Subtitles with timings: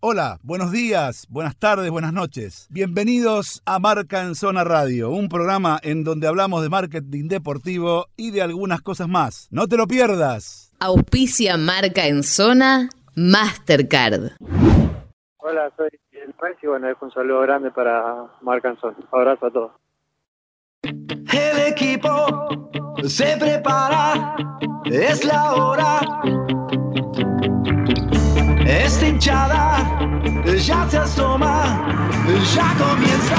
[0.00, 2.68] Hola, buenos días, buenas tardes, buenas noches.
[2.70, 8.30] Bienvenidos a Marca en Zona Radio, un programa en donde hablamos de marketing deportivo y
[8.30, 9.48] de algunas cosas más.
[9.50, 10.72] No te lo pierdas.
[10.78, 14.36] Auspicia Marca en Zona Mastercard.
[15.38, 18.96] Hola, soy el Messi y bueno, dejo un saludo grande para Marca en Zona.
[19.10, 19.72] Abrazo a todos.
[20.82, 22.46] El equipo
[23.02, 24.36] se prepara,
[24.84, 26.00] es la hora
[28.68, 29.78] esta hinchada
[30.44, 31.86] ya se asoma,
[32.54, 33.38] ya comienza.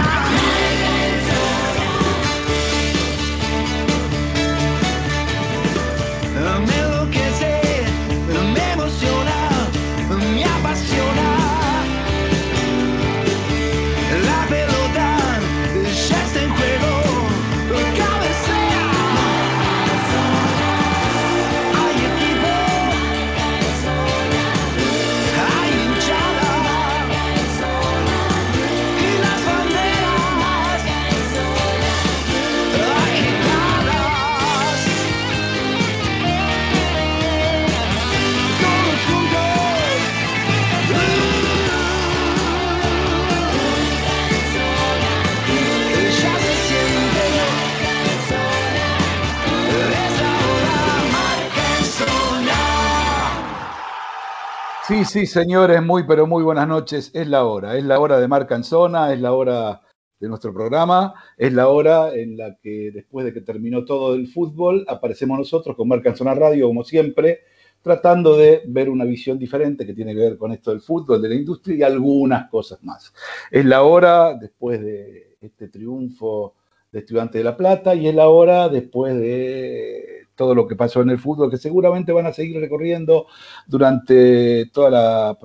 [54.89, 57.11] Sí, sí, señores, muy pero muy buenas noches.
[57.13, 59.83] Es la hora, es la hora de Marca en Zona, es la hora
[60.19, 64.27] de nuestro programa, es la hora en la que después de que terminó todo el
[64.27, 67.41] fútbol, aparecemos nosotros con Marca en Zona Radio, como siempre,
[67.83, 71.29] tratando de ver una visión diferente que tiene que ver con esto del fútbol, de
[71.29, 73.13] la industria y algunas cosas más.
[73.51, 76.55] Es la hora, después de este triunfo
[76.91, 81.01] de Estudiantes de La Plata, y es la hora después de todo lo que pasó
[81.01, 83.27] en el fútbol, que seguramente van a seguir recorriendo
[83.67, 85.37] durante toda la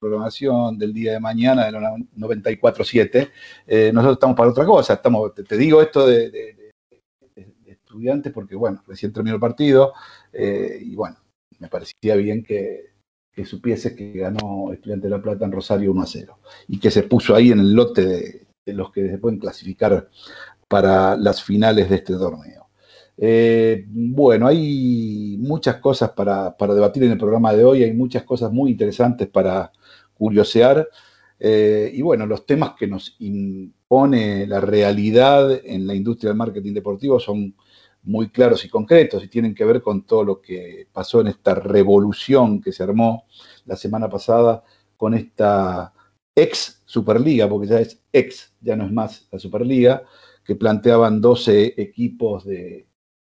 [0.00, 1.82] programación del día de mañana de los
[2.16, 3.30] 94.7.
[3.66, 6.72] Eh, nosotros estamos para otra cosa, estamos, te, digo esto de,
[7.66, 9.92] estudiantes porque, bueno, recién terminó el partido
[10.32, 11.18] eh, y, bueno,
[11.58, 12.94] me parecía bien que,
[13.30, 16.38] que supiese que ganó Estudiante de La Plata en Rosario 1 a 0
[16.68, 20.08] y que se puso ahí en el lote de, de los que se pueden clasificar
[20.68, 22.57] para las finales de este torneo.
[23.20, 28.22] Eh, bueno, hay muchas cosas para, para debatir en el programa de hoy, hay muchas
[28.22, 29.72] cosas muy interesantes para
[30.14, 30.88] curiosear.
[31.40, 36.74] eh, y bueno, los temas que nos impone la realidad en la industria del marketing
[36.74, 37.54] deportivo son
[38.02, 41.54] muy claros y concretos y tienen que ver con todo lo que pasó en esta
[41.54, 43.26] revolución que se armó
[43.66, 44.64] la semana pasada
[44.96, 45.92] con esta
[46.34, 50.04] ex Superliga, porque ya es ex, ya no es más la Superliga,
[50.44, 52.87] que planteaban 12 equipos de,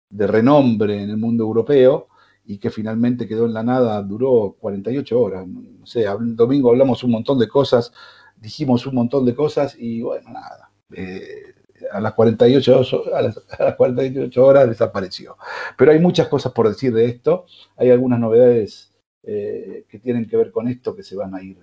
[0.09, 2.07] de renombre en el mundo europeo
[2.45, 5.47] y que finalmente quedó en la nada, duró 48 horas.
[5.47, 7.91] No sé, el domingo hablamos un montón de cosas,
[8.37, 10.71] dijimos un montón de cosas y bueno, nada.
[10.93, 11.53] eh,
[11.91, 15.37] a, las 48, ho- a, las, a las 48 horas desapareció.
[15.77, 17.45] Pero hay muchas cosas por decir de esto,
[17.77, 18.93] hay algunas novedades
[19.23, 21.57] eh, que tienen que ver con esto que se van a ir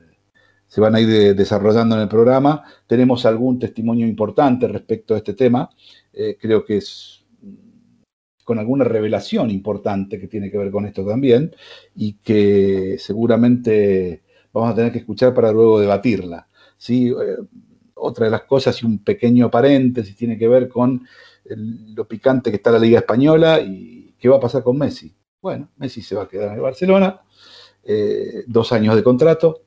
[0.69, 2.65] se van a ir de- desarrollando en el programa.
[2.87, 5.71] Tenemos algún testimonio importante respecto a este tema.
[6.12, 7.16] Eh, creo que es
[8.47, 11.53] con alguna revelación importante que tiene que ver con esto también
[11.97, 16.47] y que seguramente vamos a tener que escuchar para luego debatirla.
[16.79, 17.09] ¿sí?
[17.09, 17.37] Eh,
[17.95, 21.05] otra de las cosas y un pequeño paréntesis tiene que ver con
[21.49, 25.12] lo picante que está la Liga Española y qué va a pasar con Messi.
[25.43, 27.21] Bueno, Messi se va a quedar en el Barcelona,
[27.83, 29.62] eh, dos años de contrato,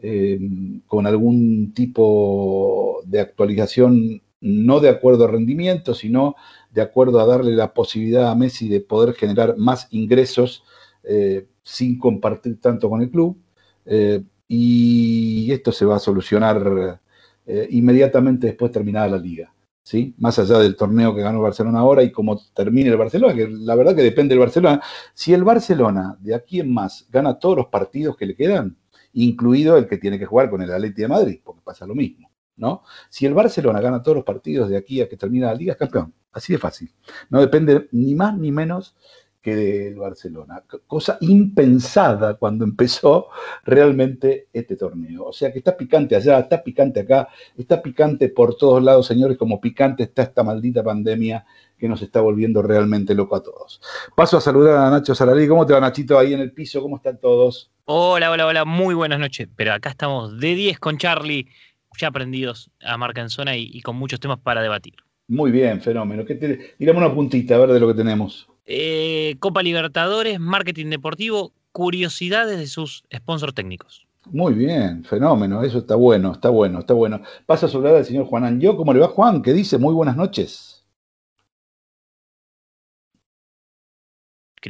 [0.00, 0.40] eh,
[0.86, 6.36] con algún tipo de actualización, no de acuerdo a rendimiento, sino
[6.70, 10.64] de acuerdo a darle la posibilidad a Messi de poder generar más ingresos
[11.02, 13.36] eh, sin compartir tanto con el club.
[13.84, 17.00] Eh, y esto se va a solucionar
[17.46, 19.52] eh, inmediatamente después de terminada la liga.
[19.82, 20.14] ¿sí?
[20.18, 23.48] Más allá del torneo que ganó el Barcelona ahora y cómo termine el Barcelona, que
[23.48, 24.82] la verdad que depende del Barcelona.
[25.14, 28.76] Si el Barcelona de aquí en más gana todos los partidos que le quedan,
[29.14, 32.27] incluido el que tiene que jugar con el Atleti de Madrid, porque pasa lo mismo,
[32.58, 32.82] ¿no?
[33.08, 35.78] Si el Barcelona gana todos los partidos de aquí a que termina la liga, es
[35.78, 36.12] campeón.
[36.32, 36.92] Así de fácil.
[37.30, 38.94] No depende ni más ni menos
[39.40, 40.64] que del Barcelona.
[40.86, 43.28] Cosa impensada cuando empezó
[43.64, 45.26] realmente este torneo.
[45.26, 49.38] O sea que está picante allá, está picante acá, está picante por todos lados, señores,
[49.38, 51.46] como picante está esta maldita pandemia
[51.78, 53.80] que nos está volviendo realmente loco a todos.
[54.16, 55.46] Paso a saludar a Nacho Salarí.
[55.46, 56.82] ¿Cómo te va, Nachito, ahí en el piso?
[56.82, 57.70] ¿Cómo están todos?
[57.84, 59.48] Hola, hola, hola, muy buenas noches.
[59.54, 61.48] Pero acá estamos de 10 con Charlie,
[61.98, 64.94] ya aprendidos a marca en zona y, y con muchos temas para debatir.
[65.28, 66.24] Muy bien, fenómeno.
[66.24, 66.56] ¿Qué te...
[66.78, 68.48] Tirame una puntita a ver de lo que tenemos.
[68.64, 74.06] Eh, Copa Libertadores, marketing deportivo, curiosidades de sus sponsors técnicos.
[74.30, 77.22] Muy bien, fenómeno, eso está bueno, está bueno, está bueno.
[77.46, 78.76] Pasa a saludar al señor Juan Angió.
[78.76, 79.42] ¿Cómo le va Juan?
[79.42, 79.78] ¿Qué dice?
[79.78, 80.84] Muy buenas noches.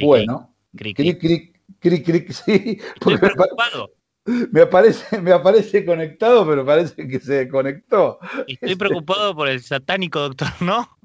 [0.01, 1.19] Bueno, cri, cri.
[1.19, 1.21] cric,
[1.81, 3.91] cric, cric, cric, sí, Estoy porque apa- preocupado.
[4.53, 8.19] me aparece, me aparece conectado, pero parece que se conectó.
[8.47, 10.99] Estoy preocupado por el satánico doctor, ¿no?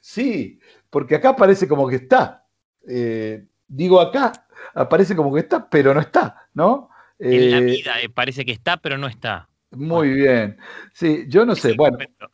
[0.00, 0.58] Sí,
[0.90, 2.46] porque acá parece como que está.
[2.88, 6.90] Eh, digo acá, aparece como que está, pero no está, ¿no?
[7.30, 9.48] En la Eh, vida eh, parece que está, pero no está.
[9.70, 10.56] Muy bien.
[10.94, 12.26] Sí, yo no sé, bueno, concepto.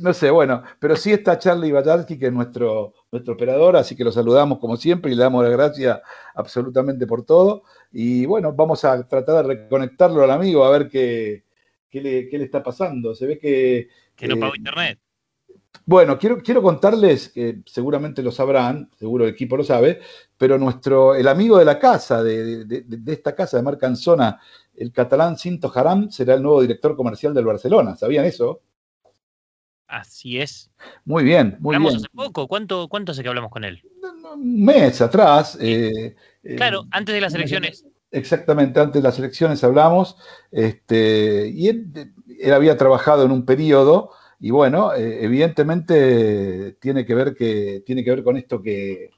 [0.00, 4.04] no sé, bueno, pero sí está Charlie Bayarsky, que es nuestro, nuestro operador, así que
[4.04, 6.00] lo saludamos como siempre y le damos las gracias
[6.34, 7.62] absolutamente por todo.
[7.92, 11.44] Y bueno, vamos a tratar de reconectarlo al amigo a ver qué,
[11.90, 13.14] qué, le, qué le está pasando.
[13.14, 14.98] Se ve que Que no eh, pagó internet.
[15.84, 20.00] Bueno, quiero, quiero contarles, que seguramente lo sabrán, seguro el equipo lo sabe,
[20.36, 24.38] pero nuestro, el amigo de la casa, de, de- de- esta casa de Marca Anzona,
[24.78, 27.96] el catalán Cinto Haram, será el nuevo director comercial del Barcelona.
[27.96, 28.60] ¿Sabían eso?
[29.86, 30.70] Así es.
[31.04, 32.04] Muy bien, muy Hablamos bien.
[32.04, 32.46] hace poco.
[32.46, 33.82] ¿Cuánto, ¿Cuánto hace que hablamos con él?
[34.34, 35.56] Un mes atrás.
[35.60, 37.86] eh, eh, Claro, antes de las elecciones.
[38.10, 40.16] Exactamente, antes de las elecciones hablamos,
[40.50, 47.14] este, y él, él había trabajado en un periodo, y bueno, eh, evidentemente tiene que
[47.14, 49.10] ver que tiene que ver con esto que,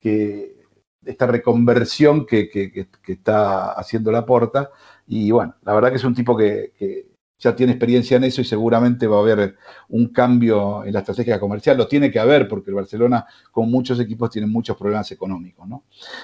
[0.00, 0.56] que
[1.04, 4.70] esta reconversión que- que está haciendo la porta,
[5.12, 8.42] y bueno, la verdad que es un tipo que, que ya tiene experiencia en eso
[8.42, 9.56] y seguramente va a haber
[9.88, 13.98] un cambio en la estrategia comercial, lo tiene que haber porque el Barcelona, con muchos
[13.98, 15.82] equipos, tiene muchos problemas económicos, ¿no?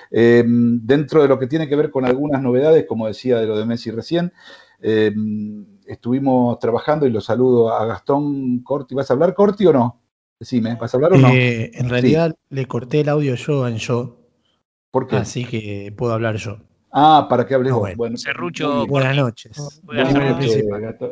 [0.08, 3.58] Eh, dentro de lo que tiene que ver con algunas novedades, como decía de lo
[3.58, 4.32] de Messi recién,
[4.80, 5.12] eh,
[5.86, 8.94] estuvimos trabajando y lo saludo a Gastón Corti.
[8.94, 10.00] ¿Vas a hablar, Corti, o no?
[10.38, 11.34] Decime, ¿vas a hablar o no?
[11.34, 14.20] Eh, en realidad le corté el audio yo en yo,
[14.92, 15.16] ¿Por qué?
[15.16, 16.58] así que puedo hablar yo.
[16.92, 17.96] Ah, para que hables Ah, vos.
[17.96, 18.16] bueno.
[18.16, 18.86] Bien.
[18.88, 19.80] Buenas noches.
[19.82, 20.64] Buenas noches.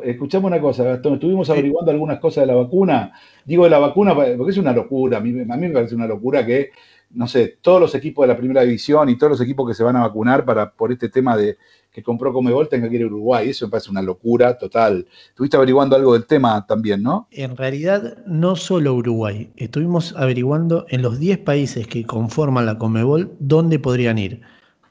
[0.03, 1.15] Escuchame una cosa, Gastón.
[1.15, 3.11] Estuvimos averiguando algunas cosas de la vacuna.
[3.45, 5.17] Digo de la vacuna porque es una locura.
[5.17, 6.71] A mí, a mí me parece una locura que,
[7.11, 9.83] no sé, todos los equipos de la primera división y todos los equipos que se
[9.83, 11.57] van a vacunar para, por este tema de
[11.91, 13.49] que compró Comebol tengan que ir a Uruguay.
[13.49, 15.05] Eso me parece una locura total.
[15.29, 17.27] Estuviste averiguando algo del tema también, ¿no?
[17.31, 19.51] En realidad, no solo Uruguay.
[19.55, 24.41] Estuvimos averiguando en los 10 países que conforman la Comebol dónde podrían ir.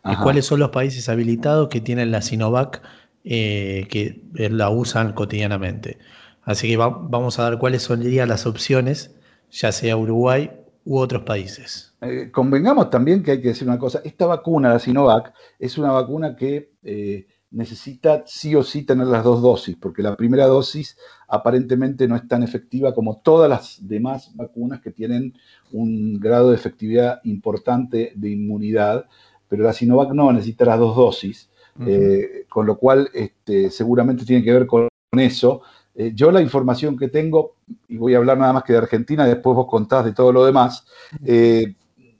[0.05, 2.83] Y cuáles son los países habilitados que tienen la Sinovac
[3.25, 5.99] eh, que eh, la usan cotidianamente.
[6.43, 9.15] Así que va- vamos a dar cuáles serían las opciones,
[9.51, 10.51] ya sea Uruguay
[10.85, 11.95] u otros países.
[12.01, 15.91] Eh, convengamos también que hay que decir una cosa, esta vacuna, la Sinovac, es una
[15.93, 20.99] vacuna que eh, necesita sí o sí tener las dos dosis, porque la primera dosis
[21.29, 25.33] aparentemente no es tan efectiva como todas las demás vacunas que tienen
[25.71, 29.07] un grado de efectividad importante de inmunidad,
[29.49, 31.51] pero la Sinovac no necesita las dos dosis,
[31.87, 35.63] eh, con lo cual este, seguramente tiene que ver con eso.
[35.95, 37.57] Eh, yo la información que tengo,
[37.89, 40.45] y voy a hablar nada más que de Argentina, después vos contás de todo lo
[40.45, 40.85] demás,
[41.25, 41.75] eh,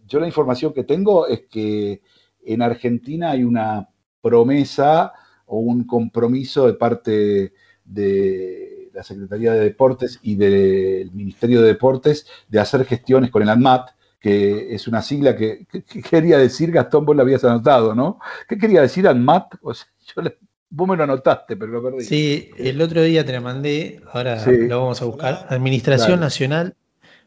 [0.07, 2.03] yo la información que tengo es que
[2.45, 3.89] en Argentina hay una
[4.21, 5.13] promesa
[5.47, 7.53] o un compromiso de parte
[7.85, 13.49] de la Secretaría de Deportes y del Ministerio de Deportes de hacer gestiones con el
[13.49, 13.91] ANMAT,
[14.25, 18.19] que es una sigla que, que- que quería decir, Gastón, vos la habías anotado, ¿no?
[18.49, 19.57] ¿Qué quería decir ANMAT?
[19.61, 19.87] O sea,
[20.17, 20.39] yo le-
[20.71, 22.05] vos me lo anotaste, pero lo perdí.
[22.07, 24.67] Sí, el otro día te la mandé, ahora Sí.
[24.67, 25.47] lo vamos a buscar.
[25.51, 26.21] Administración Dale.
[26.23, 26.75] Nacional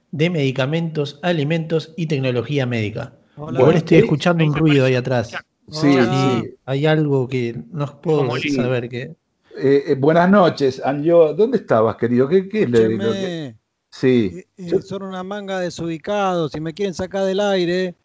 [0.09, 3.13] de Medicamentos, Alimentos y Tecnología Médica.
[3.35, 3.59] Hola.
[3.59, 5.35] Igual estoy escuchando un ruido ahí atrás.
[5.69, 6.55] Sí, sí.
[6.65, 9.01] Hay algo que no puedo saber qué.
[9.59, 11.33] Eh, eh, buenas noches, Anjo.
[11.35, 12.27] ¿Dónde estabas, querido?
[12.27, 13.55] ¿Qué, qué es lo- que-
[13.99, 14.31] Sí.
[14.33, 16.51] eh, eh, son una manga desubicados.
[16.51, 17.95] Si me quieren sacar del aire,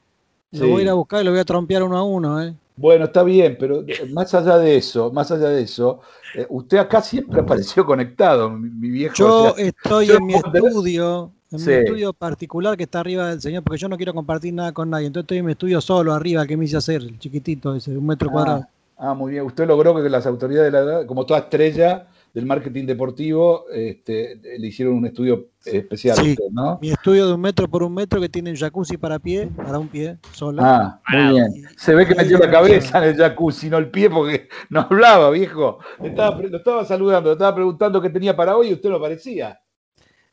[0.51, 0.59] Sí.
[0.61, 2.43] lo voy a ir a buscar y lo voy a trompear uno a uno.
[2.43, 2.55] ¿eh?
[2.77, 6.01] Bueno, está bien, pero eh, más allá de eso, más allá de eso,
[6.35, 9.15] eh, usted acá siempre apareció conectado, mi, mi viejo.
[9.15, 11.67] Yo o sea, estoy yo en mi estudio, en Sí.
[11.71, 14.89] mi estudio particular que está arriba del señor, porque yo no quiero compartir nada con
[14.91, 15.07] nadie.
[15.07, 18.07] Entonces estoy en mi estudio solo, arriba, que me hice hacer, el chiquitito ese, un
[18.07, 18.63] metro cuadrado.
[18.99, 19.45] ah, ah, muy bien.
[19.45, 24.67] Usted logró que las autoridades, de la, como toda estrella del marketing deportivo, este, le
[24.67, 26.31] hicieron un estudio especial, Sí.
[26.31, 26.79] usted, ¿no?
[26.81, 29.79] Mi estudio de un metro por un metro que tiene un jacuzzi para pie, para
[29.79, 30.63] un pie, solo.
[30.65, 31.53] Ah, muy bien.
[31.77, 35.31] Se ve que metió la cabeza en el jacuzzi, no el pie, porque no hablaba,
[35.31, 35.79] viejo.
[36.01, 38.89] Le estaba, pre- lo estaba saludando, le estaba preguntando qué tenía para hoy y usted
[38.89, 39.61] no aparecía.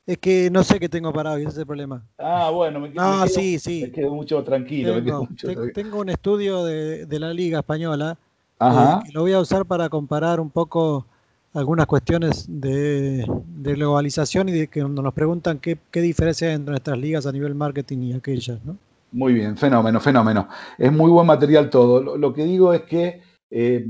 [0.05, 2.03] Es que no sé qué tengo para hoy, ese es el problema.
[2.17, 3.91] Ah, bueno, me, No, me quedo, sí, me sí.
[3.91, 4.95] quedo mucho tranquilo.
[4.95, 5.73] me quedo Tengo, mucho te- tranquilo.
[5.73, 8.17] tengo un estudio de, de la Liga Española
[8.57, 9.01] Ajá.
[9.01, 11.05] eh, que lo voy a usar para comparar un poco
[11.53, 16.55] algunas cuestiones de, de globalización y de que cuando nos preguntan qué, qué diferencia hay
[16.55, 18.77] entre nuestras ligas a nivel marketing y aquellas, ¿no?
[19.11, 20.47] Muy bien, fenómeno, fenómeno.
[20.77, 22.17] Es muy buen material todo.
[22.17, 23.83] Lo, que digo es que eh,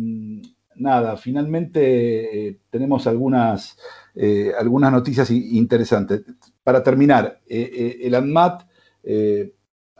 [0.76, 3.78] nada, finalmente eh, tenemos algunas,
[4.16, 6.24] eh, algunas noticias interesantes.
[6.64, 8.64] Para terminar, el ANMAT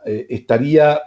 [0.04, 0.98] estaría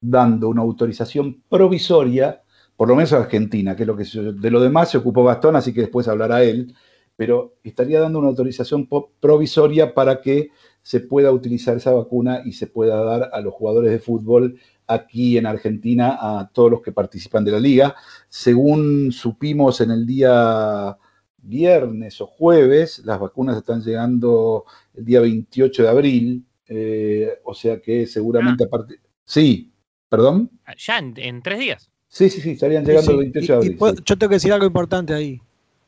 [0.00, 2.42] dando una autorización provisoria,
[2.78, 5.24] por lo menos a Argentina, que es lo que se- de lo demás se ocupó
[5.24, 6.72] Gastón, así que después hablará él,
[7.16, 12.68] pero estaría dando una autorización provisoria para que se pueda utilizar esa vacuna y se
[12.68, 17.44] pueda dar a los jugadores de fútbol aquí en Argentina a todos los que participan
[17.44, 17.96] de la liga.
[18.28, 20.96] Según supimos en el día
[21.38, 27.80] viernes o jueves, las vacunas están llegando el día 28 de abril, eh, o sea
[27.80, 29.00] que seguramente a partir...
[29.24, 29.72] Sí,
[30.08, 30.48] perdón.
[30.86, 31.90] Ya en, en tres días.
[32.08, 33.12] Sí, sí, sí, estarían llegando sí.
[33.12, 33.76] el 28 Y- de y abril.
[33.78, 34.02] puedo- sí.
[34.04, 35.40] Yo tengo que decir algo importante ahí.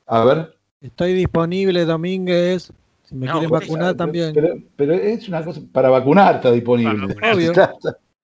[0.06, 0.54] A ver.
[0.80, 2.72] Estoy disponible Domínguez.
[3.04, 4.32] Si me No, quieren vacunar también.
[4.34, 7.14] Pero, pero es una cosa, para vacunar está disponible.
[7.14, 7.34] Para vacunar.
[7.34, 7.52] Obvio.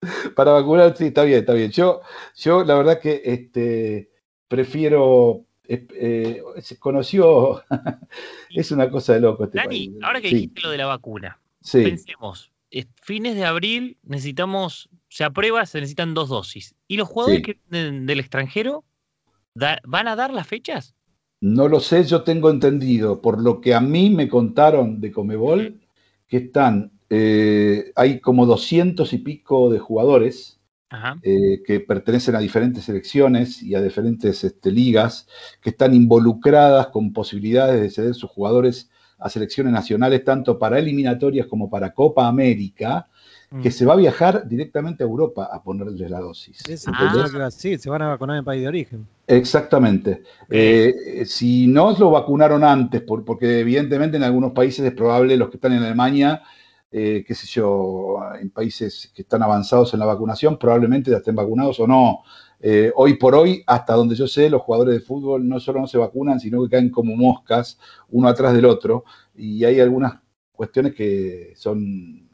[0.36, 1.70] Para vacunar, sí, está bien, está bien.
[1.72, 2.00] Yo,
[2.36, 4.10] yo la verdad que este,
[4.46, 7.62] prefiero, eh, eh, se conoció,
[8.50, 10.02] es una cosa de loco este Dani, país.
[10.04, 11.82] ahora que sí, dijiste lo de la vacuna, sí.
[11.82, 16.74] pensemos, es- fines de abril necesitamos, se aprueba, se necesitan dos dosis.
[16.86, 17.42] ¿Y los jugadores Sí.
[17.42, 18.84] que vienen del extranjero
[19.54, 20.94] da- van a dar las fechas?
[21.40, 25.80] No lo sé, yo tengo entendido, por lo que a mí me contaron de Comebol,
[26.26, 31.16] que están, eh, hay como doscientos y pico de jugadores Ajá.
[31.22, 35.26] eh, que pertenecen a diferentes selecciones y a diferentes este, ligas,
[35.62, 41.46] que están involucradas con posibilidades de ceder sus jugadores a selecciones nacionales, tanto para eliminatorias
[41.46, 43.08] como para Copa América,
[43.62, 43.72] que Mm.
[43.72, 46.58] se va a viajar directamente a Europa a ponerles la dosis.
[46.88, 47.12] Ah.
[47.30, 49.06] que decir, se van a vacunar en el país de origen.
[49.26, 50.22] Exactamente.
[50.50, 55.48] Eh, si no lo vacunaron antes, por- porque evidentemente en algunos países es probable, los
[55.50, 56.42] que están en Alemania,
[56.90, 61.34] eh, qué sé yo, en países que están avanzados en la vacunación, probablemente ya estén
[61.34, 62.20] vacunados o no.
[62.60, 65.86] Eh, hoy por hoy, hasta donde yo sé, los jugadores de fútbol no solo no
[65.86, 67.78] se vacunan, sino que caen como moscas,
[68.10, 69.04] uno atrás del otro,
[69.36, 70.14] y hay algunas
[70.52, 72.25] cuestiones que son,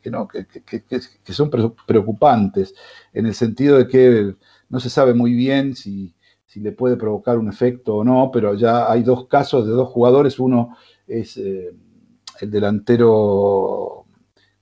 [0.00, 2.74] que no, que, que- que- que son pre- preocupantes,
[3.12, 4.34] en el sentido de que
[4.68, 8.54] no se sabe muy bien si, si le puede provocar un efecto o no, pero
[8.54, 10.76] ya hay dos casos de dos jugadores, uno
[11.06, 11.72] es eh,
[12.40, 14.04] el delantero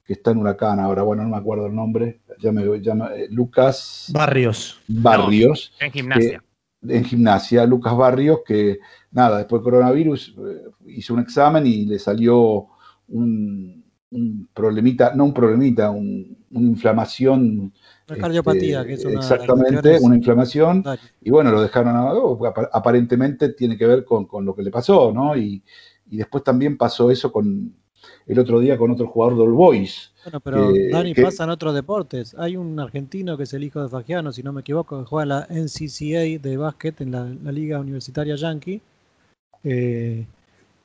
[0.04, 3.28] que está en Huracán ahora, bueno, no me acuerdo el nombre, ya me llama eh,
[3.30, 4.80] Lucas Barrios.
[4.86, 6.44] Barrios, En gimnasia.
[6.86, 8.78] en gimnasia, Lucas Barrios, que
[9.12, 12.66] nada, después del coronavirus eh, hizo un examen y le salió
[13.08, 13.83] un,
[14.14, 17.72] un problemita, no un problemita, un- una inflamación.
[18.08, 20.84] Una cardiopatía, este, que es una Exactamente, una inflamación.
[21.20, 24.62] Y bueno, lo dejaron a- oh, apa- aparentemente tiene que ver con, con lo que
[24.62, 25.36] le pasó, ¿no?
[25.36, 25.62] Y,
[26.10, 27.74] y después también pasó eso con
[28.26, 30.12] el otro día con otro jugador de All Boys.
[30.24, 32.34] Bueno, pero que- Dani, que- pasa en otros deportes.
[32.38, 35.22] Hay un argentino que es el hijo de Fagiano, si no me equivoco, que juega
[35.24, 38.80] en la NCCA de básquet en la, la Liga Universitaria Yankee,
[39.64, 40.26] eh,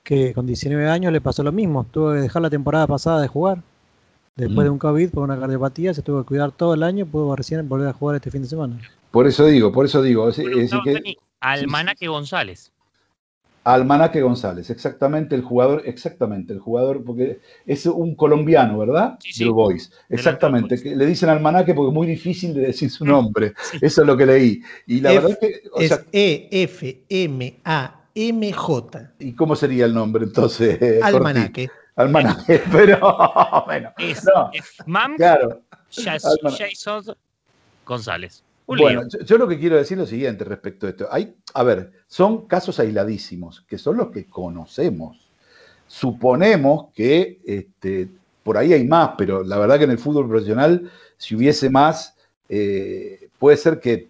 [0.10, 1.86] que con 19 años le pasó lo mismo.
[1.92, 3.63] Tuvo que dejar la temporada pasada de jugar.
[4.36, 4.68] Después Mm.
[4.68, 7.68] de un COVID por una cardiopatía, se tuvo que cuidar todo el año, pudo recién
[7.70, 8.80] volver a jugar este fin de semana.
[9.12, 10.94] Por eso digo, por eso digo, es, Bueno, es decir no, que
[11.42, 12.72] Almanaque González.
[13.63, 19.20] Almanaque González, exactamente el jugador, exactamente el jugador, porque es un colombiano, ¿verdad?
[19.20, 19.44] Sí, sí.
[19.44, 23.10] Del Boys, exactamente, que le dicen Almanaque porque es muy difícil de decir su Mm,
[23.10, 23.78] nombre, sí.
[23.82, 24.62] eso es lo que leí.
[24.88, 26.04] Y la F- verdad es que, o Es sea,
[28.20, 29.14] E-F-M-A-M-J.
[29.20, 30.78] ¿y cómo sería el nombre entonces?
[30.78, 31.00] Corti?
[31.02, 31.70] Almanaque.
[31.96, 33.00] Almanaque, pero
[33.66, 35.62] bueno, Es, no, es Mam claro.
[35.90, 37.16] Jason
[37.86, 38.44] González.
[38.68, 41.08] Un Bueno, yo lo que quiero decir es lo siguiente respecto a esto.
[41.12, 45.30] Hay, a ver, son casos aisladísimos, que son los que conocemos.
[45.88, 48.10] Suponemos que este,
[48.44, 52.16] por ahí hay más, pero la verdad que en el fútbol profesional, si hubiese más,
[52.48, 54.10] eh, puede ser que,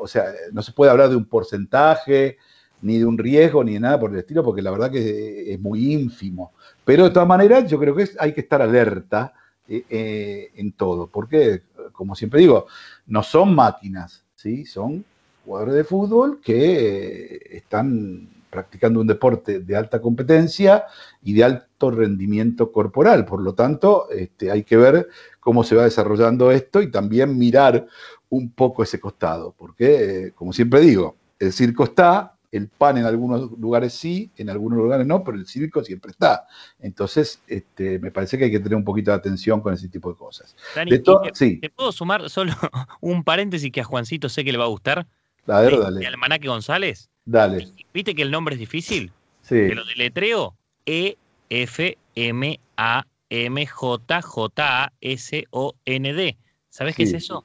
[0.00, 2.38] o sea, no se puede hablar de un porcentaje,
[2.82, 5.60] ni de un riesgo, ni de nada por el estilo, porque la verdad que es
[5.60, 6.52] muy ínfimo.
[6.84, 9.32] Pero de todas maneras, yo creo que hay que estar alerta
[9.68, 12.66] eh, eh, en todo, porque, como siempre digo,
[13.06, 14.64] no son máquinas, ¿sí?
[14.66, 15.04] son
[15.44, 20.86] jugadores de fútbol que eh, están practicando un deporte de alta competencia
[21.22, 23.24] y de alto rendimiento corporal.
[23.24, 25.08] Por lo tanto, este, hay que ver
[25.38, 27.86] cómo se va desarrollando esto y también mirar
[28.28, 33.50] un poco ese costado, porque, como siempre digo, el circo está, el pan en algunos
[33.58, 36.46] lugares sí, en algunos lugares no, pero el circo siempre está.
[36.80, 40.10] Entonces, este, me parece que hay que tener un poquito de atención con ese tipo
[40.10, 40.56] de cosas.
[40.74, 42.52] Dani, De ¿y to- te, sí, te puedo sumar solo
[43.00, 45.06] un paréntesis que a Juancito sé que le va a gustar?
[45.46, 47.08] a ver, De- dale, de Almanaque González.
[47.24, 47.68] dale.
[47.94, 49.12] ¿Viste que el nombre es difícil?
[49.42, 49.54] Sí.
[49.68, 50.56] Te lo deletreo.
[50.86, 51.16] E
[51.50, 56.36] F M A M J J A S O N D.
[56.68, 57.44] ¿Sabes qué es eso?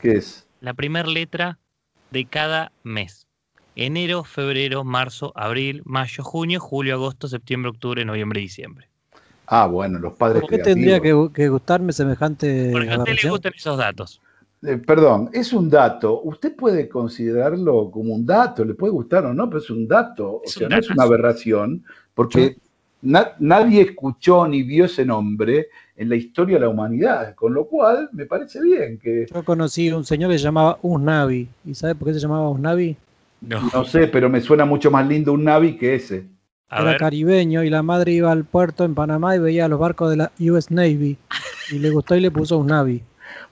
[0.00, 0.46] ¿Qué es?
[0.60, 1.58] La primera letra
[2.10, 3.27] de cada mes.
[3.78, 8.88] Enero, febrero, marzo, abril, mayo, junio, julio, agosto, septiembre, octubre, noviembre y diciembre.
[9.46, 10.74] Ah, bueno, los padres ¿Por qué creativos.
[10.74, 14.20] tendría que, que gustarme semejante Porque a usted le gustan esos datos.
[14.62, 16.20] Eh, perdón, es un dato.
[16.22, 20.42] Usted puede considerarlo como un dato, le puede gustar o no, pero es un dato.
[20.44, 22.56] O sea, un no es una aberración, porque
[23.02, 27.66] na- nadie escuchó ni vio ese nombre en la historia de la humanidad, con lo
[27.66, 31.48] cual me parece bien que, Yo conocí un señor que se llamaba Usnavi.
[31.64, 32.96] ¿Y sabe por qué se llamaba Usnavi?
[33.40, 33.60] No.
[33.72, 36.26] no sé, pero me suena mucho más lindo un Navi que ese.
[36.68, 39.78] A Era ver, caribeño y la madre iba al puerto en Panamá y veía los
[39.78, 41.16] barcos de la US Navy.
[41.72, 43.02] Y le gustó y le puso Usnavi.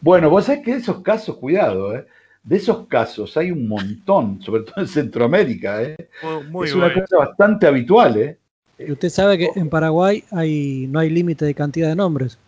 [0.00, 2.06] Bueno, vos sabés que de esos casos, cuidado, ¿eh?
[2.42, 5.82] de esos casos hay un montón, sobre todo en Centroamérica.
[5.82, 5.96] ¿eh?
[6.22, 7.02] muy, muy es una bueno.
[7.02, 8.16] cosa bastante habitual.
[8.18, 8.38] ¿eh?
[8.78, 12.38] Y usted sabe que en Paraguay hay, no hay límite de cantidad de nombres.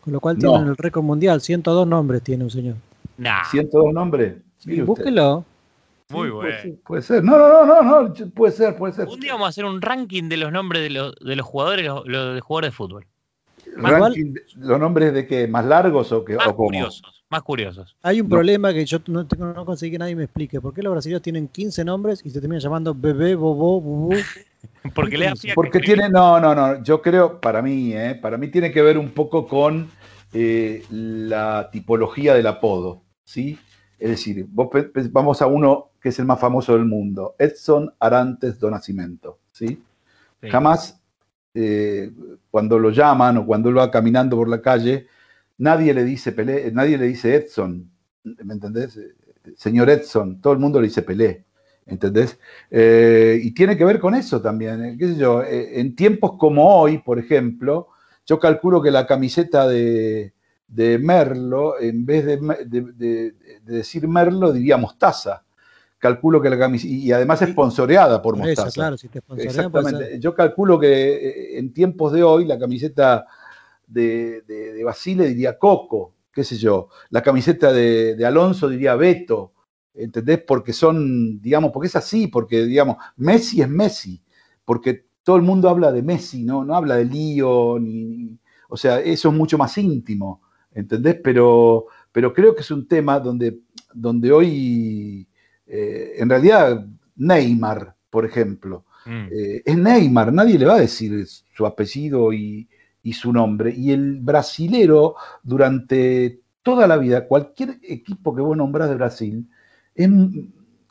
[0.00, 0.50] Con lo cual No.
[0.52, 1.40] tienen el récord mundial.
[1.40, 2.76] 102 nombres tiene un señor.
[3.18, 4.34] Nah, 102 nombres.
[4.64, 5.04] Mire usted.
[6.08, 6.40] Muy Sí, bueno.
[6.40, 7.24] Puede ser, puede ser.
[7.24, 9.08] No, no, no, no, no, puede ser, puede ser.
[9.08, 11.84] Un día vamos a hacer un ranking de los nombres de los, de los jugadores,
[11.84, 13.06] los, los de jugadores de fútbol.
[13.78, 15.46] Ranking, ¿Los nombres de qué?
[15.48, 16.68] ¿Más largos o, qué, Más o cómo?
[16.68, 17.96] curiosos, más curiosos.
[18.02, 18.36] Hay un No.
[18.36, 20.60] problema que yo no, tengo- no conseguí que nadie me explique.
[20.60, 24.10] ¿Por qué los brasileños tienen 15 nombres y se terminan llamando bebé, bobó, bubú?
[24.94, 27.92] Porque le da pie a que Porque tiene, no, no, no, yo creo, para mí,
[27.92, 28.14] ¿eh?
[28.14, 29.90] para mí tiene que ver un poco con
[30.32, 33.58] eh, la tipología del apodo, ¿sí?
[33.98, 34.68] Es decir, vos
[35.10, 39.82] vamos a uno que es el más famoso del mundo, Edson Arantes do Nascimento, ¿sí?
[40.40, 40.48] Sí.
[40.50, 41.00] Jamás,
[41.54, 42.12] eh,
[42.50, 45.06] cuando lo llaman o cuando él va caminando por la calle,
[45.58, 47.90] nadie le dice Pelé, nadie le dice Edson,
[48.22, 48.96] ¿me entendés?
[48.98, 49.14] Eh,
[49.56, 51.44] Señor Edson, todo el mundo le dice Pelé,
[51.86, 52.38] ¿entendés?
[52.70, 56.32] Eh, y tiene que ver con eso también, eh, qué sé yo, eh, en tiempos
[56.38, 57.88] como hoy, por ejemplo,
[58.26, 60.32] yo calculo que la camiseta de,
[60.68, 63.32] de Merlo, en vez de, me- de- de-
[63.64, 65.44] de decir Merlo, diría Mostaza.
[65.98, 68.70] Calculo que la camiseta, y además es sponsoreada por Mostaza.
[68.70, 70.10] claro, si te Exactamente.
[70.12, 70.20] ser.
[70.20, 70.88] Yo calculo que
[71.56, 73.26] eh, en tiempos de hoy la camiseta
[73.86, 76.88] de, de- de Basile diría Coco, qué sé yo.
[77.10, 79.52] La camiseta de, de Alonso diría Beto,
[79.94, 80.42] ¿entendés?
[80.46, 84.22] Porque son, digamos, porque es así, porque, digamos, Messi es Messi,
[84.64, 88.76] porque todo el mundo habla de Messi, no, no habla de lío, ni, ni- o
[88.76, 90.42] sea, eso es mucho más íntimo,
[90.76, 91.16] ¿entendés?
[91.24, 93.58] Pero, pero creo que es un tema donde,
[93.92, 95.26] donde hoy,
[95.66, 96.86] eh, en realidad,
[97.16, 99.28] Neymar, por ejemplo, Mm.
[99.32, 102.68] eh, es Neymar, nadie le va a decir su apellido y,
[103.04, 103.72] y su nombre.
[103.76, 109.48] Y el brasilero, durante toda la vida, cualquier equipo que vos nombrás de Brasil,
[109.94, 110.08] es-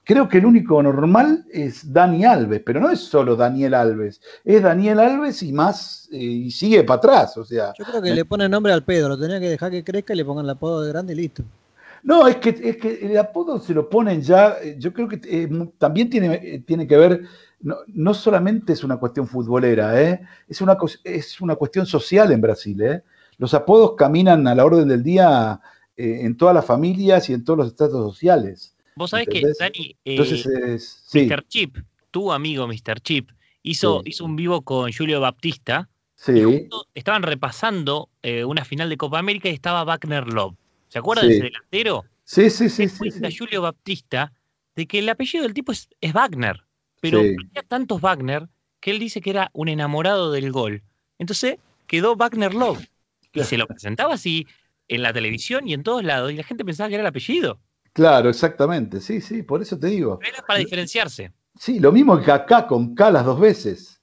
[0.05, 4.63] creo que el único normal es Dani Alves, pero no es solo Daniel Alves, es
[4.63, 7.73] Daniel Alves y más, eh, y sigue para atrás, o sea.
[7.77, 9.09] Yo creo que le ponen nombre al pedo.
[9.09, 11.43] Lo tenía que dejar que crezca y le pongan el apodo de grande y listo.
[12.03, 15.19] No, es que, es que el apodo se lo ponen ya, eh, yo creo que
[15.23, 17.23] eh, también tiene, eh, tiene que ver,
[17.61, 20.21] no, no solamente es una cuestión futbolera, ¿eh?
[20.47, 22.79] es, una, es una cuestión social en Brasil.
[22.81, 23.03] ¿eh?
[23.39, 25.59] Los apodos caminan a la orden del día
[25.97, 28.74] eh, en todas las familias y en todos los estratos sociales.
[28.95, 29.41] Vos sabés que.
[29.59, 31.47] Dani, eh, Entonces, es, sí, Mr.
[31.47, 31.77] Chip,
[32.11, 32.99] tu amigo Mr.
[33.01, 33.31] Chip,
[33.61, 34.09] hizo, Sí.
[34.09, 35.89] hizo un vivo con Julio Baptista.
[36.15, 40.55] Sí, estaban repasando eh, una final de Copa América y estaba Wagner Love.
[40.87, 42.05] ¿Se acuerdan de ese delantero?
[42.23, 44.31] sí, sí, sí, cuenta Julio Baptista
[44.75, 46.63] de que el apellido del tipo es, es Wagner,
[47.01, 48.47] pero había tantos Wagner
[48.79, 50.83] que él dice que era un enamorado del gol.
[51.19, 52.87] Entonces quedó Wagner Love.
[53.33, 54.47] Y se lo presentaba así
[54.87, 57.59] en la televisión y en todos lados, y la gente pensaba que era el apellido.
[57.95, 60.19] Claro, exactamente, sí, sí, por eso te digo.
[60.19, 61.31] Pero era para diferenciarse.
[61.57, 64.01] Sí, lo mismo que Kaká con K las dos veces.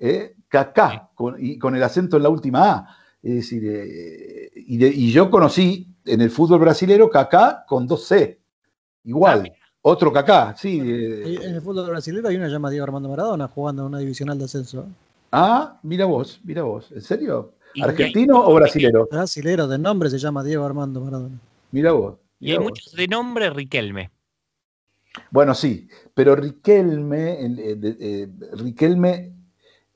[0.00, 0.34] ¿eh?
[0.48, 2.96] Kaká, con, y con el acento en la última A.
[3.22, 8.04] Es decir, eh, y, de- y yo conocí en el fútbol brasilero Kaká con dos
[8.08, 8.40] C.
[9.04, 10.80] Igual, Ah, otro Kaká, sí.
[10.82, 14.36] eh, En el fútbol brasileño hay una llamada Diego Armando Maradona jugando en una divisional
[14.38, 14.86] de ascenso.
[15.30, 16.90] ah, mira vos, mira vos.
[16.90, 17.52] ¿En serio?
[17.74, 19.06] Y- ¿Argentino o brasilero?
[19.08, 21.38] Brasilero de nombre se llama Diego Armando Maradona.
[21.70, 22.16] Mira vos.
[22.40, 24.10] Y hay muchos de nombre Riquelme.
[25.30, 29.32] Bueno, sí, pero Riquelme, el- el- el- eh, Riquelme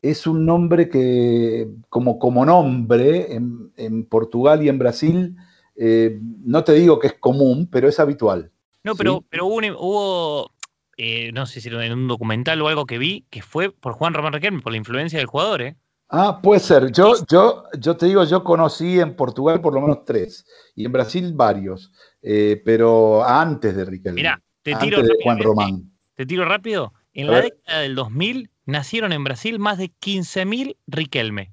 [0.03, 5.37] es un nombre que, como, como nombre, en, en Portugal y en Brasil,
[5.77, 8.51] eh, no te digo que es común, pero es habitual.
[8.83, 9.27] No, pero, Sí.
[9.31, 10.51] pero hubo, hubo,
[10.99, 14.13] eh, no sé si en un documental o algo que vi, que fue por Juan
[14.13, 15.77] Román Riquelme, por la influencia del jugador, ¿eh?
[16.17, 16.93] Ah, puede ser.
[16.93, 20.47] Yo, yo, yo te digo, yo conocí en Portugal por lo menos tres
[20.77, 25.39] y en Brasil varios, eh, pero antes de Riquelme, Mirá, te antes tiro, de Juan
[25.41, 25.91] Román.
[26.15, 26.93] te tiro rápido.
[27.15, 27.45] En A la ver.
[27.55, 31.53] década del 2000 nacieron en Brasil más de 15.000 Riquelme.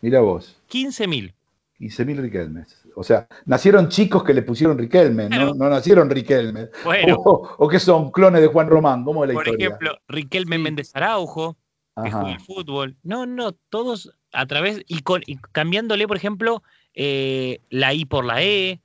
[0.00, 1.34] Mira vos, 15.000.
[1.78, 2.80] 15.000 Riquelmes.
[2.96, 5.46] O sea, nacieron chicos que le pusieron Riquelme, Claro.
[5.48, 6.68] no, no nacieron Riquelme.
[6.84, 9.66] Bueno, O, o que son clones de Juan Román, ¿cómo es la por historia?
[9.66, 10.62] ejemplo, Riquelme Sí.
[10.62, 11.56] Méndez Araujo,
[12.02, 12.20] que Ajá.
[12.20, 12.96] juega al fútbol.
[13.02, 16.62] No, no, todos a través y, con, y cambiándole, por ejemplo,
[16.94, 18.80] eh, la I por la E,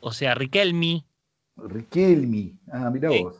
[0.00, 1.04] o sea, Riquelme.
[1.56, 2.54] Riquelme.
[2.70, 3.22] Ah, mira Sí.
[3.22, 3.36] vos.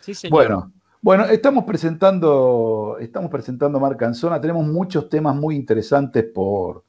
[0.00, 0.32] Sí, señor.
[0.32, 0.72] Bueno,
[1.02, 4.40] bueno, estamos presentando, estamos presentando Marca en Zona.
[4.40, 6.84] Tenemos muchos temas muy interesantes por,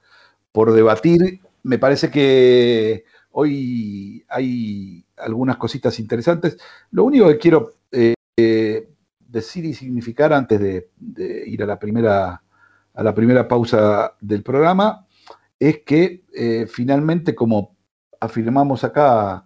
[0.51, 1.39] por debatir.
[1.63, 6.57] Me parece que hoy hay algunas cositas interesantes.
[6.91, 8.89] Lo único que quiero eh,
[9.31, 10.89] decir y significar antes de,
[11.47, 12.41] ir a la primera
[12.93, 15.07] a la primera pausa del programa
[15.57, 17.75] es que eh, finalmente, como
[18.19, 19.45] afirmamos acá,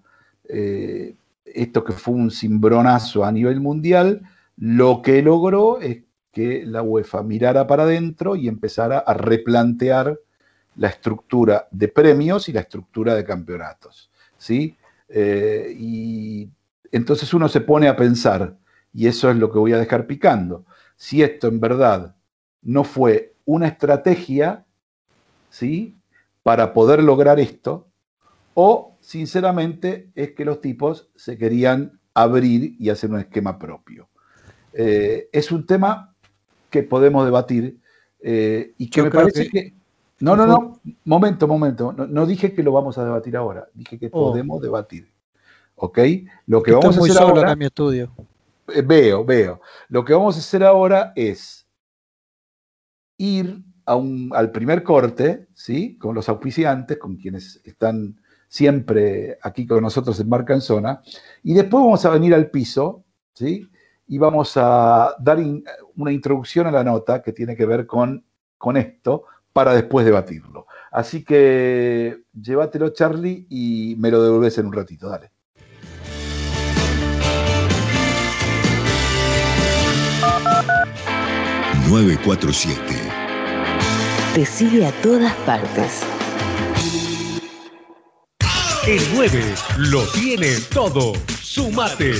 [0.49, 4.21] eh, esto que fue un cimbronazo a nivel mundial,
[4.57, 10.19] lo que logró es que la UEFA mirara para adentro y empezara a replantear
[10.75, 14.09] la estructura de premios y la estructura de campeonatos.
[14.37, 14.75] ¿sí?
[15.07, 16.49] Eh, y
[16.91, 18.57] entonces uno se pone a pensar,
[18.95, 22.15] y eso es lo que voy a dejar picando, si esto en verdad
[22.61, 24.65] no fue una estrategia
[25.49, 25.97] ¿sí?
[26.43, 27.89] para poder lograr esto,
[28.53, 34.07] o sinceramente es que los tipos se querían abrir y hacer un esquema propio.
[34.71, 36.15] Eh, es un tema
[36.69, 37.77] que podemos debatir
[38.21, 39.49] eh, y que Yo me parece que...
[39.49, 39.73] que-
[40.21, 41.91] No, no, no, momento, momento.
[41.91, 44.31] No, no dije que lo vamos a debatir ahora, dije que Oh.
[44.31, 45.11] podemos debatir.
[45.75, 45.99] ¿Ok?
[46.47, 47.51] Lo que Estoy vamos a hacer ahora...
[47.51, 48.09] en mi estudio.
[48.67, 49.61] Eh, Veo, veo.
[49.89, 51.67] Lo que vamos a hacer ahora es
[53.17, 55.97] ir al primer corte, ¿sí?
[55.97, 61.01] Con los auspiciantes, con quienes están siempre aquí con nosotros en Marca en Zona,
[61.43, 63.69] y después vamos a venir al piso, ¿sí?
[64.07, 65.37] Y vamos a dar
[65.95, 68.25] una introducción a la nota que tiene que ver con,
[68.57, 70.67] con esto para después debatirlo.
[70.91, 75.31] Así que llévatelo, Charlie, y me lo devolves en un ratito, dale.
[84.33, 86.01] Te sigue a todas partes.
[88.87, 91.13] El 9 lo tiene todo.
[91.41, 92.15] Sumate.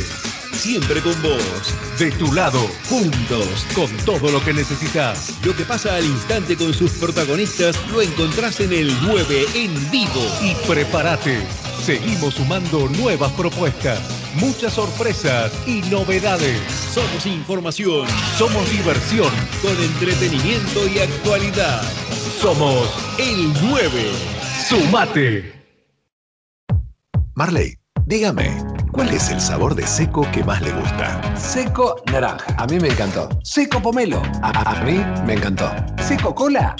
[0.55, 1.73] Siempre con vos.
[1.99, 5.33] De tu lado, juntos, con todo lo que necesitas.
[5.45, 10.21] Lo que pasa al instante con sus protagonistas lo encontrás en el 9 en vivo.
[10.41, 11.45] Y prepárate.
[11.83, 13.99] Seguimos sumando nuevas propuestas,
[14.35, 16.59] muchas sorpresas y novedades.
[16.93, 19.31] Somos información Somos diversión.
[19.61, 21.83] con entretenimiento y actualidad.
[22.41, 22.89] Somos
[23.19, 24.11] El 9.
[24.67, 25.53] Sumate.
[27.35, 31.37] Marley, dígame, ¿cuál es el sabor de seco que más le gusta?
[31.37, 32.55] Seco naranja.
[32.57, 33.29] A mí me encantó.
[33.43, 34.21] Seco pomelo.
[34.41, 35.71] A, a mí me encantó.
[36.01, 36.75] Seco cola.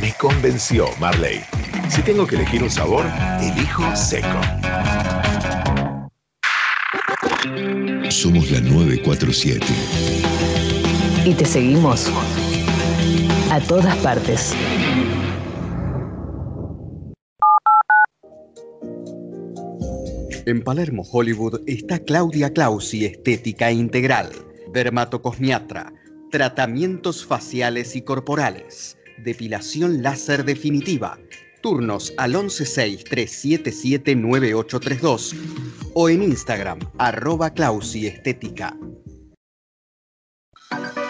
[0.00, 1.42] Me convenció, Marley.
[1.88, 3.04] Si tengo que elegir un sabor,
[3.40, 4.40] elijo seco.
[8.08, 9.66] Somos la 947.
[11.24, 12.06] Y te seguimos
[13.50, 14.54] a todas partes.
[20.46, 24.30] En Palermo, Hollywood, está Claudia Clausi Estética Integral,
[24.72, 25.92] dermatocosmiatra,
[26.30, 31.18] tratamientos faciales y corporales, depilación láser definitiva,
[31.62, 35.34] turnos al 116-377-9832
[35.94, 38.76] o en Instagram, arroba Clausi Estética.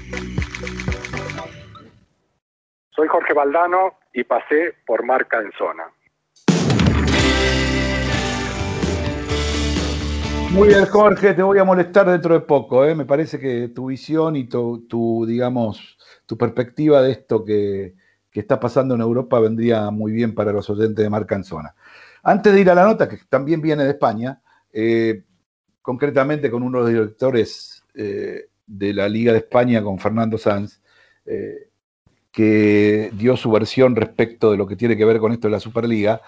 [2.90, 5.84] Soy Jorge Valdano y pasé por Marca en Zona.
[10.50, 12.84] Muy bien, Jorge, te voy a molestar dentro de poco.
[12.84, 12.96] ¿eh?
[12.96, 17.94] Me parece que tu visión y tu, tu, digamos, tu perspectiva de esto que,
[18.36, 21.74] que está pasando en Europa vendría muy bien para los oyentes de Marca en Zona.
[22.22, 25.22] Antes de ir a la nota, que también viene de España, eh,
[25.80, 30.82] concretamente con uno de los directores eh, de la Liga de España, con Fernando Sanz,
[31.24, 31.70] eh,
[32.30, 35.60] que dio su versión respecto de lo que tiene que ver con esto de la
[35.60, 36.20] Superliga,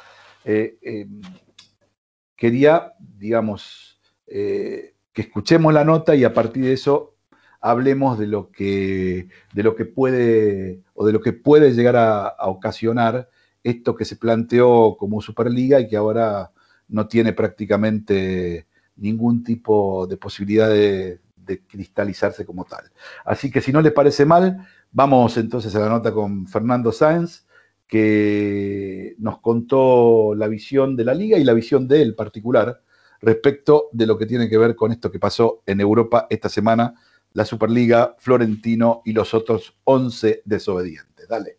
[2.35, 7.18] quería, digamos, que escuchemos la nota y a partir de eso
[7.61, 12.35] hablemos de lo que, de lo que puede o de lo que puede llegar a,
[12.47, 13.29] ocasionar
[13.63, 16.53] esto que se planteó como Superliga y que ahora
[16.89, 18.67] no tiene prácticamente
[18.97, 22.91] ningún tipo de posibilidad de, de cristalizarse como tal.
[23.25, 27.47] Así que si no les parece mal, vamos entonces a la nota con Fernando Sáenz,
[27.87, 32.83] que nos contó la visión de la liga y la visión de él particular
[33.21, 36.95] respecto de lo que tiene que ver con esto que pasó en Europa esta semana,
[37.33, 41.29] la Superliga, Florentino y los otros 11 desobedientes.
[41.29, 41.59] Dale.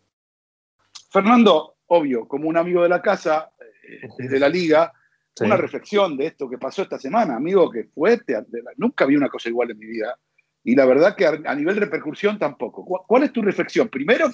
[1.12, 4.94] Fernando, obvio, como un amigo de la casa, eh, de la liga,
[5.36, 5.46] Sí.
[5.46, 8.44] una reflexión de esto que pasó esta semana, amigo, que fue, te-
[8.78, 10.18] nunca vi una cosa igual en mi vida.
[10.64, 12.84] Y la verdad que a, nivel repercusión tampoco.
[13.08, 13.88] ¿Cuál, es tu reflexión?
[13.88, 14.30] Primero,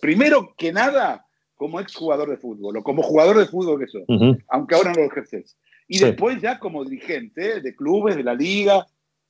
[0.00, 4.38] primero que nada, como exjugador de fútbol o como jugador de fútbol que sos, Ujú.
[4.48, 5.58] aunque ahora no lo ejerces.
[5.88, 6.04] Y Sí.
[6.04, 8.86] después ya como dirigente de clubes, de la liga.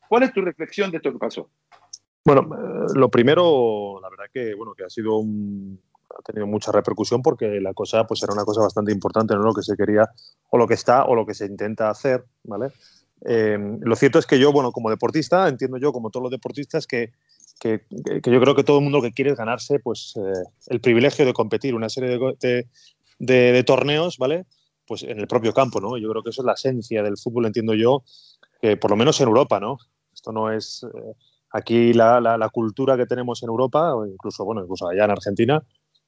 [0.09, 1.49] ¿Cuál es tu reflexión de esto que pasó?
[2.25, 6.73] Bueno, eh, lo primero, la verdad que bueno que ha sido un, ha tenido mucha
[6.73, 10.09] repercusión porque la cosa pues era una cosa bastante importante, no lo que se quería
[10.51, 12.69] o lo que está o lo que se intenta hacer, ¿vale?
[13.25, 16.87] Eh, lo cierto es que yo, bueno, como deportista, entiendo yo, como todos los deportistas,
[16.87, 17.13] que,
[17.61, 17.81] que,
[18.23, 21.25] que yo creo que todo el mundo que quiere es ganarse pues eh, el privilegio
[21.25, 22.67] de competir una serie de, de,
[23.19, 24.45] de- de torneos, ¿vale?
[24.87, 25.97] Pues en el propio campo, ¿no?
[25.97, 28.05] Yo creo que eso es la esencia del fútbol, entiendo yo,
[28.61, 29.79] que por lo menos en Europa, ¿no?
[30.33, 31.15] No es eh,
[31.53, 35.63] aquí la, la- cultura que tenemos en Europa, o incluso, bueno, incluso allá en Argentina,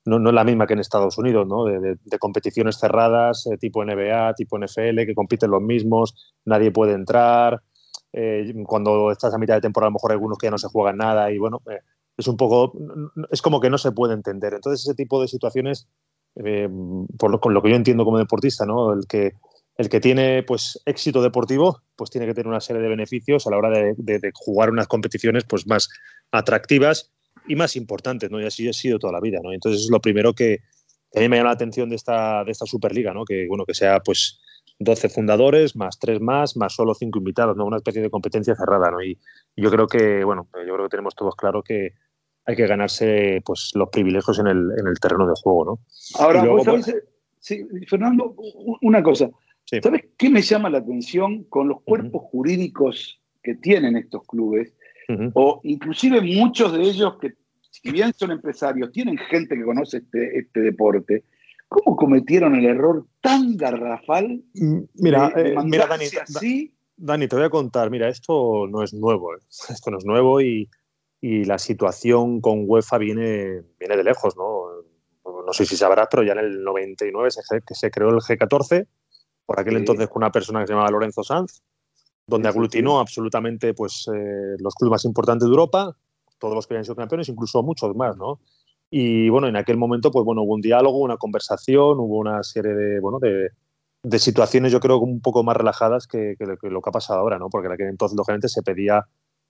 [0.04, 1.64] no, no es la misma que en Estados Unidos, ¿no?
[1.64, 7.62] De, competiciones cerradas, eh, tipo NBA, tipo NFL, que compiten los mismos, nadie puede entrar.
[8.12, 10.68] eh, cuando estás a mitad de temporada, a lo mejor algunos que ya no se
[10.68, 11.60] juegan nada y bueno,
[12.16, 12.72] es un poco,
[13.30, 14.54] es como que no se puede entender.
[14.54, 15.86] Entonces, ese tipo de situaciones,
[17.18, 18.92] por lo, con lo que yo entiendo como deportista, ¿no?
[18.92, 19.32] El que,
[19.78, 23.50] el que tiene pues éxito deportivo, pues tiene que tener una serie de beneficios a
[23.50, 25.88] la hora de, de- de jugar unas competiciones pues más
[26.32, 27.10] atractivas
[27.46, 28.40] y más importantes, ¿no?
[28.40, 29.52] Y así ha sido toda la vida, ¿no?
[29.52, 30.58] Entonces es lo primero que,
[31.10, 33.24] que a mí me llama la atención de esta, de esta Superliga, ¿no?
[33.24, 34.40] Que, bueno, que sea pues
[34.80, 37.64] 12 fundadores, más 3 más, más solo 5 invitados, ¿no?
[37.64, 39.02] Una especie de competencia cerrada, ¿no?
[39.02, 39.18] Y
[39.56, 41.94] yo creo que, bueno, yo creo que tenemos todos claro que
[42.46, 45.78] hay que ganarse pues los privilegios en el, en el terreno de juego, ¿no?
[46.18, 47.02] Ahora, luego, vos sabés, eh,
[47.40, 48.34] sí, Fernando,
[48.82, 49.30] una cosa.
[49.68, 49.80] Sí.
[49.82, 54.74] ¿Sabes qué me llama la atención con los cuerpos jurídicos que tienen estos clubes?
[55.34, 57.34] O inclusive muchos de ellos que,
[57.70, 61.24] si bien son empresarios, tienen gente que conoce este, este deporte.
[61.68, 64.42] ¿Cómo cometieron el error tan garrafal
[64.94, 66.74] Mira, de, de eh, mira, Dani, así?
[66.96, 69.40] Dani, te voy a contar, mira, esto no es nuevo, ¿eh?
[69.68, 70.70] esto no es nuevo y,
[71.20, 74.64] y la situación con UEFA viene, viene de lejos, ¿no?
[75.24, 78.86] No sé si sabrás, pero ya en el 99 se, que se creó el G14,
[79.48, 79.78] por aquel Sí.
[79.78, 81.62] entonces con una persona que se llamaba Lorenzo Sanz,
[82.26, 85.96] donde Sí, sí, aglutinó absolutamente pues, eh, los clubes más importantes de Europa,
[86.38, 88.40] todos los que habían sido campeones, incluso muchos más, ¿no?
[88.90, 92.74] Y bueno, en aquel momento, pues bueno, hubo un diálogo, una conversación, hubo una serie
[92.74, 93.48] de, bueno, de,
[94.02, 96.92] de situaciones, yo creo, un poco más relajadas que, que lo- que lo que ha
[96.92, 97.48] pasado ahora, ¿no?
[97.48, 99.06] Porque en aquel entonces, lógicamente, se pedía,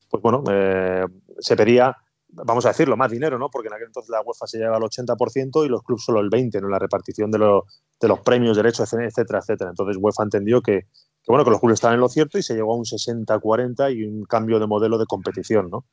[0.09, 1.05] pues bueno, eh,
[1.41, 1.97] se pedía,
[2.29, 3.49] vamos a decirlo, más dinero, ¿no?
[3.51, 6.31] Porque en aquel entonces la UEFA se llevaba al 80% y los clubes solo el
[6.31, 6.69] 20%, ¿no?
[6.69, 7.65] La repartición de, lo-
[8.01, 9.71] de los premios, derechos, etcétera, etcétera.
[9.71, 10.87] Entonces UEFA entendió que, que,
[11.29, 14.05] bueno, que los clubes estaban en lo cierto y se llegó a un 60-40 y
[14.05, 15.85] un cambio de modelo de competición, ¿no?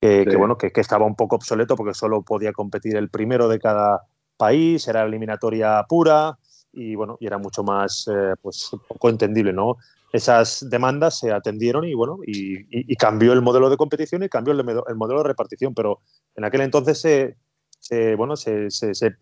[0.00, 0.30] Que, Sí.
[0.30, 3.58] que, bueno, que, que estaba un poco obsoleto porque solo podía competir el primero de
[3.58, 4.00] cada
[4.38, 6.38] país, era eliminatoria pura
[6.72, 9.76] y bueno, y era mucho más eh, pues poco entendible, ¿no?
[10.12, 14.28] Esas demandas se atendieron y bueno, y, y- y cambió el modelo de competición y
[14.30, 16.00] cambió el, el modelo de repartición, pero
[16.34, 17.36] en aquel entonces se,
[17.78, 19.16] se, bueno, se, se- se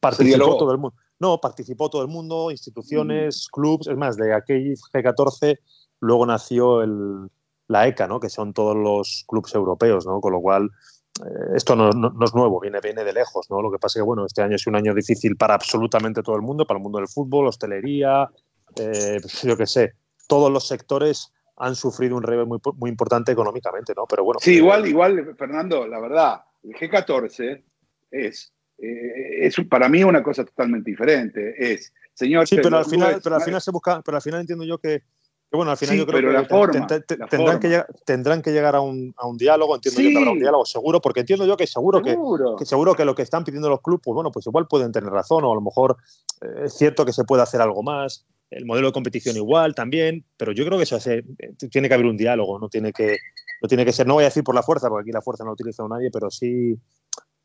[0.00, 0.56] participó dialogó.
[0.58, 0.96] todo el mundo.
[1.18, 5.58] No, participó todo el mundo, instituciones, clubes, es más, de aquel G14
[6.00, 7.28] luego nació el,
[7.68, 8.20] la ECA, ¿no?
[8.20, 10.20] que son todos los clubes europeos, ¿no?
[10.20, 10.68] con lo cual
[11.24, 13.46] eh, esto no, no- no es nuevo, viene, viene de lejos.
[13.50, 13.62] ¿no?
[13.62, 16.36] Lo que pasa es que bueno, este año es un año difícil para absolutamente todo
[16.36, 18.28] el mundo, para el mundo del fútbol, hostelería,
[18.76, 19.94] eh, pues yo qué sé,
[20.28, 24.04] todos los sectores han sufrido un revés muy, muy importante económicamente, ¿no?
[24.06, 24.38] Pero bueno.
[24.42, 27.64] Sí, eh, igual, igual, Fernando, la verdad, el G14
[28.10, 31.54] es, eh, es para mí una cosa totalmente diferente.
[31.58, 34.40] Es, señor, Sí, pero al final, clubes- pero al final se busca, pero al final
[34.40, 35.02] entiendo yo que,
[35.48, 37.46] que, bueno, al final Sí, yo creo pero que la forma, ten- ten- la tendrán,
[37.54, 37.60] forma.
[37.60, 40.12] que llegar, tendrán que llegar a un, a un diálogo, entiendo yo Sí.
[40.12, 42.56] que habrá un diálogo seguro, porque entiendo yo que seguro, Seguro.
[42.56, 44.92] Que, que seguro que lo que están pidiendo los clubes, pues bueno, pues igual pueden
[44.92, 45.96] tener razón, o a lo mejor
[46.42, 50.24] eh, es cierto que se puede hacer algo más, el modelo de competición igual también,
[50.36, 53.16] pero yo creo que eso hace- eh, tiene que haber un diálogo, no tiene que,
[53.62, 55.44] no tiene que ser, no voy a decir por la fuerza, porque aquí la fuerza
[55.44, 56.76] no la ha utilizado nadie, pero sí,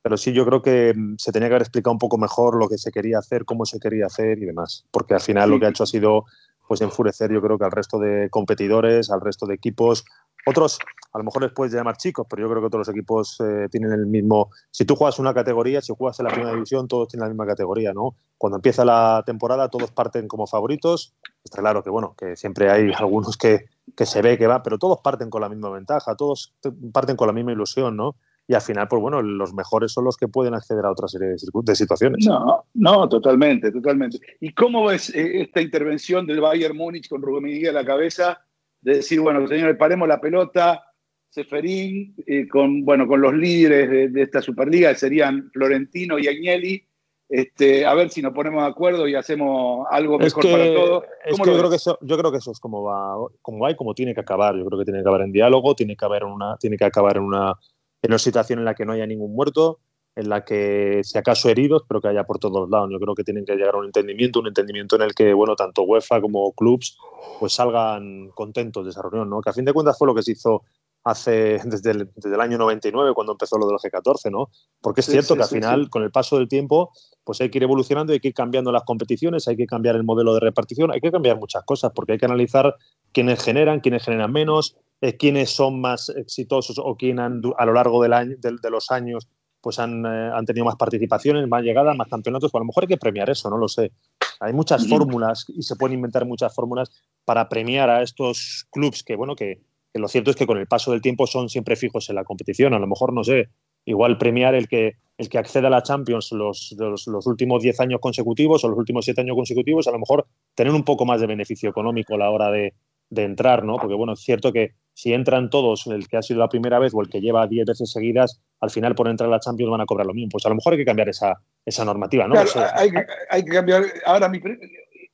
[0.02, 2.68] pero sí yo creo que mm, se tenía que haber explicado un poco mejor lo
[2.70, 5.66] que se quería hacer, cómo se quería hacer y demás, porque al final lo que
[5.66, 6.26] ha hecho ha sido
[6.68, 10.06] pues enfurecer yo creo que al resto de competidores, al resto de equipos.
[10.46, 10.80] Otros
[11.14, 13.68] a lo mejor les puedes llamar chicos, pero yo creo que todos los equipos eh,
[13.70, 14.50] tienen el mismo...
[14.72, 17.46] Si tú juegas una categoría, si juegas en la primera división, todos tienen la misma
[17.46, 18.16] categoría, ¿no?
[18.38, 21.14] Cuando empieza la temporada todos parten como favoritos.
[21.44, 24.78] Está claro que, bueno, que siempre hay algunos que, que se ve que va, pero
[24.80, 28.16] todos parten con la misma ventaja, todos te- parten con la misma ilusión, ¿no?
[28.48, 31.30] Y al final, pues bueno, los mejores son los que pueden acceder a otra serie
[31.30, 32.26] de, de situaciones.
[32.26, 34.20] No, no, totalmente, totalmente.
[34.40, 38.42] ¿Y cómo ves eh, esta intervención del Bayern Múnich con Rubén a la cabeza?
[38.82, 40.84] De decir, bueno, señores, paremos la pelota,
[41.30, 46.86] Seferín, eh, con, bueno, con los líderes de, de esta Superliga, serían Florentino y Agnelli,
[47.32, 50.74] este, a ver si nos ponemos de acuerdo y hacemos algo Es mejor que, para
[50.74, 51.04] todos.
[51.24, 53.60] es ¿Cómo que yo, creo que eso, yo creo que eso es como va, como
[53.60, 54.54] va y como tiene que acabar.
[54.58, 57.16] Yo creo que tiene que acabar en diálogo, tiene que, haber una, tiene que acabar
[57.16, 57.54] en una,
[58.02, 59.80] en una situación en la que no haya ningún muerto,
[60.16, 62.90] en la que, si acaso heridos, pero que haya por todos lados.
[62.92, 65.56] Yo creo que tienen que llegar a un entendimiento, un entendimiento en el que, bueno,
[65.56, 66.98] tanto UEFA como clubs
[67.40, 69.42] pues salgan contentos de esa reunión, ¿no?
[69.42, 70.64] Que a fin de cuentas fue lo que se hizo
[71.04, 74.50] hace desde el, desde el año 99 cuando empezó lo del G14, ¿no?
[74.82, 76.92] Porque es Sí, cierto sí, que al final, con el paso del tiempo,
[77.24, 80.04] pues hay que ir evolucionando, hay que ir cambiando las competiciones, hay que cambiar el
[80.04, 82.76] modelo de repartición, hay que cambiar muchas cosas, porque hay que analizar
[83.12, 87.66] quiénes generan, quiénes generan menos, eh, quiénes son más exitosos o quién han, du- a
[87.66, 89.28] lo largo del año, del- de, los años
[89.64, 92.52] pues han, eh, han tenido más participaciones, más llegadas, más campeonatos.
[92.52, 93.92] Pues a lo mejor hay que premiar eso, no lo sé.
[94.40, 96.90] Hay muchas fórmulas y se pueden inventar muchas fórmulas
[97.26, 99.62] para premiar a estos clubes que, bueno, que,
[99.94, 102.24] que lo cierto es que con el paso del tiempo son siempre fijos en la
[102.24, 102.74] competición.
[102.74, 103.50] A lo mejor, no sé,
[103.86, 107.80] igual premiar el que, el que acceda a la Champions los, los, los últimos 10
[107.82, 111.20] años consecutivos o los últimos 7 años consecutivos, a lo mejor tener un poco más
[111.20, 112.74] de beneficio económico a la hora de,
[113.12, 113.76] de entrar, ¿no?
[113.76, 116.94] Porque, bueno, es cierto que si entran todos, el que ha sido la primera vez
[116.94, 119.82] o el que lleva 10 veces seguidas, al final por entrar a la Champions van
[119.82, 120.30] a cobrar lo mismo.
[120.32, 122.34] Pues a lo mejor hay que cambiar esa, esa normativa, ¿no?
[122.34, 123.84] Claro, O sea, hay, que, hay que cambiar.
[124.06, 124.40] Ahora, mi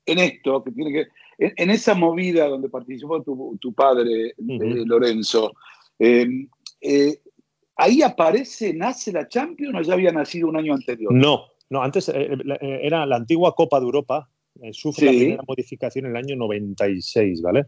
[0.05, 1.07] en esto, que tiene que.
[1.37, 4.33] En, en esa movida donde participó tu, tu padre, eh,
[4.85, 5.53] Lorenzo,
[5.99, 6.27] eh,
[6.81, 7.19] eh,
[7.75, 11.13] ¿ahí aparece, nace la Champions o ya había nacido un año anterior?
[11.13, 12.29] No, no, antes eh,
[12.81, 14.29] era la antigua Copa de Europa,
[14.71, 17.65] sufre la primera modificación en el año 96, ¿vale?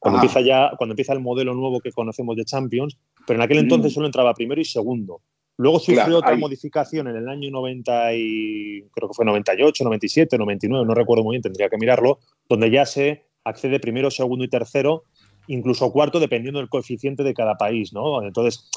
[0.00, 3.58] Cuando empieza ya, cuando empieza el modelo nuevo que conocemos de Champions, pero en aquel
[3.58, 3.94] entonces Mm.
[3.94, 5.20] solo entraba primero y segundo.
[5.62, 6.38] Luego sufrió Claro, otra ahí.
[6.40, 11.34] modificación en el año 90 y creo que fue 98, 97, 99, no recuerdo muy
[11.34, 15.04] bien, tendría que mirarlo, donde ya se accede primero, segundo y tercero,
[15.46, 18.22] incluso cuarto, dependiendo del coeficiente de cada país, ¿no?
[18.22, 18.68] Entonces,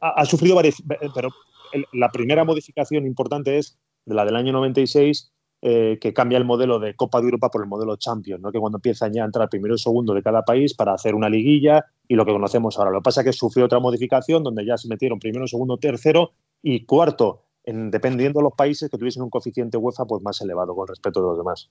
[0.00, 0.82] ha, ha sufrido varias,
[1.14, 1.30] pero
[1.72, 6.44] el- la primera modificación importante es de la del año 96, eh, que cambia el
[6.44, 8.52] modelo de Copa de Europa por el modelo Champions, ¿no?
[8.52, 11.28] que cuando empiezan ya a entrar primero y segundo de cada país para hacer una
[11.28, 12.92] liguilla y lo que conocemos ahora.
[12.92, 16.30] Lo que pasa es que sufrió otra modificación donde ya se metieron primero, segundo, tercero
[16.62, 20.76] y cuarto, en, dependiendo de los países que tuviesen un coeficiente UEFA pues más elevado
[20.76, 21.68] con respecto de los demás.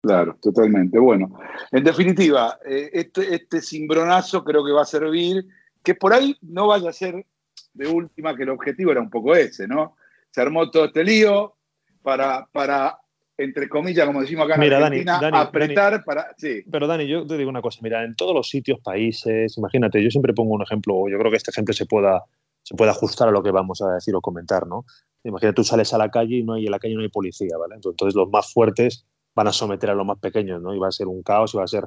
[0.00, 0.98] Claro, totalmente.
[0.98, 1.38] Bueno,
[1.72, 5.46] en definitiva, eh, este, este cimbronazo creo que va a servir,
[5.82, 7.26] que por ahí no vaya a ser
[7.74, 9.96] de última, que el objetivo era un poco ese, ¿no?
[10.30, 11.54] Se armó todo este lío
[12.02, 12.98] para, para
[13.42, 16.04] entre comillas, como decimos acá en Mira, Dani, Argentina, Dani, apretar Dani.
[16.04, 16.34] para...
[16.36, 20.02] Sí, Pero Dani, yo te digo una cosa, mira, en todos los sitios, países, imagínate,
[20.02, 22.22] yo siempre pongo un ejemplo, yo creo que este ejemplo se pueda,
[22.62, 24.84] se puede ajustar a lo que vamos a decir o comentar, ¿no?
[25.24, 27.56] Imagínate, tú sales a la calle y no hay, en la calle no hay policía,
[27.58, 27.74] ¿vale?
[27.74, 30.74] Entonces los más fuertes van a someter a los más pequeños, ¿no?
[30.74, 31.84] Y va a ser un caos y va a ser,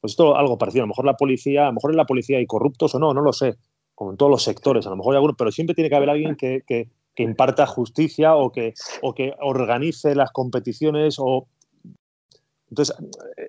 [0.00, 0.82] pues esto algo parecido.
[0.82, 3.14] A lo mejor la policía, a lo mejor en la policía hay corruptos o no,
[3.14, 3.56] no lo sé,
[3.94, 6.10] como en todos los sectores, a lo mejor hay algunos, pero siempre tiene que haber
[6.10, 11.48] alguien que, que, que imparta justicia o que, o que organice las competiciones o
[12.70, 12.96] entonces,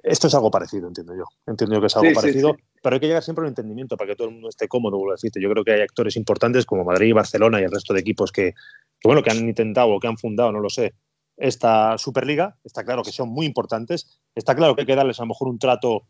[0.04, 1.24] esto es algo parecido, entiendo yo.
[1.48, 2.64] Entiendo yo que es algo Sí, sí, parecido, sí.
[2.84, 4.98] pero hay que llegar siempre a un entendimiento para que todo el mundo esté cómodo,
[4.98, 5.42] vuelvo a decirte.
[5.42, 8.54] Yo creo que hay actores importantes como Madrid, Barcelona y el resto de equipos que,
[9.00, 10.94] que, bueno, que han intentado o que han fundado, no lo sé,
[11.38, 12.58] esta Superliga.
[12.64, 14.20] Está claro que son muy importantes.
[14.36, 16.04] Está claro que hay que darles a lo mejor un trato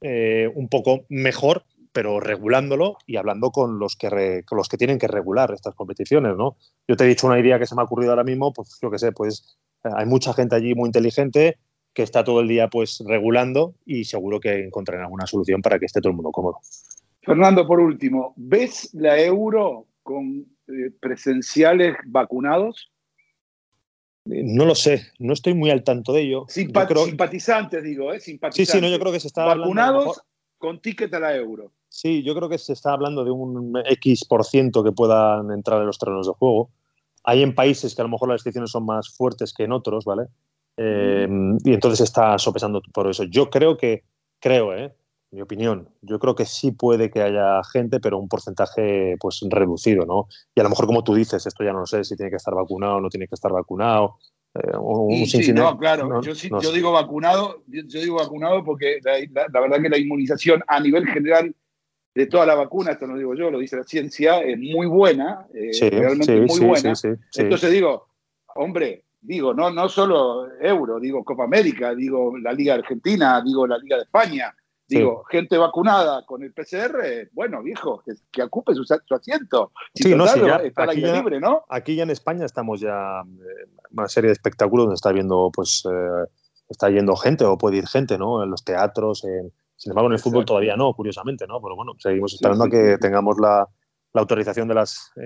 [0.00, 4.76] eh, un poco mejor, pero regulándolo y hablando con los que re- con los que
[4.76, 6.56] tienen que regular estas competiciones, ¿no?
[6.86, 8.90] Yo te he dicho una idea que se me ha ocurrido ahora mismo, pues yo
[8.90, 11.58] qué sé, pues eh, hay mucha gente allí muy inteligente
[11.92, 15.86] que está todo el día pues regulando y seguro que encontrarán alguna solución para que
[15.86, 16.58] esté todo el mundo cómodo.
[17.22, 22.92] Fernando, por último, ¿ves la euro con eh, presenciales vacunados?
[24.24, 26.44] No lo sé, no estoy muy al tanto de ello.
[26.48, 28.20] Simpa- Yo creo- Simpatizantes, digo, ¿eh?
[28.20, 28.72] Sí, Simpatizantes.
[28.72, 30.22] sí, no, yo creo que se está Vacunados mejor-
[30.58, 31.72] con ticket a la euro.
[31.92, 35.80] Sí, yo creo que se está hablando de un X por ciento que puedan entrar
[35.80, 36.70] en los terrenos de juego.
[37.24, 40.04] Hay en países que a lo mejor las restricciones son más fuertes que en otros,
[40.04, 40.28] ¿vale?
[40.76, 41.28] Eh,
[41.64, 43.24] y entonces está sopesando por eso.
[43.24, 44.04] Yo creo que,
[44.38, 44.94] creo, ¿eh?
[45.32, 50.04] mi opinión, yo creo que sí puede que haya gente, pero un porcentaje pues reducido,
[50.06, 50.26] ¿no?
[50.56, 52.36] Y a lo mejor como tú dices, esto ya no lo sé, si tiene que
[52.36, 54.16] estar vacunado o no tiene que estar vacunado.
[54.54, 56.76] eh, un sí, de- no, claro, no, yo, sí- no yo sé.
[56.76, 60.80] digo vacunado, yo, yo digo vacunado porque la, la- la verdad que la inmunización a
[60.80, 61.54] nivel general
[62.14, 64.86] de toda la vacuna, esto no lo digo yo, lo dice la ciencia, es muy
[64.86, 66.92] buena, eh, Sí, realmente sí, muy sí, buena.
[67.36, 68.08] Entonces digo,
[68.56, 73.78] hombre, digo, no, no solo Euro, digo Copa América, digo la Liga Argentina, digo la
[73.78, 74.54] Liga de España,
[74.92, 79.70] Digo, gente vacunada con el PCR, bueno, viejo, que, que ocupe su, su asiento.
[79.94, 81.64] Si Sí, no, ya, está aquí, ya, libre, ¿no?
[81.68, 85.84] aquí ya en España estamos ya eh, una serie de espectáculos donde está viendo, pues,
[85.88, 86.28] eh,
[86.68, 88.42] está yendo gente o puede ir gente, ¿no?
[88.42, 91.58] En los teatros, en- sin embargo, en el fútbol todavía no, curiosamente, ¿no?
[91.62, 93.00] Pero bueno, seguimos esperando sí, a que sí.
[93.00, 93.66] tengamos la,
[94.12, 95.22] la autorización de las, eh,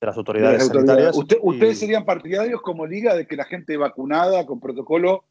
[0.00, 1.14] de las De autoridades sanitarias.
[1.14, 5.24] Usted- y ¿Ustedes serían partidarios como liga de que la gente vacunada con protocolo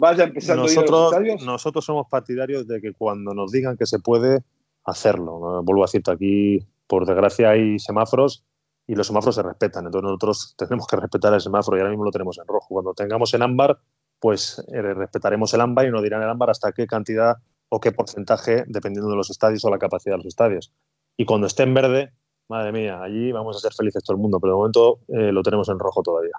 [0.00, 3.76] vaya empezando a ir a los nosotros, nosotros somos partidarios de que cuando nos digan
[3.76, 4.42] que se puede,
[4.84, 5.62] hacerlo.
[5.62, 8.44] Vuelvo a decirte, aquí, por desgracia, hay semáforos
[8.88, 9.86] y los semáforos se respetan.
[9.86, 12.66] Entonces nosotros tenemos que respetar el semáforo y ahora mismo lo tenemos en rojo.
[12.68, 13.78] Cuando tengamos en ámbar,
[14.18, 17.36] pues eh, respetaremos el ámbar y nos dirán el ámbar hasta qué cantidad
[17.68, 20.72] o qué porcentaje, dependiendo de los estadios o la capacidad de los estadios.
[21.16, 22.12] Y cuando esté en verde,
[22.48, 25.42] madre mía, allí vamos a ser felices todo el mundo, pero de momento eh, lo
[25.42, 26.36] tenemos en rojo todavía.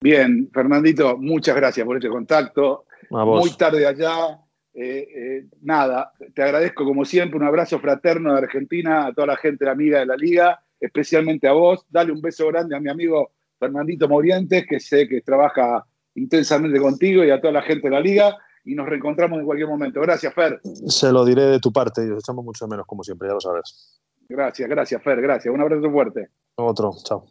[0.00, 2.84] Bien, Fernandito, muchas gracias por este contacto.
[3.10, 3.40] A vos.
[3.40, 4.40] Muy tarde allá.
[4.74, 9.36] Eh, eh, nada, te agradezco como siempre, un abrazo fraterno de Argentina a toda la
[9.36, 11.86] gente amiga de la liga, especialmente a vos.
[11.88, 17.24] Dale un beso grande a mi amigo Fernandito Morientes, que sé que trabaja intensamente contigo
[17.24, 18.36] y a toda la gente de la liga.
[18.66, 20.00] Y nos reencontramos en cualquier momento.
[20.00, 20.60] Gracias, Fer.
[20.88, 23.40] Se lo diré de tu parte y os echamos mucho menos, como siempre, ya lo
[23.40, 24.00] sabes.
[24.28, 25.22] Gracias, gracias, Fer.
[25.22, 25.54] Gracias.
[25.54, 26.30] Un abrazo fuerte.
[26.56, 27.26] Otro, chao.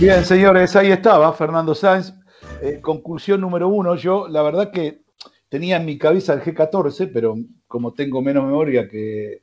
[0.00, 2.14] Bien, señores, ahí estaba Fernando Sáenz.
[2.62, 5.02] Eh, conclusión número uno, yo la verdad que
[5.50, 7.36] tenía en mi cabeza el G14, pero
[7.68, 9.42] como tengo menos memoria que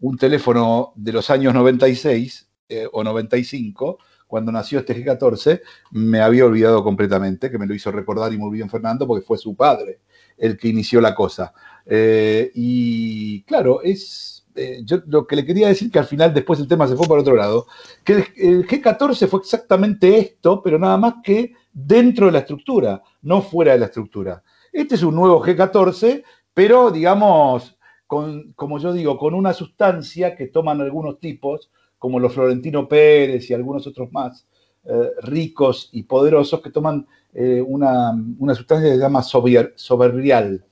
[0.00, 3.98] un teléfono de los años 96 eh, o 95,
[4.28, 5.60] cuando nació este G14,
[5.90, 9.38] me había olvidado completamente, que me lo hizo recordar y muy bien Fernando, porque fue
[9.38, 9.98] su padre
[10.36, 11.52] el que inició la cosa.
[11.84, 16.58] Eh, y claro, es eh, yo lo que le quería decir que al final después
[16.58, 17.66] el tema se fue por otro lado,
[18.04, 23.02] que el, el G14 fue exactamente esto, pero nada más que dentro de la estructura,
[23.22, 24.42] no fuera de la estructura.
[24.72, 30.48] Este es un nuevo G14, pero digamos, con, como yo digo, con una sustancia que
[30.48, 34.46] toman algunos tipos, como los Florentino Pérez y algunos otros más,
[34.84, 40.64] eh, ricos y poderosos, que toman eh, una, una sustancia que se llama sobier- soberbial.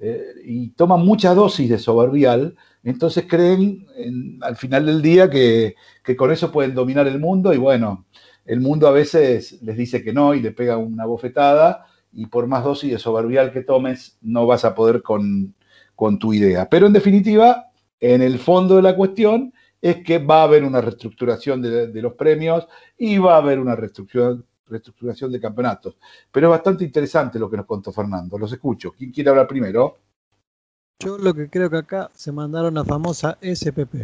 [0.00, 5.74] Eh, y toman mucha dosis de soberbial, entonces creen en- al final del día que,
[6.04, 8.06] que con eso pueden dominar el mundo y bueno,
[8.44, 12.46] el mundo a veces les dice que no y le pega una bofetada y por
[12.46, 15.54] más dosis de soberbial que tomes no vas a poder con,
[15.96, 16.68] con tu idea.
[16.70, 17.66] Pero en definitiva,
[18.00, 22.02] en el fondo de la cuestión es que va a haber una reestructuración de, de
[22.02, 22.66] los premios
[22.96, 25.96] y va a haber una reestructuración, reestructuración de campeonatos.
[26.32, 28.36] Pero es bastante interesante lo que nos contó Fernando.
[28.38, 28.92] Los escucho.
[28.92, 29.98] ¿Quién quiere hablar primero?
[31.00, 33.94] Yo lo que creo que acá se mandaron la famosa SPP.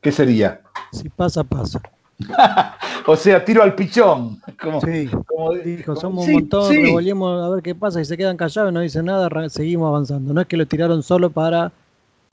[0.00, 0.60] ¿Qué sería?
[0.92, 1.80] Si pasa, pasa.
[3.06, 4.40] O sea, tiro al pichón.
[4.62, 6.80] Como, Sí, como- dijo, somos sí, un montón, sí.
[6.82, 10.32] revolvemos a ver qué pasa y se quedan callados y no dicen nada, seguimos avanzando.
[10.32, 11.70] No es que lo tiraron solo para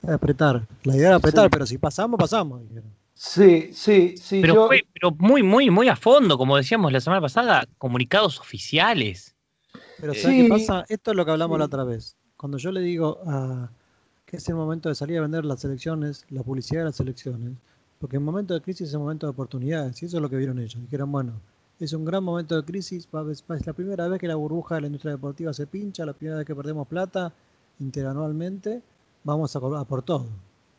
[0.02, 0.66] apretar.
[0.84, 1.50] La idea era apretar, Sí.
[1.50, 2.62] pero si pasamos, pasamos.
[2.68, 2.90] dijeron.
[3.14, 4.40] Sí, sí, sí.
[4.40, 8.40] Pero yo- fue pero muy, muy, muy a fondo, como decíamos la semana pasada, comunicados
[8.40, 9.34] oficiales.
[10.00, 10.42] Pero ¿sabes Sí.
[10.42, 10.84] qué pasa?
[10.88, 11.58] Esto es lo que hablamos Sí.
[11.60, 12.16] la otra vez.
[12.36, 13.70] Cuando yo le digo a,
[14.26, 17.52] que es el momento de salir a vender las elecciones, la publicidad de las elecciones,
[18.00, 20.36] porque en momento de crisis es un momento de oportunidades, y eso es lo que
[20.36, 20.78] vieron ellos.
[20.82, 21.34] Dijeron, bueno,
[21.78, 24.34] es un gran momento de crisis, va a ver- es la primera vez que la
[24.34, 27.32] burbuja de la industria deportiva se pincha, la primera vez que perdemos plata
[27.78, 28.82] interanualmente,
[29.24, 30.26] vamos a, a por todo.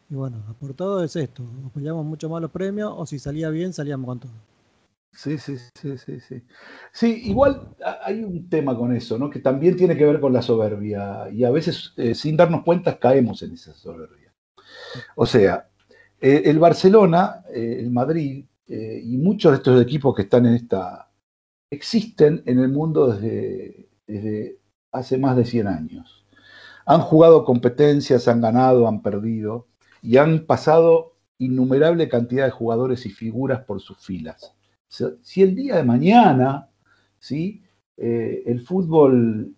[0.09, 3.19] Y bueno, a por todo es esto, o peleamos mucho más los premios, o si
[3.19, 4.31] salía bien, salíamos con todo.
[5.11, 6.41] Sí, sí, sí, sí, sí.
[6.91, 9.29] Sí, igual hay un tema con eso, ¿no?
[9.29, 12.97] Que también tiene que ver con la soberbia y a veces eh, sin darnos cuenta
[12.97, 14.33] caemos en esa soberbia.
[15.15, 15.69] O sea,
[16.21, 21.11] eh, el Barcelona, eh, el Madrid y muchos de estos equipos que están en esta
[21.71, 24.59] existen en el mundo desde, desde
[24.91, 26.22] hace más de 100 años.
[26.85, 29.67] Han jugado competencias, han ganado, han perdido
[30.01, 34.53] y han pasado innumerable cantidad de jugadores y figuras por sus filas.
[34.87, 36.69] Si- el día de mañana
[37.19, 37.63] ¿sí?
[37.97, 39.55] Eh, el fútbol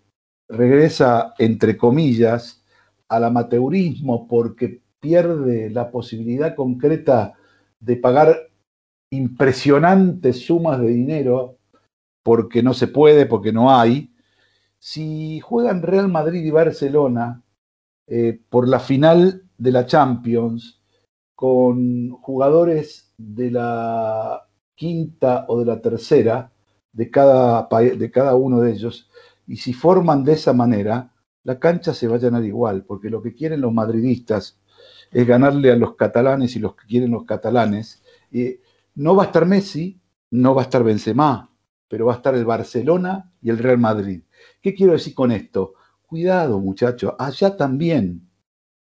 [0.48, 2.64] regresa, entre comillas,
[3.08, 7.34] al amateurismo porque pierde la posibilidad concreta
[7.80, 8.36] de pagar
[9.10, 11.58] impresionantes sumas de dinero
[12.22, 14.10] porque no se puede, porque no hay.
[14.78, 17.42] Si juegan Real Madrid y Barcelona
[18.06, 20.80] eh, por la final de la Champions
[21.34, 26.52] con jugadores de la quinta o de la tercera
[26.92, 29.10] de cada, de cada uno de ellos,
[29.46, 31.12] y si forman de esa manera,
[31.44, 34.58] la cancha se va a llenar igual, porque lo que quieren los madridistas
[35.12, 38.02] es ganarle a los catalanes y los que quieren los catalanes.
[38.32, 38.60] Eh,
[38.96, 40.00] no va a estar Messi,
[40.30, 41.50] no va a estar Benzema,
[41.88, 44.22] pero va a estar el Barcelona y el Real Madrid.
[44.62, 45.74] ¿Qué quiero decir con esto?
[46.06, 48.28] Cuidado, muchachos, allá también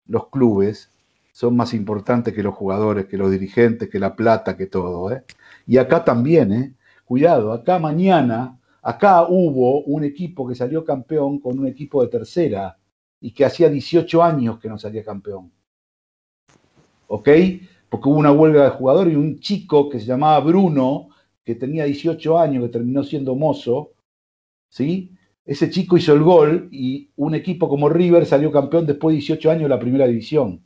[0.07, 0.91] los clubes
[1.32, 5.12] son más importantes que los jugadores, que los dirigentes, que la plata, que todo.
[5.12, 5.24] ¿eh?
[5.66, 6.74] Y acá también, ¿eh?
[7.05, 12.78] cuidado, acá mañana, acá hubo un equipo que salió campeón con un equipo de tercera
[13.20, 15.53] y que hacía 18 años que no salía campeón.
[17.09, 17.28] ¿Ok?
[17.89, 21.09] Porque hubo una huelga de jugadores y un chico que se llamaba Bruno,
[21.45, 23.93] que tenía 18 años, que terminó siendo mozo,
[24.68, 25.15] ¿sí?
[25.47, 29.51] Ese chico hizo el gol y un equipo como River salió campeón después de 18
[29.53, 30.64] años de la primera división,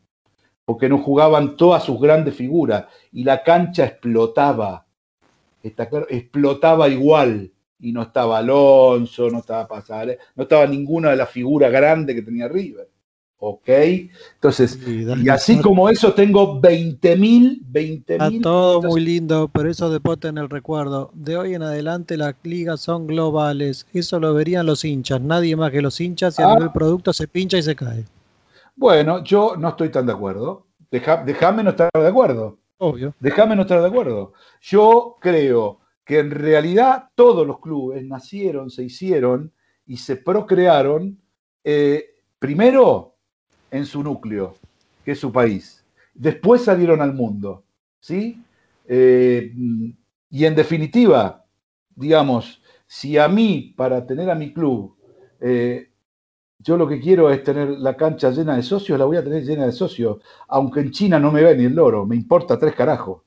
[0.64, 4.86] porque no jugaban todas sus grandes figuras y la cancha explotaba,
[5.62, 11.16] está claro, explotaba igual y no estaba Alonso, no estaba Pasarela, no estaba ninguna de
[11.16, 12.88] las figuras grandes que tenía River.
[13.42, 13.68] ¿Ok?
[14.34, 18.02] Entonces, y así como eso, tengo 20.000, 20.000.
[18.06, 21.10] Está todo muy lindo, pero eso después en el recuerdo.
[21.14, 23.86] De hoy en adelante las ligas son globales.
[23.94, 26.54] Eso lo verían los hinchas, nadie más que los hinchas y a Ah.
[26.56, 28.04] nivel producto se pincha y se cae.
[28.76, 30.66] Bueno, yo no estoy tan de acuerdo.
[30.90, 32.58] Deja- Déjame no estar de acuerdo.
[32.76, 33.14] Obvio.
[33.20, 34.34] Déjame no estar de acuerdo.
[34.60, 39.50] Yo creo que en realidad todos los clubes nacieron, se hicieron
[39.86, 41.18] y se procrearon
[41.64, 42.04] eh,
[42.38, 43.09] primero
[43.70, 44.56] en su núcleo,
[45.04, 45.84] que es su país.
[46.14, 47.64] Después salieron al mundo.
[48.00, 48.42] ¿sí?
[48.86, 49.52] Eh,
[50.30, 51.44] y en definitiva,
[51.94, 54.96] digamos, si a mí, para tener a mi club,
[55.40, 55.90] eh,
[56.58, 59.44] yo lo que quiero es tener la cancha llena de socios, la voy a tener
[59.44, 60.18] llena de socios,
[60.48, 63.22] aunque en China no me ve ni el loro, me importa tres carajos,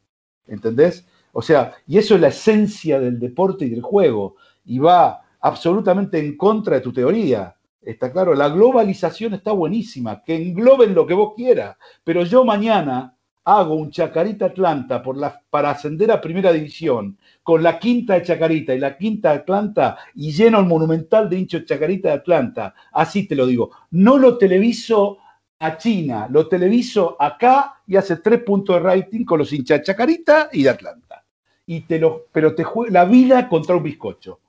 [0.46, 1.08] ¿entendés?
[1.32, 4.36] O sea, y eso es la esencia del deporte y del juego,
[4.66, 7.56] y va absolutamente en contra de tu teoría.
[7.86, 13.18] Está claro, la globalización está buenísima, que engloben lo que vos quieras, pero yo mañana
[13.46, 15.18] hago un Chacarita Atlanta por
[15.50, 19.98] para ascender a primera división, con la quinta de Chacarita y la quinta de Atlanta,
[20.16, 22.74] y lleno el monumental de hinchos Chacarita de Atlanta.
[22.94, 23.72] Así te lo digo.
[23.92, 25.18] No lo televiso
[25.60, 29.86] a China, lo televiso acá y hace tres puntos de rating con los hinchas de
[29.86, 31.26] Chacarita y de Atlanta.
[31.66, 34.40] Y te lo, pero te juega la vida contra un bizcocho.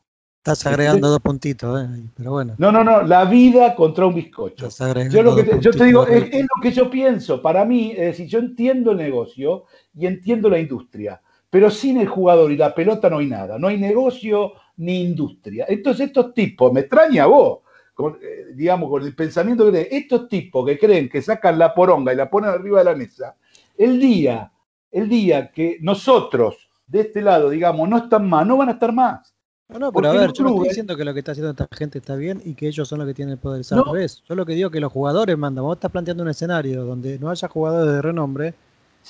[0.45, 2.03] Estás agregando dos puntitos, ¿eh?
[2.15, 2.55] pero bueno.
[2.59, 4.67] No, no, no, la vida contra un bizcocho.
[4.67, 7.41] Estás agregando Yo, lo que te, yo te digo, es, es lo que yo pienso.
[7.41, 9.65] Para mí, es decir, yo entiendo el negocio
[9.95, 11.19] y entiendo la industria,
[11.49, 13.59] pero sin el jugador y la pelota no hay nada.
[13.59, 15.65] No hay negocio ni industria.
[15.67, 17.61] Entonces, estos tipos, me extraña a vos,
[17.95, 21.75] con, eh, digamos, con el pensamiento que tenés, estos tipos que creen que sacan la
[21.75, 23.35] poronga y la ponen arriba de la mesa,
[23.79, 24.53] el día,
[24.93, 28.93] el día que nosotros de este lado, digamos, no están más, no van a estar
[28.93, 29.34] más.
[29.69, 31.51] No, no, Porque pero a ver, yo no estoy diciendo que lo que está haciendo
[31.53, 33.62] esta gente está bien y que ellos son los que tienen el poder.
[33.62, 33.93] Es al No.
[33.93, 34.23] revés.
[34.29, 35.65] Yo lo que digo es que los jugadores mandan.
[35.65, 38.55] Vos estás planteando un escenario donde no haya jugadores de renombre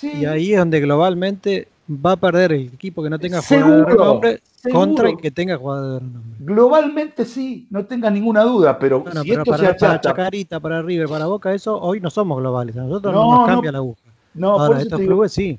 [0.02, 3.84] y ahí es donde globalmente va a perder el equipo que no tenga jugadores de
[3.84, 4.40] Seguro, renombre
[4.72, 6.36] contra el que tenga jugadores de renombre.
[6.38, 10.60] Globalmente sí, no tengas ninguna duda, pero si pero esto se para, para achata, Chacarita,
[10.60, 12.76] para River, para Boca, eso hoy no somos globales.
[12.76, 14.00] A nosotros no, No, nos no, cambia la aguja.
[14.34, 15.58] no, por Ahora, eso estos clubes sí.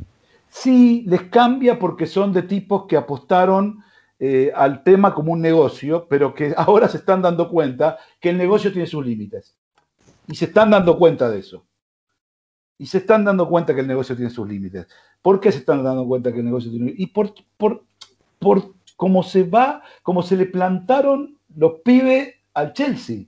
[0.49, 3.83] Sí, les cambia porque son de tipos que apostaron
[4.19, 8.37] eh, al tema como un negocio, pero que ahora se están dando cuenta que el
[8.37, 9.57] negocio tiene sus límites.
[10.27, 11.65] Y se están dando cuenta de eso.
[12.77, 14.87] Y se están dando cuenta que el negocio tiene sus límites.
[15.21, 17.83] ¿Por qué se están dando cuenta que el negocio tiene Y por, por,
[18.39, 23.25] por cómo se va, cómo se le plantaron los pibes al Chelsea.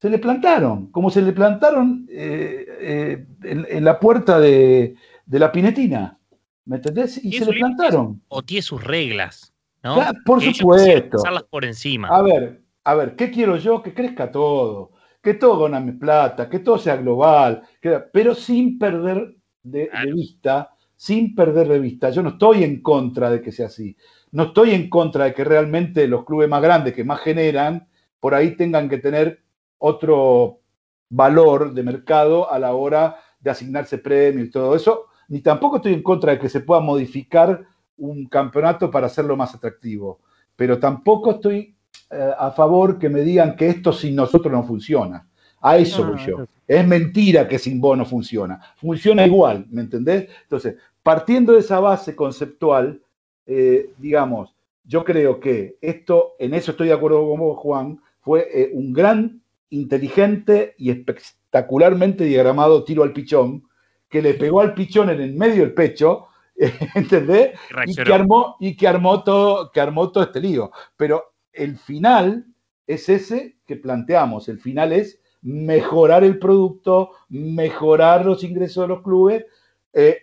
[0.00, 4.94] Se le plantaron, como se le plantaron eh, eh, en, en la puerta de,
[5.24, 6.18] de la Pinetina.
[6.66, 7.24] ¿Me entendés?
[7.24, 8.22] Y se le plantaron.
[8.28, 9.54] O tiene sus reglas,
[9.86, 9.94] ¿no?
[9.94, 11.18] Claro, por Que supuesto.
[11.18, 12.08] pasarlas por encima.
[12.08, 13.82] A ver, a ver, ¿qué quiero yo?
[13.82, 19.36] Que crezca todo, que todo gane plata, que todo sea global, que- pero sin perder
[19.62, 22.10] de, de vista, sin perder de vista.
[22.10, 23.96] Yo no estoy en contra de que sea así.
[24.32, 27.88] No estoy en contra de que realmente los clubes más grandes, que más generan,
[28.20, 29.42] por ahí tengan que tener
[29.78, 30.60] otro
[31.08, 35.94] valor de mercado a la hora de asignarse premios y todo eso, ni tampoco estoy
[35.94, 37.64] en contra de que se pueda modificar
[37.98, 40.20] un campeonato para hacerlo más atractivo,
[40.54, 41.74] pero tampoco estoy
[42.10, 45.26] eh, a favor que me digan que esto sin nosotros no funciona.
[45.60, 46.46] A eso voy yo.
[46.66, 48.60] Es mentira que sin vos no funciona.
[48.76, 50.28] Funciona igual, ¿me entendés?
[50.42, 53.00] Entonces, partiendo de esa base conceptual,
[53.46, 58.46] eh, digamos, yo creo que esto, en eso estoy de acuerdo con vos, Juan, fue
[58.52, 59.40] eh, un gran,
[59.70, 63.64] inteligente y espectacularmente diagramado tiro al pichón,
[64.08, 66.26] que le pegó al pichón en el medio del pecho,
[66.94, 67.58] ¿entendés?
[67.86, 70.70] Y que armó, y que armó todo, que armó todo este lío.
[70.96, 72.46] Pero el final
[72.86, 74.48] es ese que planteamos.
[74.48, 79.44] El final es mejorar el producto, mejorar los ingresos de los clubes,
[79.92, 80.18] eh,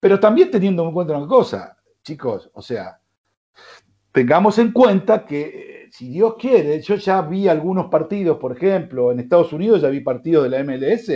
[0.00, 3.00] pero también teniendo en cuenta una cosa, chicos, o sea,
[4.10, 9.12] tengamos en cuenta que eh, si Dios quiere, yo ya vi algunos partidos, por ejemplo,
[9.12, 11.10] en Estados Unidos ya vi partidos de la MLS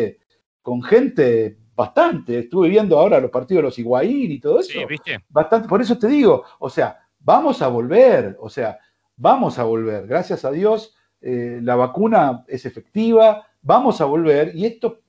[0.62, 2.38] con gente bastante.
[2.40, 4.72] Estuve viendo ahora los partidos de los Higuaín y todo eso.
[4.72, 5.20] Sí, ¿viste?
[5.28, 8.78] Bastante, por eso te digo, o sea, vamos a volver, o sea,
[9.16, 10.06] vamos a volver.
[10.06, 15.00] Gracias a Dios, eh, la vacuna es efectiva, vamos a volver y esto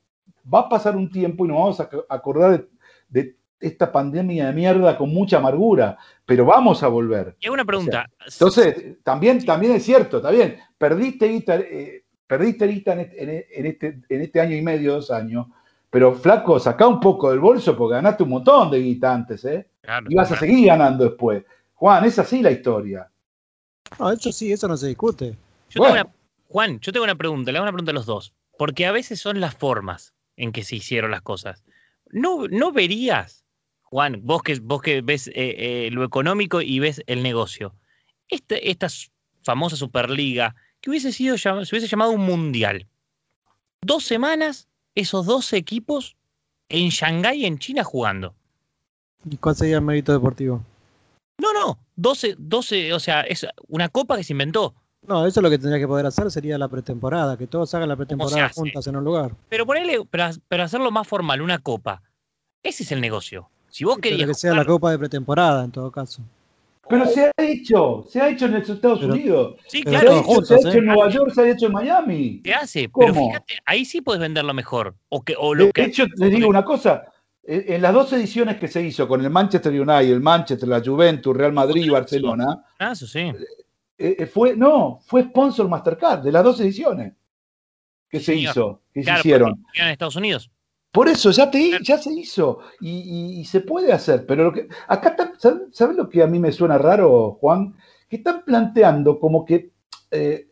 [0.52, 2.68] va a pasar un tiempo y nos vamos a ac- acordar de,
[3.08, 7.36] de esta pandemia de mierda con mucha amargura, pero vamos a volver.
[7.40, 8.08] Y una pregunta.
[8.24, 13.66] Entonces, también, también es cierto, está bien, perdiste guita, eh, perdiste guita en, este, en
[13.66, 15.46] este, en este año y medio, dos años,
[15.90, 19.68] pero flaco, sacá un poco del bolso porque ganaste un montón de guita antes, ¿eh?
[19.80, 21.44] Claro, y vas a seguir ganando después.
[21.74, 23.10] Juan, es así la historia.
[23.98, 25.36] No, eso sí, eso no se discute.
[25.70, 26.08] Yo tengo una-
[26.48, 28.34] Juan, yo tengo una pregunta, le hago una pregunta a los dos.
[28.58, 31.62] Porque a veces son las formas en que se hicieron las cosas.
[32.10, 33.44] ¿No, no verías,
[33.82, 37.74] Juan, vos que, vos que ves eh, eh, lo económico y ves el negocio,
[38.28, 38.88] esta
[39.42, 42.86] famosa Superliga, que hubiese sido, se hubiese llamado un mundial?
[43.80, 44.67] Dos semanas,
[44.98, 46.16] esos dos equipos
[46.68, 48.34] en Shanghái, en China, jugando.
[49.28, 50.62] ¿Y cuál sería el mérito deportivo?
[51.38, 54.74] No, no, 12, 12, o sea, es una copa que se inventó.
[55.06, 57.88] No, eso es lo que tendría que poder hacer sería la pretemporada, que todos hagan
[57.88, 59.36] la pretemporada juntas en un lugar.
[59.48, 62.02] Pero ponerle, para, para hacerlo más formal, una copa.
[62.62, 63.48] Ese es el negocio.
[63.68, 66.22] Si vos Pero querías que sea la copa de pretemporada en todo caso.
[66.88, 69.56] Pero se ha hecho, se ha hecho en los Estados Pero- Unidos.
[69.66, 70.80] Sí, pero se claro, ha se ha hecho en ¿eh?
[70.86, 72.40] Nueva York, se ha hecho en Miami.
[72.44, 73.28] se hace, pero ¿Cómo?
[73.28, 74.96] fíjate, ahí sí puedes venderlo mejor.
[75.08, 77.04] O, que, o lo De que hecho, les digo una cosa.
[77.44, 80.82] En en las dos ediciones que se hizo con el Manchester United, el Manchester, la
[80.84, 83.20] Juventus, Real Madrid y Barcelona, Ah, eso sí.
[83.20, 87.14] eh, eh, fue, no, fue sponsor Mastercard de las dos ediciones
[88.10, 88.50] que se Señor.
[88.50, 89.64] hizo, que Claro, se hicieron.
[89.74, 90.50] en Estados Unidos.
[90.92, 94.52] Por eso, ya, te, ya se hizo y, y- y se puede hacer, pero lo
[94.52, 97.74] que, acá, está- ¿saben saben lo que a mí me suena raro, Juan?
[98.08, 99.72] Que están planteando como que
[100.10, 100.48] eh,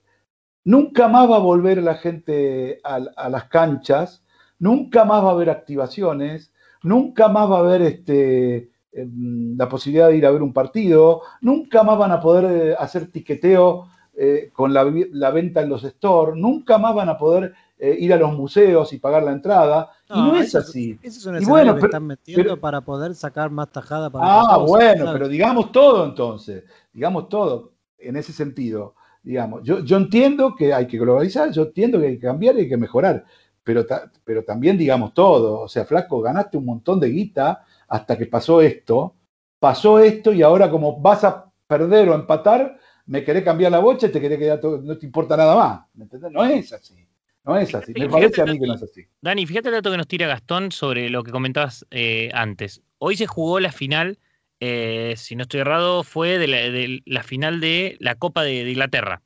[0.64, 4.24] nunca más va a volver la gente a, a las canchas,
[4.58, 10.08] nunca más va a haber activaciones, nunca más va a haber este, em, la posibilidad
[10.08, 14.50] de ir a ver un partido, nunca más van a poder eh, hacer tiqueteo eh,
[14.52, 14.82] con la,
[15.30, 18.98] venta en los stores, nunca más van a poder eh, ir a los museos y
[18.98, 20.98] pagar la entrada, y no es eso así.
[21.02, 24.08] Ese es un Y bueno, que pero- están metiendo pero- para poder sacar más tajada
[24.08, 28.94] para Ah, bueno, pero digamos todo entonces, digamos todo en ese sentido.
[29.22, 32.60] Digamos, yo, yo entiendo que hay que globalizar, yo entiendo que hay que cambiar y
[32.60, 33.24] hay que mejorar,
[33.64, 35.60] pero, ta- pero también digamos todo.
[35.62, 39.14] O sea, flaco, ganaste un montón de guita hasta que pasó esto,
[39.58, 44.06] pasó esto y ahora como vas a perder o empatar, me querés cambiar la bocha
[44.08, 45.80] y te querés quedar todo- no te importa nada más.
[45.94, 46.30] ¿me entendés?
[46.32, 47.06] No es así,
[47.44, 47.92] no es así.
[47.96, 49.06] Me parece a mí que no es así.
[49.20, 52.82] Dani, fíjate el dato que nos tira Gastón sobre lo que comentabas eh, antes.
[52.98, 54.18] Hoy se jugó la final,
[54.60, 58.64] eh, si no estoy errado, fue de la, de la final de la Copa de,
[58.64, 59.22] de Inglaterra.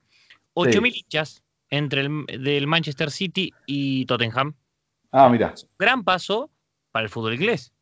[0.55, 4.55] 8.000 hinchas entre el del Manchester City y Tottenham.
[5.12, 5.55] Ah, mira.
[5.78, 6.51] Gran paso
[6.91, 7.72] para el fútbol inglés.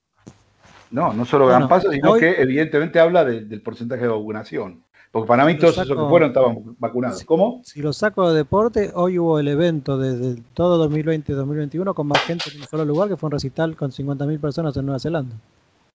[0.90, 4.08] No, no solo gran Bueno, paso, sino hoy- que evidentemente habla de- del porcentaje de
[4.08, 4.84] vacunación.
[5.10, 7.24] Porque para mí Lo todos esos saco- que fueron estaban vacunados.
[7.24, 7.62] ¿Cómo?
[7.64, 12.06] Si lo saco de deporte, hoy hubo el evento desde todo 2020 y 2021 con
[12.06, 14.98] más gente en un solo lugar, que fue un recital con 50.000 personas en Nueva
[15.00, 15.34] Zelanda.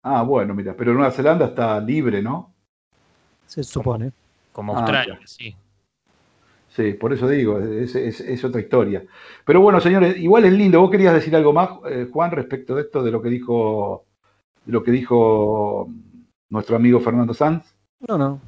[0.01, 2.53] Ah, bueno, mira, pero Nueva Zelanda está libre, ¿no?
[3.45, 4.11] Se supone.
[4.51, 5.55] Como Ah, Australia, sí.
[6.69, 9.03] Sí, por eso digo, es, es- es otra historia.
[9.45, 10.81] Pero bueno, señores, igual es lindo.
[10.81, 14.05] ¿Vos querías decir algo más, eh, Juan, respecto de esto, de lo que dijo,
[14.65, 15.87] de lo que dijo
[16.49, 17.75] nuestro amigo Fernando Sanz?
[18.07, 18.39] No, no.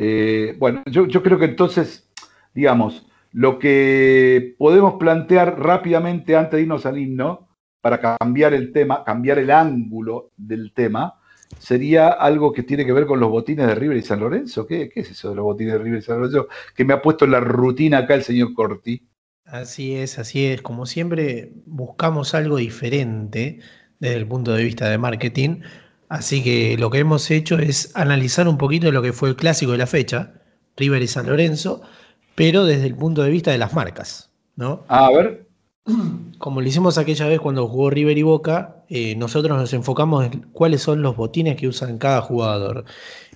[0.00, 2.08] Eh, bueno, yo, creo que entonces,
[2.54, 7.48] digamos, lo que podemos plantear rápidamente antes de irnos al himno,
[7.80, 11.20] para cambiar el tema, cambiar el ángulo del tema,
[11.58, 14.66] sería algo que tiene que ver con los botines de River y San Lorenzo.
[14.68, 16.46] ¿Qué, qué es eso de los botines de River y San Lorenzo?
[16.76, 19.04] Que me ha puesto en la rutina acá el señor Corti.
[19.44, 20.62] Así es, así es.
[20.62, 23.58] Como siempre, buscamos algo diferente
[23.98, 25.62] desde el punto de vista de marketing.
[26.08, 29.72] Así que lo que hemos hecho es analizar un poquito lo que fue el clásico
[29.72, 30.32] de la fecha,
[30.76, 31.82] River y San Lorenzo,
[32.34, 34.84] pero desde el punto de vista de las marcas, ¿no?
[34.88, 35.48] Ah, a ver.
[36.38, 40.46] Como lo hicimos aquella vez cuando jugó River y Boca, eh, nosotros nos enfocamos en
[40.52, 42.84] cuáles son los botines que usan cada jugador.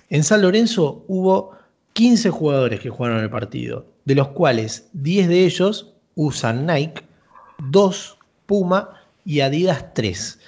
[0.09, 1.51] En San Lorenzo hubo
[1.93, 7.03] 15 jugadores que jugaron el partido, de los cuales 10 de ellos usan Nike,
[7.69, 10.39] 2 Puma y Adidas 3.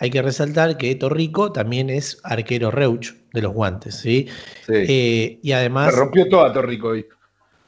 [0.00, 4.26] Hay que resaltar que Torrico también es arquero Reuch de los guantes, ¿sí?
[4.66, 4.72] Sí.
[4.74, 7.06] Eh, y además Se rompió todo a Torrico hoy.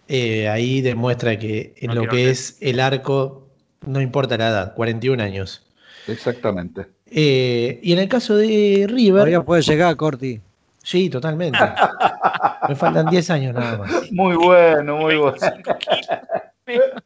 [0.08, 2.28] eh, ahí demuestra que en No lo que ver.
[2.28, 3.48] es el arco,
[3.86, 5.62] no importa la edad, 41 años.
[6.08, 6.86] Exactamente.
[7.06, 10.40] Eh, y en el caso de River, Todavía puede llegar, Corti.
[10.82, 11.58] sí, totalmente.
[12.68, 14.10] Me faltan 10 años nada más.
[14.10, 15.36] Muy bueno, muy bueno.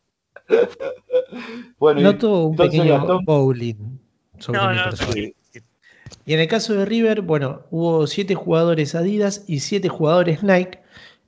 [1.78, 3.95] bueno, y Noto un entonces, pequeño Gastón, bowling
[4.38, 5.14] sobre No, mi no, persona.
[5.14, 5.34] sí.
[6.24, 10.80] Y en el caso de River, bueno, hubo 7 jugadores Adidas y 7 jugadores Nike,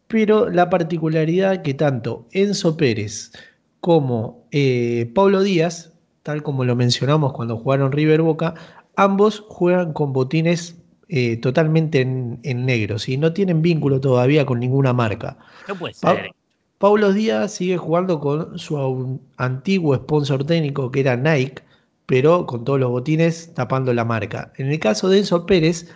[0.08, 3.32] pero la particularidad que tanto Enzo Pérez
[3.80, 5.92] como eh, Pablo Díaz,
[6.22, 8.54] tal como lo mencionamos cuando jugaron River Boca,
[8.96, 10.76] ambos juegan con botines
[11.08, 13.16] eh, totalmente en, en negro, ¿sí?
[13.16, 15.38] no tienen vínculo todavía con ninguna marca.
[15.68, 16.30] No puede Pa- ser.
[16.78, 21.62] Paulo Díaz sigue jugando con su antiguo sponsor técnico que era Nike,
[22.08, 24.52] pero con todos los botines tapando la marca.
[24.58, 25.88] En el caso de Enzo Pérez,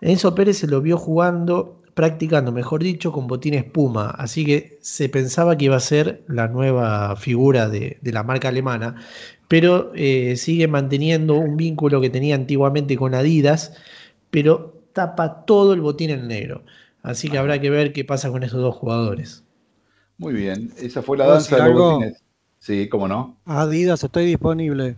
[0.00, 5.08] Enzo Pérez se lo vio jugando, practicando, mejor dicho, con botines Puma, así que se
[5.08, 8.96] pensaba que iba a ser la nueva figura de, de la marca alemana,
[9.48, 13.74] pero eh, sigue manteniendo un vínculo que tenía antiguamente con Adidas,
[14.30, 16.64] pero tapa todo el botín en negro.
[17.02, 19.44] Así que habrá que ver qué pasa con estos dos jugadores.
[20.16, 22.24] Muy bien, esa fue la ¿Puedo danza de los botines.
[22.58, 23.40] Sí, cómo no.
[23.46, 24.96] Adidas, estoy disponible.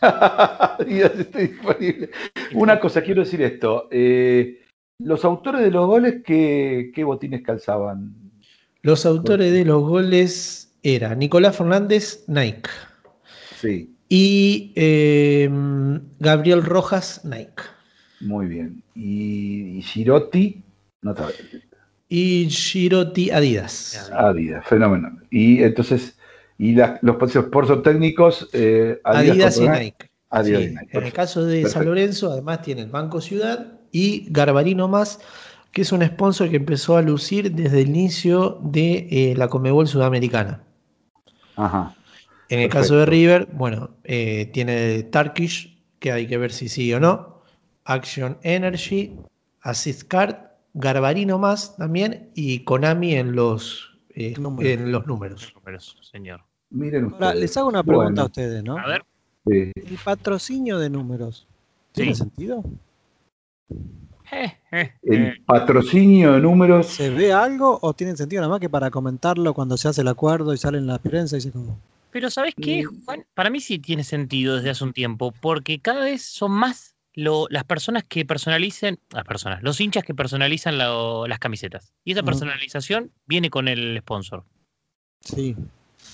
[0.78, 2.10] Adidas está disponible.
[2.54, 3.88] Una cosa, quiero decir esto.
[3.90, 4.58] eh,
[4.98, 8.14] los autores de los goles, ¿qué, qué botines calzaban?
[8.82, 12.68] Los autores de los goles eran Nicolás Fernández, Nike,
[13.56, 15.48] Sí, y eh,
[16.18, 17.62] Gabriel Rojas, Nike,
[18.20, 18.82] muy bien.
[18.94, 20.62] Y, y Girotti,
[21.02, 21.28] no está
[22.08, 24.10] y Girotti, Adidas.
[24.12, 25.18] Adidas, fenómeno.
[25.30, 26.18] Y entonces,
[26.62, 30.10] y la- los sponsors técnicos, eh, Adidas y Nike.
[30.28, 30.98] Adidas Sí, y Nike.
[30.98, 31.86] En el caso de San.
[31.86, 35.20] Lorenzo, además tiene el Banco Ciudad y Garbarino Más,
[35.72, 39.88] que es un sponsor que empezó a lucir desde el inicio de eh, la Comebol
[39.88, 40.62] Sudamericana.
[41.56, 41.94] Ajá.
[42.48, 42.78] En el Perfecto.
[42.78, 47.40] caso de River, bueno, eh, tiene Turkish, que hay que ver si sí o no,
[47.84, 49.16] Action Energy,
[49.62, 50.36] Assist Card,
[50.74, 54.72] Garbarino Más también y Konami en los, eh, Números.
[54.72, 55.52] en los números.
[55.54, 56.40] Números, señor.
[56.70, 58.78] Miren Ahora, les hago una pregunta Bueno, a ustedes, ¿no?
[58.78, 59.04] A ver.
[59.46, 59.72] sí.
[59.74, 61.46] ¿El patrocinio de números
[61.92, 62.18] tiene Sí.
[62.20, 62.64] sentido?
[64.32, 64.92] Eh, eh, eh.
[65.02, 66.86] El patrocinio de números.
[66.86, 70.08] ¿Se ve algo o tiene sentido nada más que para comentarlo cuando se hace el
[70.08, 71.76] acuerdo y sale en la prensa y se acabó?
[72.12, 73.04] Pero ¿sabes qué, Mm.
[73.04, 73.26] Juan?
[73.34, 77.46] Para mí sí tiene sentido desde hace un tiempo, porque cada vez son más lo-
[77.50, 81.92] las personas que personalicen, las personas, los hinchas que personalizan lo- las camisetas.
[82.04, 82.26] Y esa Ujú.
[82.26, 84.44] personalización viene con el sponsor.
[85.20, 85.56] Sí.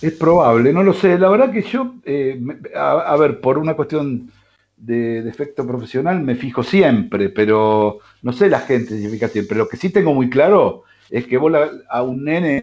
[0.03, 1.18] Es probable, no lo sé.
[1.18, 4.30] La verdad que yo, eh, me- a, a ver, por una cuestión
[4.76, 9.28] de, de efecto profesional me fijo siempre, pero no sé la gente si se fija
[9.28, 9.57] siempre.
[9.57, 12.62] Lo que sí tengo muy claro es que vos la- a un nene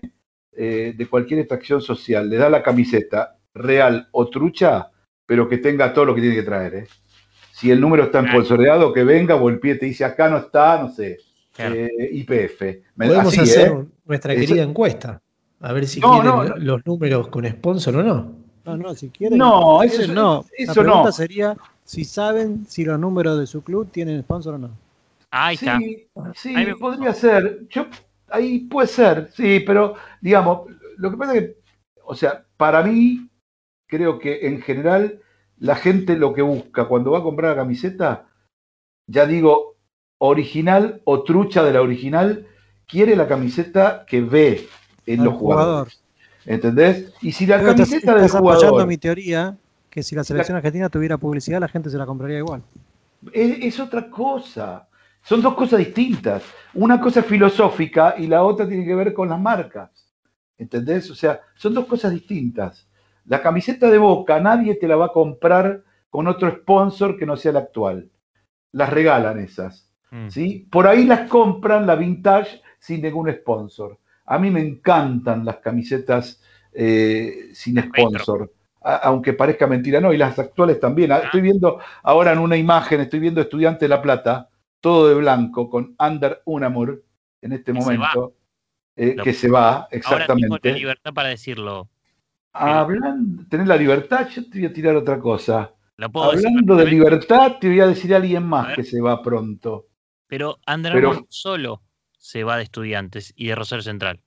[0.55, 4.91] eh, de cualquier extracción social le da la camiseta real o trucha,
[5.25, 6.75] pero que tenga todo lo que tiene que traer.
[6.75, 6.88] ¿eh?
[7.51, 10.79] Si el número está empolsoreado, que venga o el pie te dice acá no está,
[10.79, 11.17] no sé,
[11.55, 11.73] Claro.
[11.75, 12.61] eh, IPF.
[12.95, 13.86] Me- Podemos así, hacer ¿eh?
[14.05, 15.22] nuestra Eso- querida encuesta,
[15.64, 16.55] a ver si No, quieren no, no.
[16.57, 18.32] los números con sponsor o no.
[18.66, 19.38] No, no, si quieren.
[19.38, 20.45] No, si eso quieren, no.
[20.57, 21.11] eso la pregunta no.
[21.11, 24.70] sería si saben si los números de su club tienen sponsor o no.
[25.32, 25.78] Ahí está.
[25.80, 27.68] Sí, sí, Ahí me- podría ser.
[27.70, 27.88] Yo,
[28.30, 31.57] ahí puede ser, sí, pero digamos, lo que pasa es que,
[32.05, 33.28] o sea, para mí,
[33.88, 35.20] creo que en general
[35.59, 38.28] la gente lo que busca cuando va a comprar la camiseta,
[39.07, 39.76] ya digo,
[40.20, 42.47] original o trucha de la original,
[42.88, 44.68] quiere la camiseta que ve
[45.05, 46.01] en Al los jugadores.
[46.45, 47.13] ¿Entendés?
[47.21, 49.57] Y si la que estás, camiseta del estás apoyando mi teoría
[49.89, 52.61] que si la selección argentina tuviera publicidad la gente se la compraría igual.
[53.31, 54.87] es, es otra cosa.
[55.21, 56.43] Son dos cosas distintas.
[56.73, 60.11] Una cosa es filosófica y la otra tiene que ver con las marcas.
[60.57, 61.09] ¿Entendés?
[61.09, 62.87] O sea, son dos cosas distintas.
[63.25, 67.37] La camiseta de Boca nadie te la va a comprar con otro sponsor que no
[67.37, 68.09] sea el actual.
[68.73, 69.89] Las regalan esas.
[70.11, 70.29] Mm.
[70.29, 70.67] ¿sí?
[70.71, 73.97] Por ahí las compran la vintage sin ningún sponsor.
[74.26, 76.41] A mí me encantan las camisetas
[76.74, 78.51] eh, sin sponsor,
[78.82, 81.11] a- aunque parezca mentira, no, y las actuales también.
[81.11, 84.49] Ah, Estoy viendo ahora en una imagen, estoy viendo Estudiante de La Plata,
[84.82, 87.03] todo de blanco, con Under Unamur
[87.41, 88.34] en este Que se momento,
[88.95, 90.74] eh, que se va, Ahora tengo la exactamente.
[90.74, 91.89] libertad para decirlo.
[92.53, 95.71] Hablando, tenés la libertad, yo te voy a tirar otra cosa.
[95.97, 99.88] Decir Hablando de libertad, te voy a decir a alguien más que se va pronto.
[100.28, 101.82] Pero Under Armour solo
[102.24, 104.21] se va de estudiantes y de Rosario Central.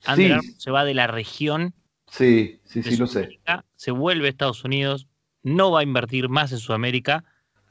[0.00, 1.74] Sí, Under Armour se va de la región
[2.10, 3.28] sí, sí, sí, lo sé.
[3.74, 5.06] Se vuelve a Estados Unidos,
[5.42, 7.24] no va a invertir más en Sudamérica,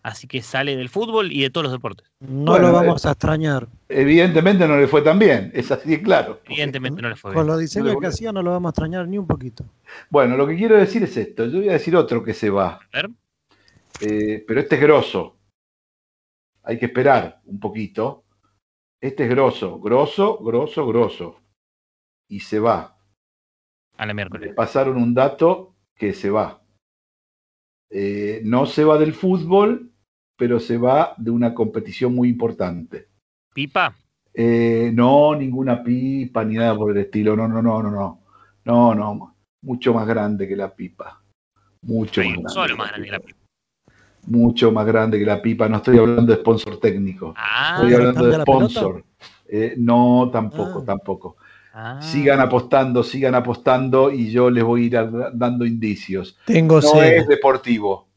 [0.04, 2.08] así que sale del fútbol y de todos los deportes.
[2.20, 3.68] No Bueno, lo vamos a extrañar.
[3.90, 6.42] Evidentemente no le fue tan bien, es así de claro.
[6.46, 7.48] Evidentemente no le fue Con bien.
[7.48, 9.66] los diseños No, que hacía no lo vamos a extrañar ni un poquito.
[10.12, 11.48] Bueno, lo que quiero decir es esto.
[11.48, 13.10] Yo voy a decir otro que se va, A ver,
[14.02, 15.38] eh, pero este es grosso.
[16.62, 18.25] Hay que esperar un poquito.
[19.02, 21.42] Este es grosso, grosso, grosso, grosso.
[22.30, 22.98] Y se va.
[23.98, 24.54] A la Le miércoles.
[24.56, 26.62] pasaron un dato que se va.
[27.90, 29.92] Eh, no se va del fútbol,
[30.38, 33.08] pero se va de una competición muy importante.
[33.54, 33.96] ¿Pipa?
[34.34, 37.36] Eh, no, ninguna pipa ni nada por el estilo.
[37.36, 38.24] No, no, no, no, no.
[38.66, 39.36] No, no.
[39.62, 41.24] Mucho más grande que la pipa.
[41.84, 42.50] Mucho más grande.
[42.50, 43.45] Solo más grande que la pipa.
[44.28, 45.68] Mucho más grande que la pipa.
[45.70, 47.34] No estoy hablando de sponsor técnico.
[47.38, 49.04] Ah, estoy hablando ¿cambia de sponsor.
[49.48, 50.86] Eh, no, tampoco, Ah.
[50.86, 51.38] tampoco.
[51.74, 52.00] Ah.
[52.02, 56.38] Sigan apostando, sigan apostando y yo les voy a ir a- dando indicios.
[56.46, 57.18] Tengo No sed.
[57.18, 58.08] es deportivo.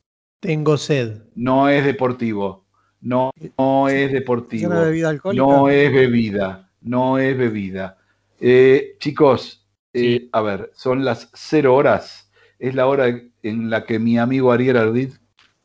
[0.41, 1.23] Tengo sed.
[1.35, 2.65] No es deportivo.
[3.01, 4.71] No, no es ¿Es deportivo.
[4.71, 5.45] una bebida alcohólica?
[5.45, 6.71] No es bebida.
[6.81, 7.99] No es bebida.
[8.41, 12.31] Eh, chicos, eh, a ver, son las cero horas.
[12.61, 13.07] Es la hora
[13.43, 15.15] en la que mi amigo Ariel Ardit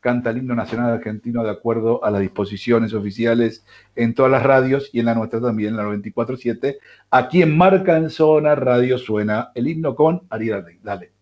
[0.04, 4.90] canta el himno nacional argentino de acuerdo a las disposiciones oficiales en todas las radios
[4.92, 6.76] y en la nuestra también, en la 94.7.
[7.10, 10.82] Aquí en Marca en Zona Radio suena el himno con Ariel Ardit.
[10.84, 11.14] Dale.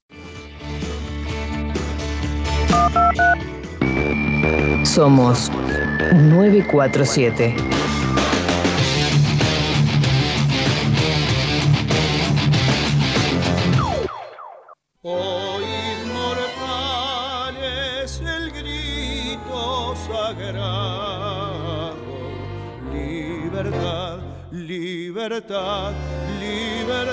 [4.84, 5.52] Somos
[6.14, 7.81] 947.
[25.22, 25.94] Libertad,
[26.40, 27.12] libertad.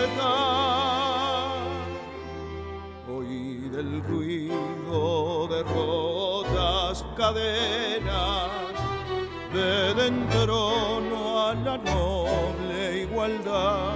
[3.06, 8.48] Oíd el ruido de rotas cadenas,
[9.52, 13.92] den trono a la noble igualdad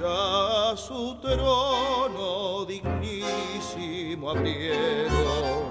[0.00, 5.68] ya su trono dignísimo abrieron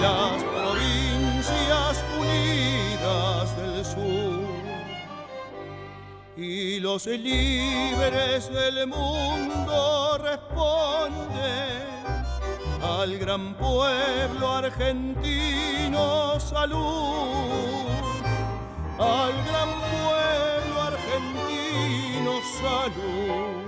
[0.00, 4.33] las provincias unidas del sur
[6.36, 11.84] y los libres del mundo responden.
[12.82, 17.86] Al gran pueblo argentino salud.
[18.98, 23.64] Al gran pueblo argentino salud.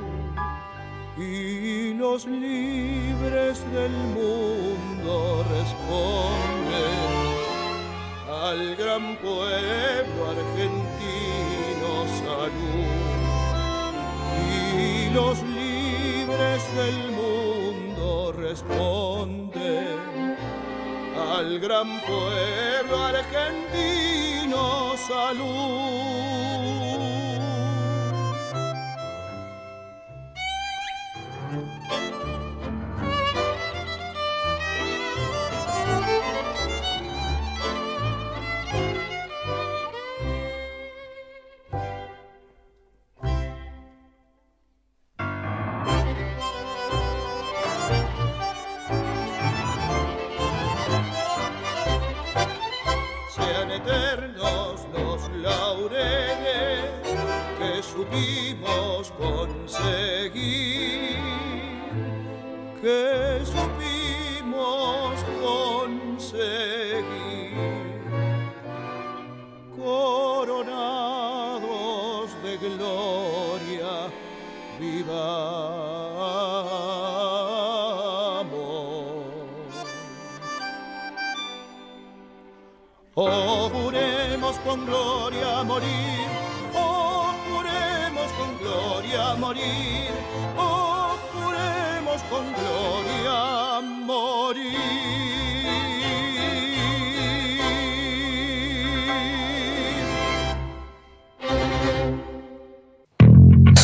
[1.17, 7.17] Y los libres del mundo responden.
[8.29, 10.96] Al gran pueblo argentino
[12.47, 13.95] salud
[14.79, 20.37] y los libres del mundo responden
[21.17, 26.26] al gran pueblo argentino salud.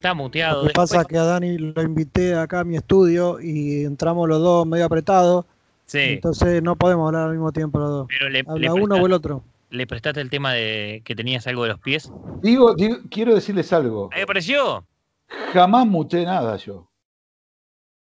[0.00, 0.62] Está muteado.
[0.62, 4.26] Lo que pasa es que a Dani lo invité acá a mi estudio y entramos
[4.30, 5.44] los dos medio apretados.
[5.84, 5.98] Sí.
[5.98, 8.06] Entonces no podemos hablar al mismo tiempo los dos.
[8.08, 9.44] Pero le, Habla le uno prestaste- o el otro.
[9.68, 12.10] ¿Le prestaste el tema de que tenías algo de los pies?
[12.40, 14.08] Digo, digo, quiero decirles algo.
[14.12, 14.86] ¿Ahí me apareció?
[15.52, 16.88] Jamás muté nada yo.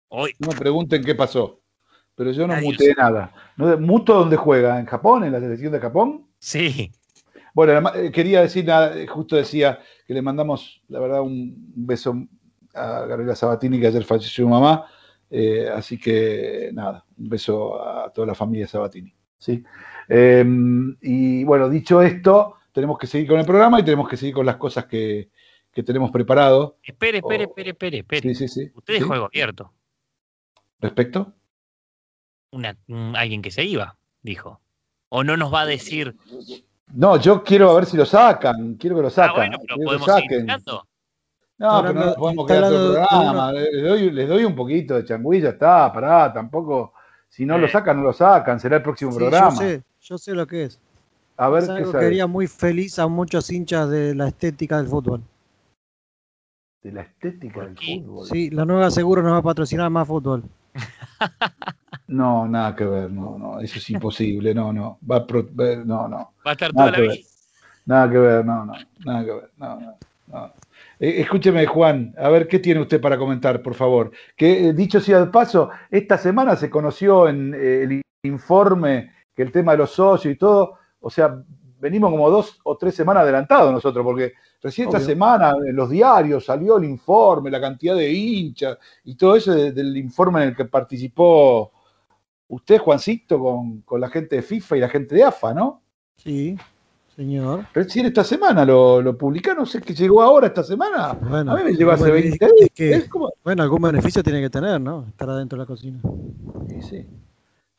[0.08, 0.32] Hoy.
[0.38, 1.60] No me pregunten qué pasó.
[2.14, 3.34] Pero yo no Nadie muté nada.
[3.58, 4.80] No, ¿Muto dónde juega?
[4.80, 5.22] ¿En Japón?
[5.22, 6.26] ¿En la selección de Japón?
[6.38, 6.92] Sí.
[7.54, 12.14] Bueno, eh, quería decir nada, eh, justo decía que le mandamos, la verdad, un beso
[12.74, 14.86] a Gabriela Sabatini, que ayer falleció su mamá.
[15.30, 19.14] eh, así que nada, un beso a toda la familia Sabatini.
[19.38, 19.64] ¿sí?
[20.08, 20.44] Eh,
[21.00, 24.46] y bueno, dicho esto, tenemos que seguir con el programa y tenemos que seguir con
[24.46, 25.30] las cosas que,
[25.72, 26.78] que tenemos preparado.
[26.82, 28.34] Espere, espere, espere, espere, espere.
[28.34, 28.70] Sí, sí, sí.
[28.74, 29.72] Usted dejó algo abierto.
[30.80, 31.32] ¿Respecto?
[32.50, 34.60] Una, un- alguien que se iba, dijo.
[35.08, 36.16] O no nos va a decir.
[36.96, 39.36] No, yo quiero ver si lo sacan, quiero que lo Ah, sacan.
[39.36, 40.84] bueno, pero quiero que lo podemos seguir saquen.
[41.56, 43.52] No, pero no nos podemos quedar todo el hablando de programa.
[43.52, 46.92] Les doy, les doy un poquito de changüí, ya está, pará, tampoco.
[47.28, 49.50] Si no lo sacan, no lo sacan, será el próximo Sí, programa.
[49.50, 50.80] yo sé, yo sé lo que es.
[51.36, 52.06] A ver es qué algo que sabe.
[52.06, 55.20] haría muy feliz a muchos hinchas de la estética del fútbol.
[56.82, 58.26] De la estética del fútbol.
[58.26, 60.44] Sí, la nueva seguro nos va a patrocinar más fútbol.
[62.06, 64.98] No, nada que ver, no, no, eso es imposible, no, no.
[65.10, 66.34] Va a pro- no, no.
[66.46, 67.22] Va a estar Nada toda la vida.
[67.86, 68.72] Nada que ver, no, no,
[69.04, 69.98] nada que ver, no, no,
[70.28, 70.52] no.
[71.00, 74.10] Eh, escúcheme, Juan, a ver qué tiene usted para comentar, por favor.
[74.36, 79.42] Que eh, dicho sea de paso, esta semana se conoció en eh, el informe que
[79.42, 81.36] el tema de los socios y todo, o sea,
[81.80, 84.32] venimos como dos o tres semanas adelantados nosotros, porque
[84.62, 89.36] recién esta semana en los diarios salió el informe, la cantidad de hinchas y todo
[89.36, 91.72] eso de- del informe en el que participó
[92.54, 95.82] usted, Juancito, con, con la gente de FIFA y la gente de AFA, ¿no?
[96.16, 96.56] Sí,
[97.16, 97.66] señor.
[97.72, 101.12] Recién esta semana lo, lo publicaron, no sé qué llegó ahora esta semana.
[101.14, 102.70] Bueno, a mí me llegó hace bueno, 20 es días.
[102.74, 103.08] que- Es
[103.44, 105.04] bueno, algún beneficio tiene que tener, ¿no?
[105.08, 105.98] Estar adentro de la cocina.
[106.68, 107.06] Sí, sí.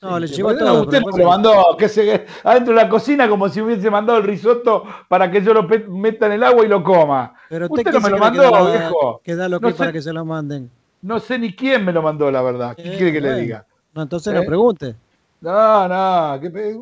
[0.02, 0.72] No, le Sí, llegó ¿por qué no?
[0.74, 0.82] todo.
[0.84, 4.26] Usted no lo mandó, que se, adentro de la cocina como si hubiese mandado el
[4.26, 7.34] risotto para que yo lo meta en el agua y lo coma.
[7.50, 9.22] Pero usted no me lo que mandó, da- viejo.
[9.24, 10.70] Que da lo No que sé- para que se lo manden.
[11.02, 12.76] No sé ni quién me lo mandó, la verdad.
[12.76, 13.66] ¿Qué Eh, quiere que le diga?
[13.96, 14.36] No, entonces ¿Eh?
[14.36, 14.96] no pregunte.
[15.42, 16.40] No, no.
[16.42, 16.80] que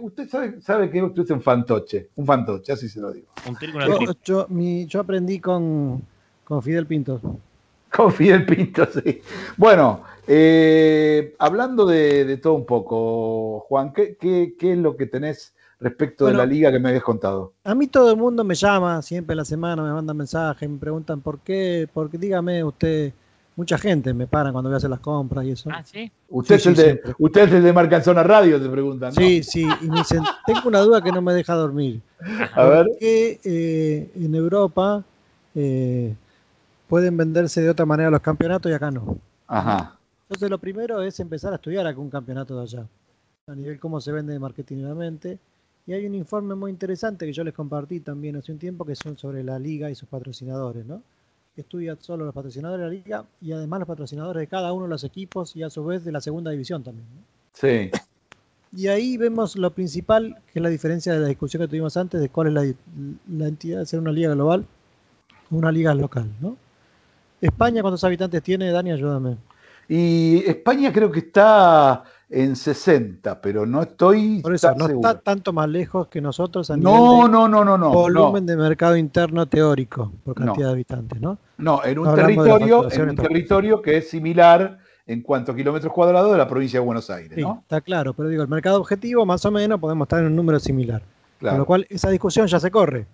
[0.00, 2.08] usted sabe, sabe que usted es un fantoche.
[2.16, 3.28] Un fantoche, así se lo digo.
[3.86, 6.02] Yo, yo, mi- yo aprendí con,
[6.44, 7.20] con Fidel Pinto.
[7.92, 9.20] Con Fidel Pinto, sí.
[9.56, 15.06] Bueno, eh, hablando de, de todo un poco, Juan, ¿qué, qué, qué es lo que
[15.06, 16.38] tenés respecto Bueno.
[16.38, 17.52] de la liga que me habías contado?
[17.64, 20.78] A mí todo el mundo me llama siempre en la semana, me mandan mensajes, me
[20.78, 23.12] preguntan por qué, porque dígame usted,
[23.56, 25.70] mucha gente me paran cuando voy a hacer las compras y eso.
[25.72, 26.10] Ah, sí.
[26.28, 29.20] Usted, Sí, es, sí, el de, usted es el de Marcanzona Radio, te preguntan, ¿no?
[29.20, 32.00] Sí, sí, y me dicen, tengo una duda que no me deja dormir.
[32.54, 32.86] A ver.
[32.86, 35.04] ¿Por qué eh, en Europa
[35.54, 36.14] eh,
[36.88, 39.18] pueden venderse de otra manera los campeonatos y acá no?
[39.46, 39.96] Ajá.
[40.22, 42.86] Entonces lo primero es empezar a estudiar algún campeonato de allá,
[43.48, 45.38] a nivel cómo se vende marketingamente.
[45.86, 48.94] Y hay un informe muy interesante que yo les compartí también hace un tiempo que
[48.94, 51.02] son sobre la liga y sus patrocinadores, ¿no?
[51.56, 54.90] Estudia solo los patrocinadores de la liga y además los patrocinadores de cada uno de
[54.90, 57.06] los equipos y a su vez de la segunda división también.
[57.14, 57.22] ¿no?
[57.52, 57.90] Sí.
[58.72, 62.20] Y ahí vemos lo principal, que es la diferencia de la discusión que tuvimos antes
[62.20, 62.74] de cuál es la,
[63.36, 64.64] la entidad de ser una liga global
[65.50, 66.56] o una liga local, ¿no?
[67.40, 68.70] España, ¿cuántos habitantes tiene?
[68.70, 69.36] Dani, ayúdame.
[69.88, 75.08] Y España creo que está en 60, pero no estoy Por eso, tan no seguro.
[75.08, 77.90] está tanto más lejos que nosotros a nivel No, de no, no, no, no.
[77.92, 80.46] volumen de mercado interno teórico por No.
[80.46, 81.38] cantidad de habitantes, ¿no?
[81.58, 86.30] No, en un territorio, en un territorio que es similar en cuanto a kilómetros cuadrados
[86.30, 87.58] de la provincia de Buenos Aires, Sí, ¿no?
[87.62, 90.60] está claro, pero digo, el mercado objetivo más o menos podemos estar en un número
[90.60, 91.02] similar.
[91.40, 91.54] Claro.
[91.54, 93.06] Con lo cual, esa discusión ya se corre.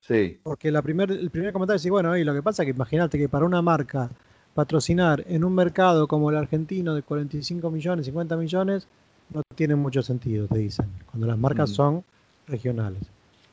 [0.00, 0.38] Sí.
[0.42, 3.16] Porque la primer, el primer comentario es, bueno, y lo que pasa es que imagínate
[3.16, 4.10] que para una marca
[4.54, 8.86] patrocinar en un mercado como el argentino de 45 millones, 50 millones,
[9.32, 11.74] no tiene mucho sentido, te dicen, cuando las marcas Mm.
[11.74, 12.04] son
[12.48, 13.02] regionales.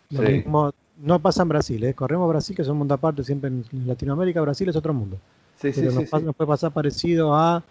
[0.09, 0.33] Lo Sí.
[0.33, 1.93] mismo no pasa en Brasil, ¿eh?
[1.93, 5.17] corremos Brasil, que es un mundo aparte, siempre en Latinoamérica, Brasil es otro mundo.
[5.61, 6.25] Sí, Pero sí, nos, pa- sí.
[6.25, 7.63] nos puede pasar parecido a,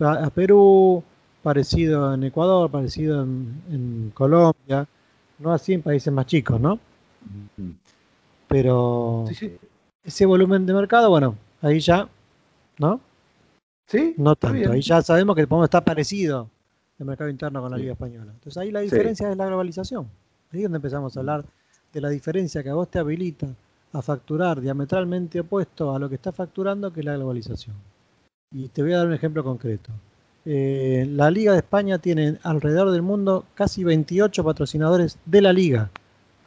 [0.00, 1.02] a- Perú,
[1.42, 4.86] parecido en Ecuador, parecido en, en Colombia,
[5.40, 6.76] no así en países más chicos, ¿no?
[7.56, 7.70] Mm.
[8.48, 9.24] Pero
[10.04, 12.08] ese volumen de mercado, bueno, ahí ya
[12.78, 13.00] ¿no?
[13.86, 14.14] Sí.
[14.18, 14.72] No está tanto.
[14.72, 16.48] Ahí ya sabemos que podemos estar parecido
[16.98, 18.32] el mercado interno con la Liga Española.
[18.34, 18.84] Entonces ahí la Sí.
[18.86, 20.06] diferencia es la globalización.
[20.52, 21.44] Ahí es donde empezamos a hablar
[21.92, 23.46] de la diferencia que a vos te habilita
[23.92, 27.74] a facturar diametralmente opuesto a lo que está facturando, que es la globalización.
[28.50, 29.90] Y te voy a dar un ejemplo concreto.
[30.44, 35.90] Eh, la Liga de España tiene alrededor del mundo casi 28 patrocinadores de la Liga.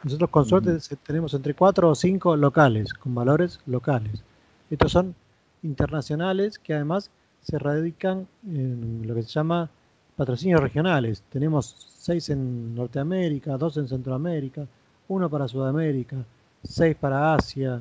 [0.04, 4.22] Nosotros con suerte se- tenemos entre 4 o 5 locales, con valores locales.
[4.70, 5.14] Estos son
[5.62, 7.10] internacionales que además
[7.42, 9.68] se radican en lo que se llama
[10.16, 11.22] patrocinios regionales.
[11.30, 14.66] Tenemos 6 en Norteamérica, 2 en Centroamérica,
[15.08, 16.16] uno para Sudamérica,
[16.62, 17.80] 6 para Asia,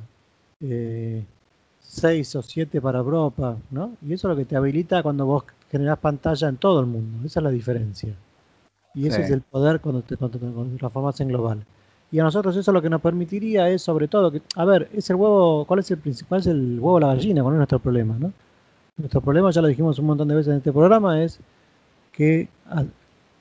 [0.62, 1.24] eh,
[1.80, 3.98] 6 o 7 para Europa, ¿no?
[4.08, 7.26] Y eso es lo que te habilita cuando vos generás pantalla en todo el mundo.
[7.26, 8.14] Esa es la diferencia.
[8.94, 9.22] Y ese Sí.
[9.24, 11.66] es el poder cuando te, cuando te transformás en global.
[12.12, 15.10] Y a nosotros eso lo que nos permitiría es sobre todo que, a ver, es
[15.10, 16.42] el huevo, ¿cuál es el principal?
[16.42, 18.34] Es el huevo la gallina, cuál es nuestro problema, ¿no?
[18.98, 21.40] Nuestro problema, ya lo dijimos un montón de veces en este programa, es
[22.12, 22.50] que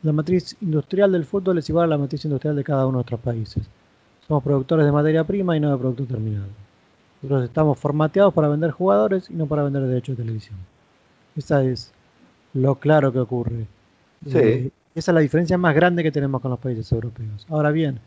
[0.03, 3.03] la matriz industrial del fútbol es igual a la matriz industrial de cada uno de
[3.03, 3.69] nuestros países.
[4.27, 6.47] Somos productores de materia prima y no de producto terminado.
[7.23, 10.57] Nosotros estamos formateados para vender jugadores y no para vender derechos de televisión.
[11.37, 11.93] Esa es
[12.55, 13.67] lo claro que ocurre.
[14.25, 14.39] Sí.
[14.39, 17.47] Eh, esa es la diferencia más grande que tenemos con los países europeos.
[17.51, 18.01] Ahora bien,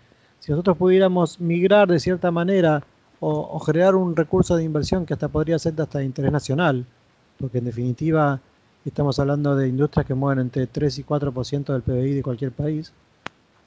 [0.43, 2.83] si nosotros pudiéramos migrar de cierta manera
[3.21, 6.85] o, o generar un recurso de inversión que hasta podría ser de hasta interés nacional,
[7.39, 8.41] porque en definitiva
[8.83, 12.91] estamos hablando de industrias que mueven entre 3 y 4% del PBI de cualquier país,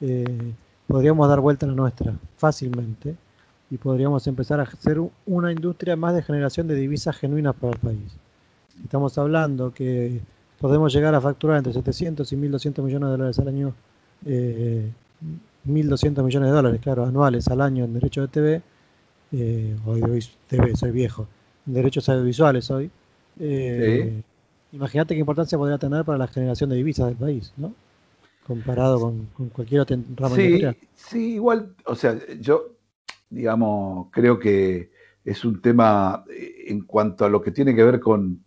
[0.03, 0.53] eh,
[0.87, 3.17] podríamos dar vuelta a la nuestra fácilmente
[3.71, 7.79] y podríamos empezar a hacer una industria más de generación de divisas genuinas para el
[7.79, 8.17] país.
[8.85, 10.21] Estamos hablando que
[10.61, 13.73] podemos llegar a facturar entre 700 y 1.200 millones de dólares al año,
[14.27, 14.93] eh,
[15.67, 18.63] 1.200 millones de dólares, claro, anuales al año en derechos de TV,
[19.33, 19.77] eh,
[20.49, 21.27] TV, soy viejo,
[21.67, 22.91] en derechos audiovisuales hoy.
[23.41, 24.23] Eh,
[24.73, 27.73] Imagínate qué importancia podría tener para la generación de divisas del país, ¿no?
[28.47, 30.77] Comparado con, con cualquier otro ramo Sí, industrial.
[30.95, 32.77] sí, igual, o sea, yo,
[33.31, 34.93] digamos, creo que
[35.25, 38.45] es un tema eh, en cuanto a lo que tiene que ver con,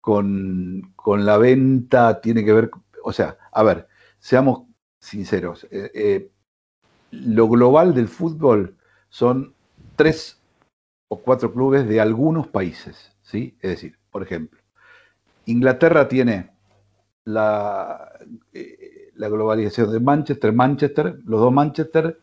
[0.00, 2.70] con, con la venta, tiene que ver,
[3.04, 3.88] o sea, a ver,
[4.18, 4.68] seamos
[5.00, 6.32] sinceros, eh, eh,
[7.10, 8.76] lo global del fútbol
[9.08, 9.54] son
[9.96, 10.38] tres
[11.08, 13.56] o cuatro clubes de algunos países, ¿sí?
[13.60, 14.60] Es decir, por ejemplo,
[15.46, 16.50] Inglaterra tiene
[17.24, 18.12] la,
[18.52, 22.20] eh, globalización de Manchester, Manchester, los dos Manchester,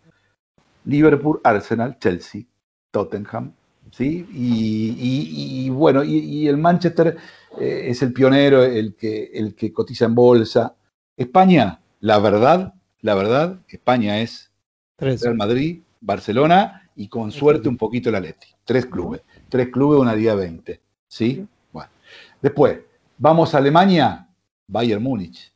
[0.86, 2.44] Liverpool, Arsenal, Chelsea,
[2.92, 3.54] Tottenham,
[3.92, 4.28] ¿sí?
[4.32, 7.18] Y, bueno, y, y el Manchester
[7.60, 10.76] eh, es el pionero, el que, el que cotiza en bolsa.
[11.18, 14.52] España, la verdad, la verdad, España es
[14.96, 15.22] Tres.
[15.22, 18.48] Real Madrid, Barcelona y con suerte un poquito el Atleti.
[18.64, 19.22] Tres clubes.
[19.50, 20.80] Tres clubes, una Liga 20.
[21.08, 21.46] ¿Sí?
[21.72, 21.90] Bueno.
[22.42, 22.80] Después,
[23.18, 24.28] vamos a Alemania,
[24.68, 25.52] Bayern Múnich.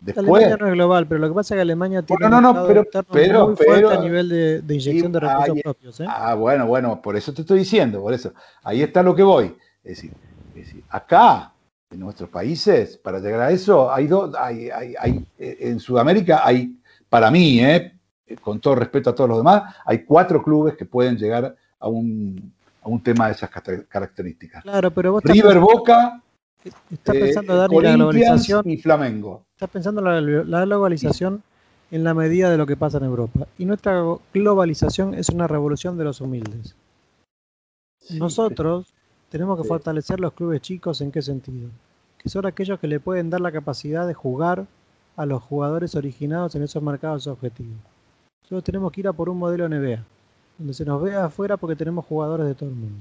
[0.00, 2.54] Después, Alemania no es global, pero lo que pasa es que Alemania tiene no, no,
[2.54, 6.00] mercado pero- pero- muy fuerte pero- a nivel de, de inyección de recursos ahí- propios.
[6.00, 6.06] ¿eh?
[6.08, 8.32] Ah, bueno, bueno, por eso te estoy diciendo, por eso.
[8.62, 9.54] Ahí está lo que voy.
[9.84, 10.12] Es decir,
[10.54, 11.52] es decir, acá,
[11.90, 16.40] en nuestros países, para llegar a eso, hay dos, hay, hay, hay- eh, en Sudamérica
[16.46, 16.74] hay,
[17.10, 17.92] para mí, eh,
[18.36, 22.52] con todo respeto a todos los demás, hay cuatro clubes que pueden llegar a un,
[22.82, 23.50] a un tema de esas
[23.88, 24.62] características.
[24.62, 26.22] Claro, pero vos River pensando- Boca,
[26.90, 29.44] estás eh, pensando, Dani, la globalización, y Flamengo.
[29.52, 31.42] estás pensando la, la globalización
[31.90, 33.46] en la medida de lo que pasa en Europa.
[33.58, 34.02] Y nuestra
[34.32, 36.76] globalización es una revolución de los humildes.
[38.10, 38.92] Nosotros
[39.28, 41.68] tenemos que fortalecer los clubes chicos en qué sentido?
[42.18, 44.66] Que son aquellos que le pueden dar la capacidad de jugar
[45.16, 47.76] a los jugadores originados en esos mercados objetivos.
[48.50, 50.02] Nosotros tenemos que ir a por un modelo NBA,
[50.58, 52.98] donde se nos vea afuera porque tenemos jugadores de todo el mundo.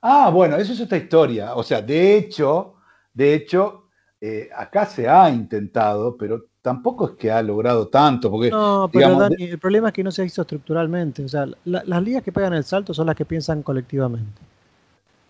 [0.00, 1.56] Ah, bueno, eso es otra historia.
[1.56, 2.74] O sea, de hecho,
[3.12, 3.86] de hecho,
[4.20, 9.08] eh, acá se ha intentado, pero tampoco es que ha logrado tanto, porque No, pero
[9.08, 11.24] digamos, Dani, el problema es que no se hizo estructuralmente.
[11.24, 14.40] O sea, la- las ligas que pegan el salto son las que piensan colectivamente.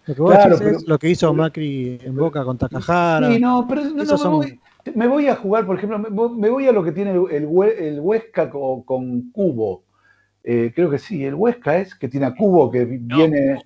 [0.06, 3.32] Lo que vos Claro, es lo que hizo Macri en Boca con Takahara.
[3.32, 4.60] Sí, no, pero no, no, son- voy,
[4.94, 7.46] me voy a jugar, por ejemplo, me, me voy a lo que tiene el, el
[7.48, 9.84] Hue- el Huesca con, con Cubo.
[10.42, 13.62] Eh, creo que sí, el Huesca es que tiene a Cubo que vi- viene.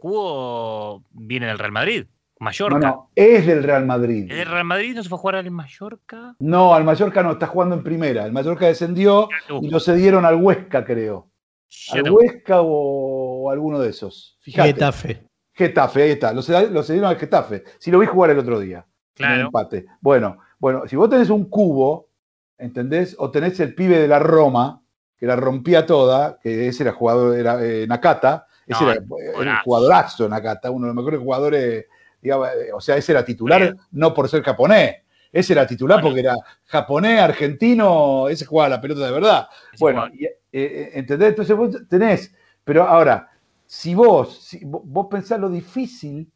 [0.00, 2.06] Cubo viene del Real Madrid,
[2.40, 2.78] No, Mallorca.
[2.78, 4.30] no, es del Real Madrid.
[4.30, 6.36] ¿El Real Madrid no se fue a jugar al Mallorca?
[6.38, 8.24] No, al Mallorca no, está jugando en primera.
[8.24, 9.28] El Mallorca descendió
[9.60, 11.28] y lo cedieron al Huesca, creo.
[11.92, 14.38] Al Huesca o, o alguno de esos.
[14.40, 14.72] Fíjate.
[14.72, 15.22] Getafe.
[15.54, 16.32] Getafe, ahí está.
[16.32, 17.64] Lo, ced- lo cedieron al Getafe.
[17.78, 18.86] Si lo vi jugar el otro día.
[19.16, 19.46] en el Claro.
[19.46, 19.86] empate.
[20.00, 22.08] Bueno, bueno, si vos tenés un cubo,
[22.58, 23.14] ¿entendés?
[23.18, 24.82] O tenés el pibe de la Roma,
[25.16, 29.00] que la rompía toda, que ese era jugador, era eh, Nakata, ese No, era,
[29.42, 31.86] era un jugadorazo Nakata, uno de los mejores jugadores
[32.20, 34.96] digamos, eh, o sea, ese era titular no por ser japonés.
[35.30, 36.34] Ese era titular porque era
[36.66, 39.46] japonés, argentino, ese jugaba la pelota de verdad.
[39.78, 41.30] Bueno, y, eh, eh, ¿entendés?
[41.30, 43.30] Entonces vos tenés, pero ahora,
[43.66, 46.32] si vos, si vo- vos pensás lo difícil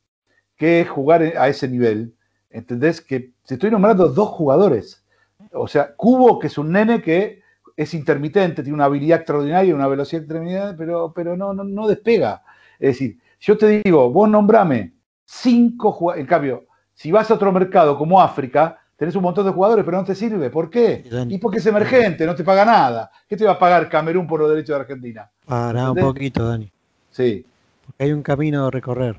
[0.57, 2.15] que es jugar a ese nivel,
[2.53, 3.01] ¿entendés?
[3.01, 5.05] Que te estoy nombrando dos jugadores.
[5.53, 7.43] O sea, Cubo, que es un nene que
[7.77, 12.43] es intermitente, tiene una habilidad extraordinaria, una velocidad extraordinaria, pero, pero no, no, no despega.
[12.79, 14.93] Es decir, yo te digo, vos nombrame
[15.25, 16.65] cinco jugadores, en cambio,
[16.95, 20.15] si vas a otro mercado como África, tenés un montón de jugadores, pero no te
[20.15, 20.51] sirve.
[20.51, 21.05] ¿Por qué?
[21.29, 23.11] Y porque es emergente, no te paga nada.
[23.29, 25.29] ¿Qué te va a pagar Camerún por los derechos de Argentina?
[25.47, 26.71] Para un poquito, Dani.
[27.11, 27.45] Sí.
[27.85, 29.17] Porque hay un camino a recorrer.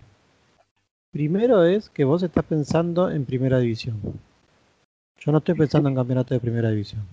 [1.14, 4.02] Primero es que vos estás pensando en primera división.
[5.20, 7.04] Yo no estoy pensando en campeonatos de primera división.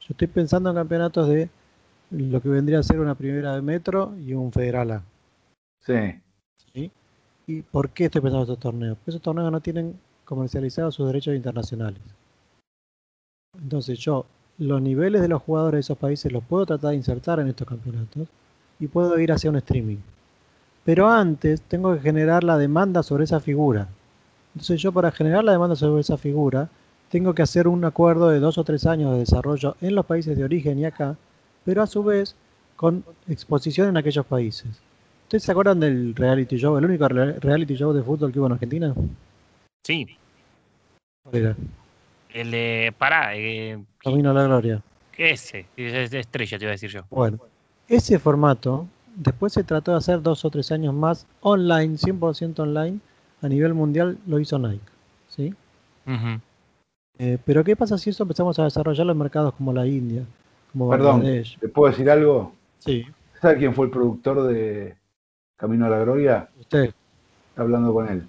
[0.00, 1.50] Yo estoy pensando en campeonatos de
[2.12, 5.02] lo que vendría a ser una primera de metro y un federal A.
[5.80, 6.20] Sí.
[6.72, 6.92] ¿sí?
[7.48, 8.96] ¿Y por qué estoy pensando en estos torneos?
[8.98, 12.00] Porque esos torneos no tienen comercializados sus derechos internacionales.
[13.60, 14.26] Entonces yo
[14.58, 17.66] los niveles de los jugadores de esos países los puedo tratar de insertar en estos
[17.66, 18.28] campeonatos
[18.78, 19.98] y puedo ir hacia un streaming.
[20.88, 23.88] Pero antes tengo que generar la demanda sobre esa figura.
[24.54, 26.70] Entonces yo para generar la demanda sobre esa figura
[27.10, 30.34] tengo que hacer un acuerdo de dos o tres años de desarrollo en los países
[30.34, 31.14] de origen y acá,
[31.66, 32.34] pero a su vez
[32.74, 34.70] con exposición en aquellos países.
[35.24, 38.46] ¿Ustedes se acuerdan del reality show, el único re- reality show de fútbol que hubo
[38.46, 38.94] en Argentina?
[39.84, 40.06] Sí,
[41.22, 41.56] ¿Cuál era?
[42.32, 42.94] el de.
[42.96, 44.82] Pará, eh, Camino a la Gloria.
[45.12, 45.66] ¿qué es ese?
[45.76, 47.02] Es de estrella, te iba a decir yo.
[47.10, 47.38] Bueno,
[47.88, 48.86] ese formato
[49.18, 53.00] después se trató de hacer dos o tres años más online, 100% online,
[53.42, 54.84] a nivel mundial lo hizo Nike.
[55.28, 55.54] ¿sí?
[57.18, 60.24] Eh, pero ¿qué pasa si eso empezamos a desarrollarlo en mercados como la India,
[60.72, 61.58] como Perdón, Bangladesh?
[61.58, 62.52] ¿te puedo decir algo?
[62.78, 63.04] Sí.
[63.40, 64.96] ¿Sabes quién fue el productor de
[65.56, 66.48] Camino a la Gloria?
[66.58, 66.94] Usted.
[67.50, 68.26] Está hablando con él.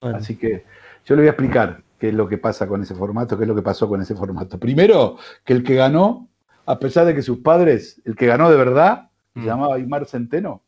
[0.00, 0.18] Bueno.
[0.18, 0.64] Así que
[1.04, 3.48] yo le voy a explicar qué es lo que pasa con ese formato, qué es
[3.48, 4.58] lo que pasó con ese formato.
[4.58, 6.28] Primero, que el que ganó,
[6.64, 9.07] a pesar de que sus padres, el que ganó de verdad,
[9.40, 10.62] se llamaba Aymar Centeno,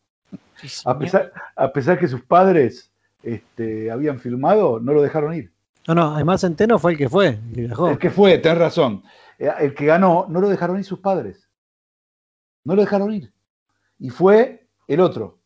[0.84, 2.92] a pesar, a pesar que sus padres
[3.22, 5.52] este, habían filmado, no lo dejaron ir.
[5.88, 7.90] No, no, además Centeno fue el que fue, el que viajó.
[7.90, 9.02] El que fue, tenés razón.
[9.38, 11.48] Eh, El que ganó, no lo dejaron ir sus padres.
[12.64, 13.32] No lo dejaron ir.
[13.98, 15.38] Y fue el otro,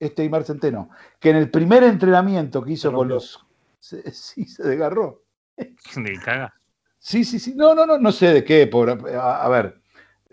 [0.00, 0.90] este Aymar Centeno,
[1.20, 3.44] que en el primer entrenamiento que hizo con los.
[3.80, 5.22] se- sí, se desgarró.
[5.96, 6.52] Me caga.
[6.98, 7.54] Sí, sí, sí.
[7.54, 8.66] No, no, no, no sé de qué.
[8.66, 9.80] Por, a, a ver,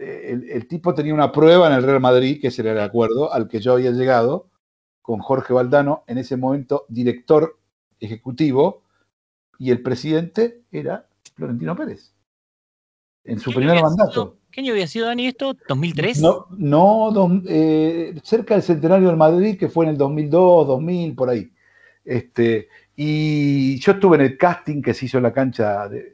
[0.03, 3.47] el, el tipo tenía una prueba en el Real Madrid, que era el acuerdo al
[3.47, 4.49] que yo había llegado,
[5.01, 7.59] con Jorge Valdano, en ese momento director
[7.99, 8.83] ejecutivo,
[9.59, 12.13] y el presidente era Florentino Pérez.
[13.23, 14.37] En su ¿Qué primer mandato.
[14.51, 15.55] ¿Qué año había sido, Dani, esto?
[15.67, 16.21] ¿2003?
[16.21, 21.29] No, no eh, cerca del centenario del Madrid, que fue en el 2002, 2000, por
[21.29, 21.51] ahí.
[22.05, 26.12] Este, y yo estuve en el casting que se hizo en la cancha de,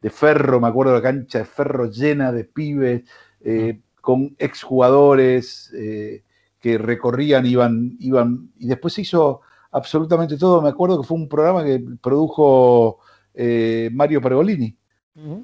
[0.00, 3.02] de- Ferro, me acuerdo de la cancha de Ferro llena de pibes,
[3.42, 6.22] eh, con exjugadores eh,
[6.58, 9.40] que recorrían, iban, iban, y después se hizo
[9.72, 10.62] absolutamente todo.
[10.62, 12.98] Me acuerdo que fue un programa que produjo
[13.34, 14.76] eh, Mario Pergolini.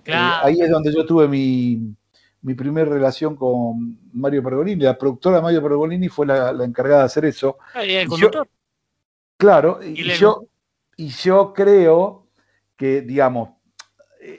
[0.05, 1.95] Eh, ahí es donde yo tuve mi,
[2.43, 4.85] mi primer relación con Mario Pergolini.
[4.85, 7.59] La productora Mario Pergolini fue la, la encargada de hacer eso.
[7.75, 8.49] Ah, ¿y el Y yo- conductor?
[9.37, 10.45] claro, y, ¿Y yo,
[10.97, 12.27] y yo creo
[12.77, 13.51] que, digamos,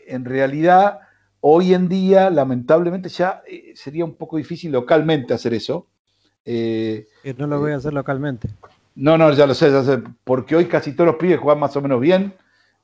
[0.07, 0.99] en realidad,
[1.41, 5.87] hoy en día, lamentablemente, ya eh, sería un poco difícil localmente hacer eso.
[6.45, 7.07] Eh,
[7.37, 8.47] no lo voy a hacer localmente.
[8.95, 11.75] no, no, ya lo sé, ya sé, porque hoy casi todos los pibes juegan más
[11.75, 12.33] o menos bien,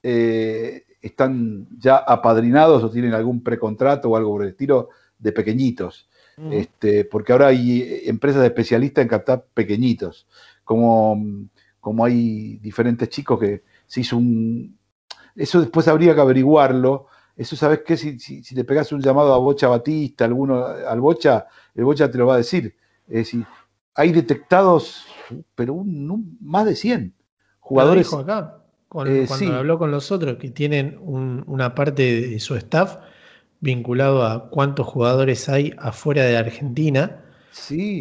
[0.03, 6.09] eh, están ya apadrinados o tienen algún precontrato o algo por el estilo de pequeñitos.
[6.51, 10.25] Este, porque ahora hay eh, empresas especialistas en captar pequeñitos,
[10.63, 11.47] como,
[11.79, 14.77] como hay diferentes chicos que se hizo un...
[15.35, 17.07] Eso después habría que averiguarlo.
[17.35, 17.97] Eso, ¿sabes qué?
[17.97, 22.09] Si, si, si le pegas un llamado a Bocha Batista, alguno, al Bocha, el Bocha
[22.11, 22.75] te lo va a decir.
[23.07, 23.45] Es decir,
[23.95, 25.05] hay detectados,
[25.55, 27.13] pero un- un- más de 100
[27.59, 28.11] jugadores.
[28.11, 28.57] Lo dijo acá,
[29.05, 29.47] Eh, cuando sí.
[29.47, 32.97] habló con los otros que tienen un- una parte de su staff
[33.59, 37.21] vinculado a cuántos jugadores hay afuera de Argentina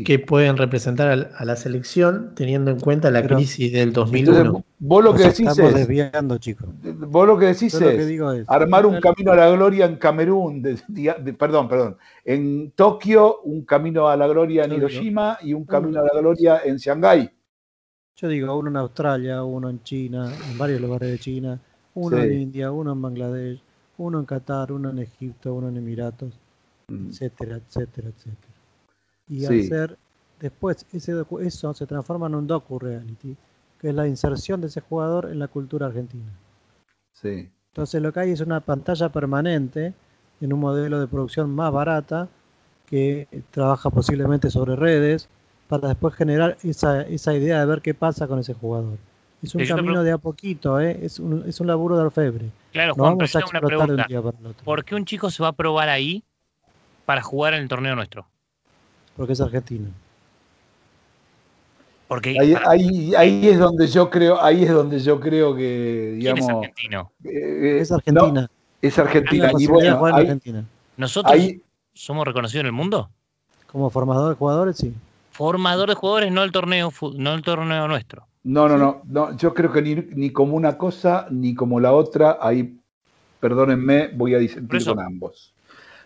[0.05, 4.39] que pueden representar a, la selección teniendo en cuenta la Pero- crisis del 2001.
[4.41, 6.69] Entonces, vos lo que Nos decís estamos es, desviando, chicos.
[6.83, 9.85] vos lo que decís lo es, que digo es- armar un camino a la gloria
[9.85, 14.73] en Camerún, de- de- de- perdón, perdón, en Tokio, un camino a la gloria en
[14.73, 17.31] Hiroshima y un camino a la gloria en Shanghái.
[18.17, 21.59] Yo digo, uno en Australia, uno en China, en varios lugares de China,
[21.95, 22.23] uno Sí.
[22.25, 23.61] en India, uno en Bangladesh,
[23.99, 26.33] uno en Qatar, uno en Egipto, uno en Emiratos,
[26.89, 28.52] etcétera, etcétera, etcétera.
[29.29, 29.41] Y.
[29.47, 29.61] Sí.
[29.67, 29.99] hacer,
[30.41, 33.37] después, ese docu- eso se transforma en un docu-reality
[33.79, 36.31] que es la inserción de ese jugador en la cultura argentina.
[37.13, 37.51] Sí.
[37.73, 39.93] Entonces lo que hay es una pantalla permanente
[40.41, 42.29] en un modelo de producción más barata
[42.87, 45.29] que trabaja posiblemente sobre redes
[45.69, 48.99] para después generar esa, esa idea de ver qué pasa con ese jugador.
[49.43, 51.01] Es un camino de a poquito, ¿eh?
[51.03, 52.51] es, un, es un laburo de orfebre.
[52.71, 54.05] Claro, Juan, pero vamos yo a una explotar de un pregunta.
[54.09, 56.23] día para el otro, ¿Por qué un chico se va a probar ahí
[57.07, 58.27] para jugar en el torneo nuestro?
[59.17, 59.89] Porque es argentino.
[62.09, 66.19] Porque Ahí, para- ahí, ahí es donde yo creo, ahí es donde yo creo que,
[66.21, 67.13] ¿quién es digamos, argentino?
[67.25, 68.43] eh, Es Argentina.
[68.43, 68.49] no,
[68.83, 69.49] es Argentina.
[69.49, 70.65] Y posibilidad de bueno, jugar en ahí- Argentina.
[70.99, 71.63] ¿Nosotros ahí-
[71.95, 73.09] somos reconocidos en el mundo?
[73.67, 74.95] Como formador de jugadores, sí.
[75.31, 78.27] Formador de jugadores, no el torneo, no el torneo nuestro.
[78.45, 81.93] No, no, no, no, yo creo que ni, ni como una cosa ni como la
[81.93, 82.77] otra, ahí,
[83.41, 85.55] perdónenme, voy a disentir con ambos.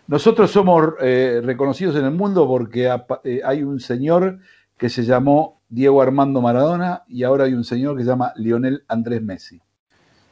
[0.07, 2.89] Nosotros somos eh, reconocidos en el mundo porque
[3.23, 4.39] eh, hay un señor
[4.77, 8.83] que se llamó Diego Armando Maradona y ahora hay un señor que se llama Lionel
[8.87, 9.59] Andrés Messi.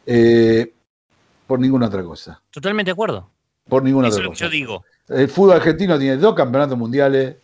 [0.05, 0.73] Eh,
[1.45, 2.41] por ninguna otra cosa.
[2.51, 3.29] Totalmente de acuerdo.
[3.67, 4.45] Por ninguna Eso es otra lo que cosa.
[4.45, 4.83] yo digo.
[5.09, 7.35] El fútbol argentino tiene dos campeonatos mundiales,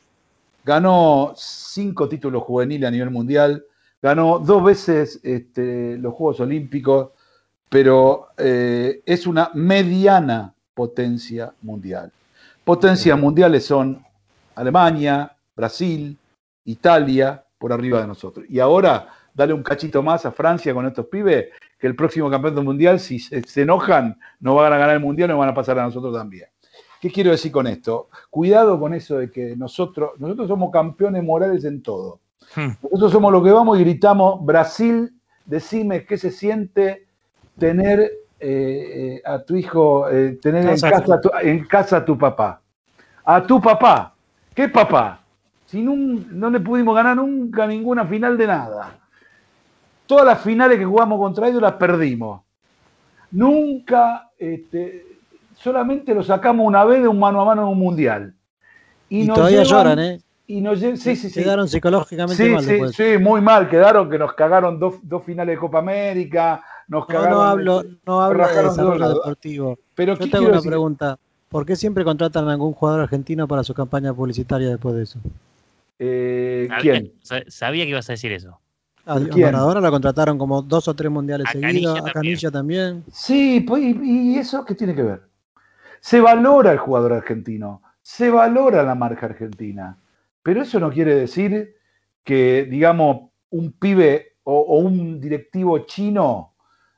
[0.64, 3.64] ganó cinco títulos juveniles a nivel mundial,
[4.02, 7.10] ganó dos veces este, los Juegos Olímpicos,
[7.70, 12.12] pero eh, es una mediana potencia mundial.
[12.64, 14.04] Potencias mundiales son
[14.56, 16.18] Alemania, Brasil,
[16.66, 18.46] Italia, por arriba de nosotros.
[18.50, 21.48] Y ahora, dale un cachito más a Francia con estos pibes,
[21.80, 25.30] que el próximo campeonato mundial, si se, se enojan, no van a ganar el mundial,
[25.30, 26.46] nos van a pasar a nosotros también.
[27.02, 28.10] ¿Qué quiero decir con esto?
[28.30, 32.20] Cuidado con eso de que nosotros, nosotros somos campeones morales en todo.
[32.56, 32.74] Hmm.
[32.84, 35.12] Nosotros somos los que vamos y gritamos, Brasil,
[35.46, 37.08] decime qué se siente
[37.58, 38.12] tener
[38.42, 42.06] eh, eh, a tu hijo, eh, tener en Casa casa, a tu, en casa a
[42.06, 42.62] tu papá.
[43.24, 44.14] A tu papá.
[44.54, 45.20] ¿Qué papá?
[45.66, 48.98] Si nun- no le pudimos ganar nunca ninguna final de nada.
[50.06, 52.42] Todas las finales que jugamos contra ellos las perdimos.
[53.32, 55.06] Nunca, este,
[55.56, 58.34] solamente lo sacamos una vez de un mano a mano en un mundial.
[59.08, 60.22] Y, nos todavía llevan- lloran, ¿eh?
[60.48, 61.42] Y nos lle- sí, sí, sí.
[61.44, 62.96] Quedaron psicológicamente Sí, mal sí, después.
[62.96, 63.70] sí, muy mal.
[63.70, 67.38] Quedaron que nos cagaron dos, dos finales de Copa América, nos No, cagaron.
[67.38, 69.80] no hablo, no hablo de desarrollo deportivo.
[69.96, 70.70] Pero Yo ¿qué te hago quiero una decir?
[70.72, 71.18] pregunta.
[71.50, 75.20] ¿Por qué siempre contratan a algún jugador argentino para su campaña publicitaria después de eso?
[76.00, 77.14] Eh, Sabía, ¿Quién?
[77.22, 78.60] sa- sabía que ibas a decir eso.
[79.06, 79.20] A.
[79.20, 83.04] Maradona lo contrataron como dos o tres mundiales A seguidos, Canilla a Canilla también.
[83.12, 85.22] Sí, pues, ¿y y eso qué tiene que ver?
[86.00, 89.98] Se valora el jugador argentino, se valora la marca argentina,
[90.42, 91.76] pero eso no quiere decir
[92.24, 96.51] que, digamos, un pibe o, o un directivo chino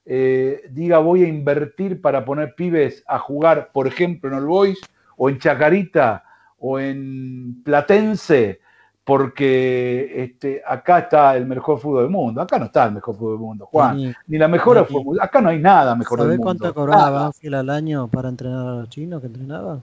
[0.05, 4.79] eh, diga voy a invertir para poner pibes a jugar, por ejemplo, en All Boys
[5.17, 6.23] o en Chacarita
[6.59, 8.59] o en Platense,
[9.03, 12.41] porque este, acá está el mejor fútbol del mundo.
[12.41, 13.97] Acá no está el mejor fútbol del mundo, Juan.
[13.97, 15.19] Ni- Ni la mejor fútbol.
[15.21, 16.57] Acá no hay nada mejor del ¿Sabés mundo.
[16.59, 17.23] cuánto cobraba.
[17.23, 19.81] Banfield al año para entrenar a los chinos que entrenaba?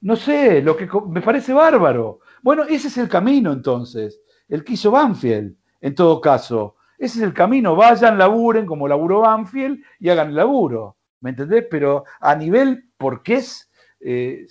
[0.00, 2.20] No sé, lo que me parece bárbaro.
[2.42, 4.20] Bueno, ese es el camino entonces.
[4.48, 6.76] El que hizo Banfield, en todo caso.
[7.04, 7.76] Ese es el camino.
[7.76, 10.96] Vayan, laburen como laburó Banfield y hagan el laburo.
[11.20, 11.66] ¿Me entendés?
[11.70, 13.70] Pero a nivel, porque es.
[14.00, 14.46] eh,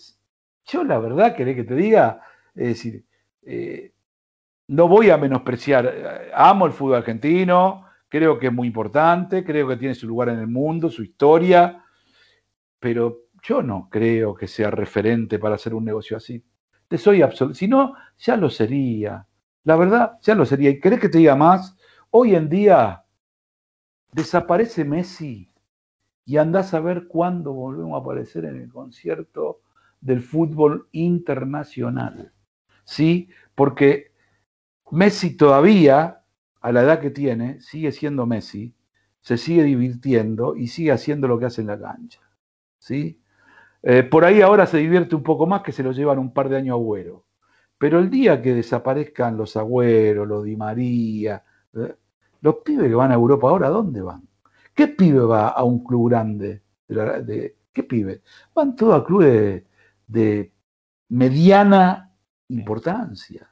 [0.66, 2.22] yo la verdad, querés que te diga,
[2.54, 3.06] es decir,
[3.42, 3.92] eh,
[4.68, 6.30] no voy a menospreciar.
[6.36, 10.38] Amo el fútbol argentino, creo que es muy importante, creo que tiene su lugar en
[10.38, 11.84] el mundo, su historia,
[12.80, 16.44] pero yo no creo que sea referente para hacer un negocio así.
[16.88, 17.56] Te soy absoluto.
[17.56, 19.26] Si no, ya lo sería.
[19.64, 20.70] La verdad, ya lo sería.
[20.70, 21.76] ¿Y querés que te diga más?
[22.16, 23.06] Hoy en día
[24.12, 25.52] desaparece Messi
[26.26, 29.62] y andás a ver cuándo volvemos a aparecer en el concierto
[30.00, 32.32] del fútbol internacional.
[32.84, 33.30] ¿Sí?
[33.56, 34.12] Porque
[34.92, 36.22] Messi todavía,
[36.62, 38.76] a la edad que tiene, sigue siendo Messi,
[39.22, 42.22] se sigue divirtiendo y sigue haciendo lo que hace en la cancha.
[42.78, 43.24] ¿Sí?
[43.82, 46.48] Eh, por ahí ahora se divierte un poco más que se lo llevan un par
[46.48, 47.26] de años agüero.
[47.80, 51.96] Pero el día que desaparezcan los agüeros, los Di María, eh,
[52.44, 54.24] los pibes que van a Europa ahora, ¿a dónde van?
[54.76, 56.64] ¿Qué pibe va a un club grande?
[56.88, 58.22] De la- de- ¿Qué pibe?
[58.56, 59.66] Van todos a clubes de,
[60.08, 60.54] de
[61.10, 62.12] mediana
[62.50, 63.50] importancia.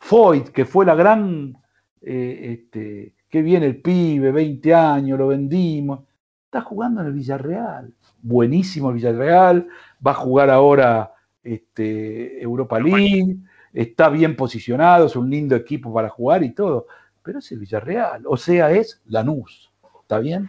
[0.00, 1.54] Foyt, que fue la gran,
[2.00, 6.00] eh, este, qué bien el pibe, 20 años, lo vendimos,
[6.44, 7.94] está jugando en el Villarreal.
[8.22, 9.68] Buenísimo el Villarreal,
[10.06, 11.12] va a jugar ahora
[11.42, 13.36] este, Europa League,
[13.72, 16.86] está bien posicionado, es un lindo equipo para jugar y todo,
[17.26, 19.70] pero es el Villarreal, o sea, es Lanús,
[20.02, 20.48] ¿está bien?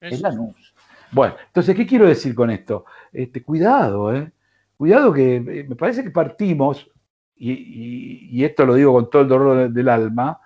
[0.00, 0.74] Es Lanús.
[1.10, 2.84] Bueno, entonces, ¿qué quiero decir con esto?
[3.10, 4.30] Este, cuidado, ¿eh?
[4.76, 6.88] Cuidado que eh, me parece que partimos,
[7.34, 10.38] y, y- y esto lo digo con todo el dolor de- del alma,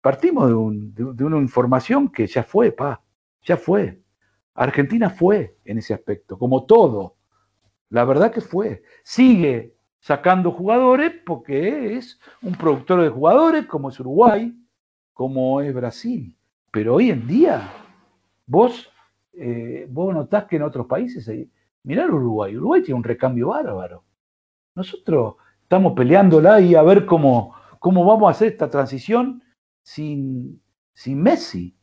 [0.00, 3.00] partimos de, un- de- de una información que ya fue, pa,
[3.44, 4.00] ya fue.
[4.54, 7.14] Argentina fue en ese aspecto, como todo.
[7.90, 8.82] La verdad que fue.
[9.04, 14.52] Sigue sacando jugadores porque es un productor de jugadores como es Uruguay,
[15.12, 16.36] como es Brasil.
[16.70, 17.70] Pero hoy en día,
[18.46, 18.90] vos,
[19.34, 21.50] eh, vos notás que en otros países, hay-
[21.84, 24.04] mirá Uruguay, Uruguay tiene un recambio bárbaro.
[24.74, 29.42] Nosotros estamos peleándola y a ver cómo, cómo vamos a hacer esta transición
[29.82, 30.60] sin,
[30.94, 31.76] sin Messi.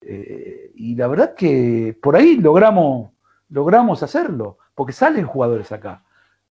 [0.00, 3.12] Eh, y la verdad que por ahí logramos,
[3.48, 6.04] logramos hacerlo, porque salen jugadores acá.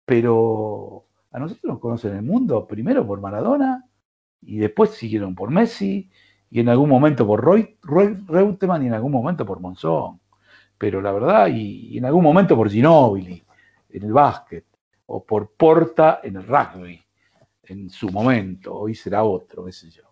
[0.05, 3.87] Pero a nosotros nos conocen el mundo primero por Maradona
[4.43, 6.11] y después siguieron por Messi
[6.51, 10.21] y en algún momento por Roy, Reutemann y en algún momento por Monzón.
[10.77, 13.43] Pero la verdad, y, en algún momento por Ginóbili
[13.91, 14.65] en el básquet
[15.07, 17.01] o por Porta en el rugby
[17.65, 20.03] en su momento, hoy será otro, qué sé yo.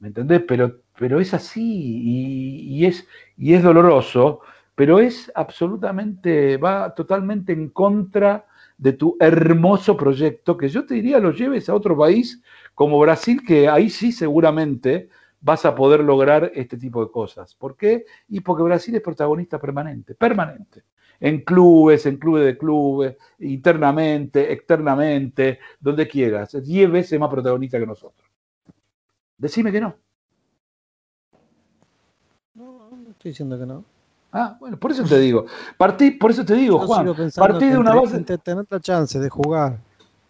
[0.00, 0.42] ¿Me entendés?
[0.46, 3.06] Pero, pero es así y es,
[3.36, 4.40] y es doloroso,
[4.74, 8.46] pero es absolutamente, va totalmente en contra
[8.80, 12.42] de tu hermoso proyecto, que yo te diría lo lleves a otro país
[12.74, 15.08] como Brasil, que ahí sí seguramente
[15.40, 17.54] vas a poder lograr este tipo de cosas.
[17.54, 18.04] ¿Por qué?
[18.28, 20.84] Y porque Brasil es protagonista permanente, permanente.
[21.18, 26.54] En clubes, en clubes de clubes, internamente, externamente, donde quieras.
[26.54, 28.28] Es 10 veces más protagonista que nosotros.
[29.36, 29.94] Decime que no.
[32.54, 33.84] No estoy diciendo que no.
[34.32, 35.44] Ah, bueno, por eso te digo.
[35.76, 37.14] Partí, por eso te digo, Yo Juan.
[37.36, 38.22] Partí de una base.
[38.38, 39.78] tener la chance de jugar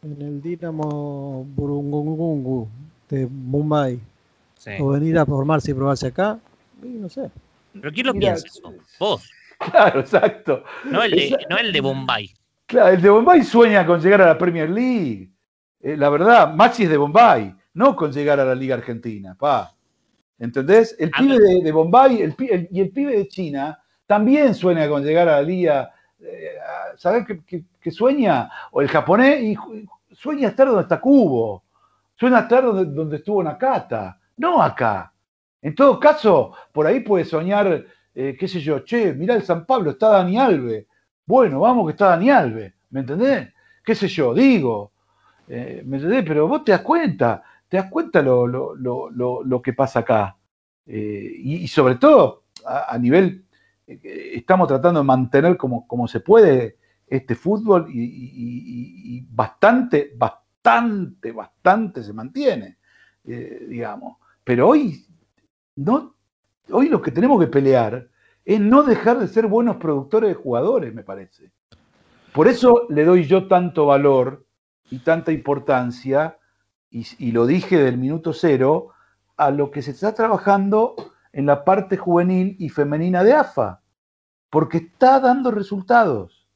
[0.02, 2.68] en el Dinamo Burungungungu
[3.09, 3.98] de Mumbai
[4.56, 4.72] Sí.
[4.78, 6.39] o venir a formarse y probarse acá,
[6.82, 7.31] y no sé.
[7.72, 8.74] ¿Pero quién lo Mira, piensa eso?
[8.98, 9.31] Vos.
[9.59, 10.64] Claro, exacto.
[10.85, 12.31] No el de, no el de Bombay.
[12.66, 15.31] Claro, el de Bombay sueña con llegar a la Premier League.
[15.81, 19.74] Eh, la verdad, Maxi es de Bombay, no con llegar a la Liga Argentina, pa.
[20.39, 20.94] ¿Entendés?
[20.98, 22.35] El pibe de, de Bombay el-
[22.70, 25.90] y el pibe de China también sueña con llegar a la Liga.
[26.23, 26.57] Eh,
[26.97, 27.27] ¿Sabés
[27.81, 28.51] qué, sueña?
[28.73, 29.57] O el japonés y
[30.13, 31.65] sueña estar donde está Cubo.
[32.17, 34.19] Sueña estar donde, estuvo Nakata.
[34.37, 35.13] No acá.
[35.63, 37.85] En todo caso, por ahí puede soñar,
[38.15, 40.87] eh, qué sé yo, che, mirá el San Pablo, está Dani Alve.
[41.27, 43.49] Bueno, vamos que está Dani Alve, ¿me entendés?
[43.85, 44.33] ¿Qué sé yo?
[44.35, 44.93] Digo,
[45.49, 46.25] eh, ¿me entendés?
[46.27, 49.11] Pero vos te das cuenta, te das cuenta lo, lo- lo-
[49.45, 50.37] lo- que pasa acá.
[50.87, 53.45] Y, sobre todo, a, nivel,
[54.03, 62.03] estamos tratando de mantener como, como se puede este fútbol y, y- bastante, bastante, bastante
[62.03, 62.79] se mantiene,
[63.25, 64.19] eh, digamos.
[64.45, 65.05] Pero hoy,
[65.77, 66.15] no,
[66.71, 68.09] hoy lo que tenemos que pelear
[68.45, 71.51] es no dejar de ser buenos productores de jugadores, me parece.
[72.33, 74.47] Por eso le doy yo tanto valor
[74.91, 76.39] y tanta importancia,
[76.91, 78.91] y lo dije del minuto cero,
[79.37, 80.95] a lo que se está trabajando
[81.33, 83.80] en la parte juvenil y femenina de AFA,
[84.51, 86.47] porque está dando resultados.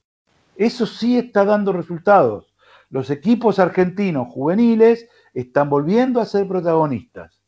[0.57, 2.55] Eso sí está dando resultados.
[2.91, 7.41] Los equipos argentinos juveniles están volviendo a ser protagonistas.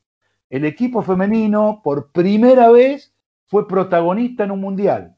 [0.48, 3.12] El equipo femenino, por primera vez,
[3.46, 5.16] fue protagonista en un mundial.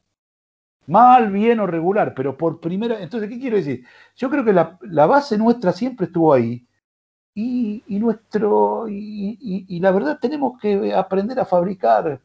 [0.86, 3.84] Mal, bien o regular, pero por primera Entonces, ¿qué quiero decir?
[4.16, 6.66] Yo creo que la, base nuestra siempre estuvo ahí.
[7.34, 8.86] Y, nuestro.
[8.88, 12.20] Y la verdad, tenemos que aprender a fabricar.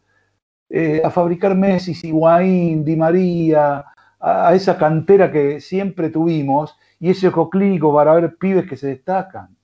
[0.75, 3.85] Eh, a fabricar Messi, Higuaín, Di María,
[4.19, 8.75] a, a esa cantera que siempre tuvimos y ese ojo clínico para ver pibes que
[8.75, 9.55] se destacan.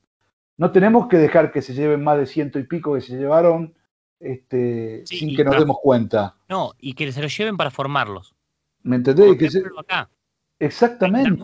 [0.57, 3.73] No tenemos que dejar que se lleven más de ciento y pico que se llevaron
[4.19, 6.35] este, sin que nos para- demos cuenta.
[6.47, 8.35] No, y que se lo lleven para formarlos.
[8.83, 9.35] ¿Me entendés?
[9.37, 10.09] Que se- acá.
[10.59, 11.43] exactamente.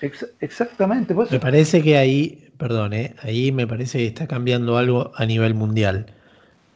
[0.00, 1.14] Ex- exactamente.
[1.14, 5.54] Me parece que ahí, perdón, eh, ahí me parece que está cambiando algo a nivel
[5.54, 6.06] mundial.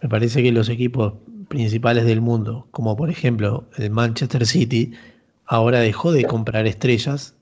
[0.02, 1.14] Me parece que los equipos
[1.54, 4.92] principales del mundo, como por ejemplo el Manchester City,
[5.46, 7.34] ahora dejó de comprar estrellas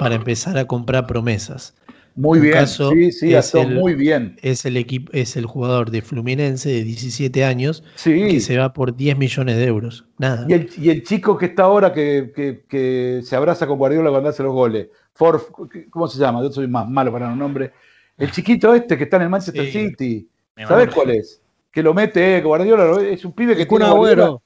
[0.00, 1.74] para empezar a comprar promesas.
[2.16, 4.36] Muy Un bien, caso sí, sí, es el- muy bien.
[4.42, 8.12] Es el equipo, es el jugador de Fluminense de 17 años Sí.
[8.28, 10.04] que se va por 10 millones de euros.
[10.18, 10.44] Nada.
[10.48, 14.10] Y el, y el chico que está ahora que, que- que se abraza con Guardiola
[14.10, 14.88] cuando hace los goles.
[15.14, 15.44] Forf,
[15.88, 16.42] ¿Cómo se llama?
[16.42, 17.70] Yo soy más malo para los nombres.
[18.18, 19.88] El chiquito este que está en el Manchester Sí.
[19.88, 20.28] City.
[20.68, 21.40] ¿Sabes cuál es?
[21.72, 24.42] Que lo mete, eh, Guardiola es un pibe que El tiene Agüero.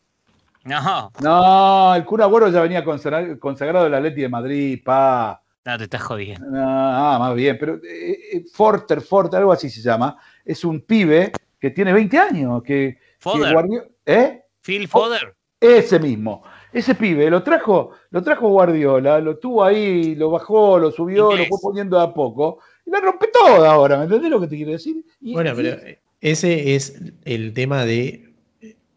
[0.65, 5.43] No, No, el Kun Agüero ya venía consagra- consagrado del Atleti de Madrid, pa.
[5.65, 6.47] no, te estás jodiendo.
[6.55, 10.17] Ah, más bien, pero eh, eh, Forter, Forter, algo así se llama.
[10.45, 13.53] Es un pibe que tiene 20 años, que, que Fodder.
[13.53, 14.43] Guardiola- ¿Eh?
[14.61, 15.35] Phil Fodder.
[15.61, 16.43] Ese mismo.
[16.73, 21.45] Ese pibe lo trajo, lo trajo Guardiola, lo tuvo ahí, lo bajó, lo subió, lo
[21.47, 22.59] fue poniendo de a poco.
[22.85, 25.05] Y la rompe toda ahora, ¿me entendés lo que te quiero decir?
[25.21, 25.77] Y- Bueno, pero
[26.21, 26.95] Ese es
[27.25, 28.35] el tema de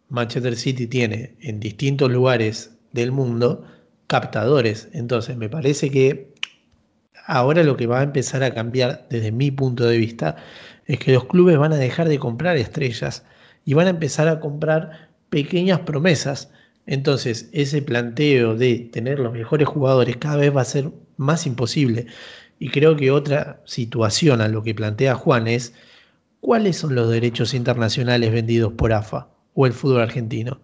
[0.10, 3.66] Manchester City tiene en distintos lugares del mundo
[4.08, 4.90] captadores.
[4.94, 6.34] Entonces, me parece que
[7.26, 10.36] ahora lo que va a empezar a cambiar desde mi punto de vista
[10.88, 13.24] es que los clubes van a dejar de comprar estrellas
[13.66, 16.50] y van a empezar a comprar pequeñas promesas.
[16.88, 22.08] Entonces, ese planteo de tener los mejores jugadores cada vez va a ser más imposible.
[22.58, 25.74] Y creo que otra situación a lo que plantea Juan es,
[26.42, 30.62] ¿cuáles son los derechos internacionales vendidos por AFA o el fútbol argentino?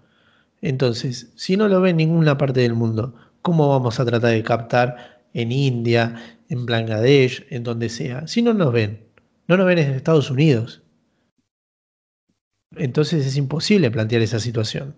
[0.61, 4.43] Entonces, si no lo ve en ninguna parte del mundo, ¿cómo vamos a tratar de
[4.43, 8.27] captar en India, en Bangladesh, en donde sea?
[8.27, 9.06] Si no nos ven,
[9.47, 10.81] no nos ven en Estados Unidos.
[12.76, 14.95] Entonces es imposible plantear esa situación.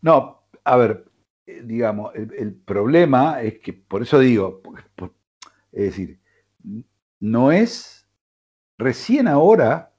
[0.00, 1.04] No, a ver,
[1.46, 4.62] eh, digamos, el, problema es que, por eso digo,
[5.72, 6.20] es decir,
[7.20, 7.91] no es,
[8.82, 9.94] recién ahora,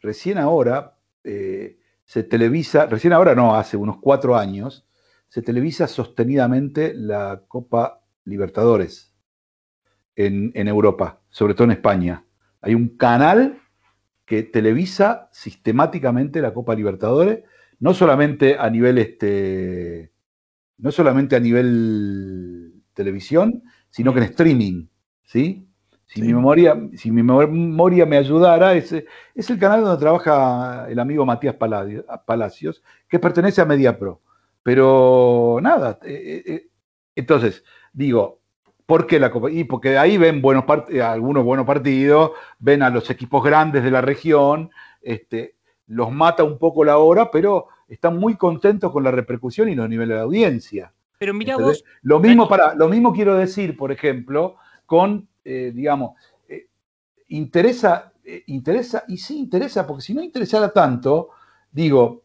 [0.00, 4.86] recién ahora eh, se televisa, recién ahora no, hace unos cuatro años,
[5.28, 9.14] se televisa sostenidamente la Copa Libertadores
[10.16, 12.24] en, en Europa, sobre todo en España.
[12.60, 13.60] Hay un canal
[14.24, 17.44] que televisa sistemáticamente la Copa Libertadores,
[17.78, 20.12] no solamente a nivel este,
[20.78, 24.86] no solamente a nivel televisión, sino que en streaming,
[25.24, 25.63] ¿sí?
[26.14, 30.98] Si mi memoria, si mi memoria me ayudara, es, es el canal donde trabaja el
[31.00, 34.20] amigo Matías Palacios, que pertenece a MediaPro.
[34.62, 36.68] Pero nada, eh, eh,
[37.16, 38.38] entonces, digo,
[38.86, 39.50] ¿por qué la Copa?
[39.50, 42.30] Y porque ahí ven buenos part- eh, algunos buenos partidos,
[42.60, 44.70] ven a los equipos grandes de la región,
[45.02, 45.56] este,
[45.88, 49.88] los mata un poco la hora, pero están muy contentos con la repercusión y los
[49.88, 50.92] niveles de audiencia.
[51.18, 56.16] Pero mira vos, Lo mismo, para, lo mismo quiero decir, por ejemplo, con, eh, digamos,
[56.48, 56.68] eh,
[57.28, 61.30] interesa, eh, interesa, y sí interesa, porque si no interesara tanto,
[61.70, 62.24] digo,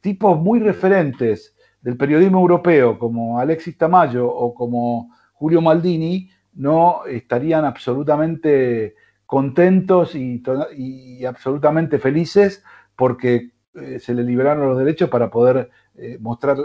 [0.00, 7.64] tipos muy referentes del periodismo europeo, como Alexis Tamayo o como Julio Maldini, no estarían
[7.64, 8.94] absolutamente
[9.26, 12.62] contentos y, absolutamente felices
[12.96, 13.52] porque
[13.98, 15.70] se le liberaron los derechos para poder
[16.20, 16.56] mostrar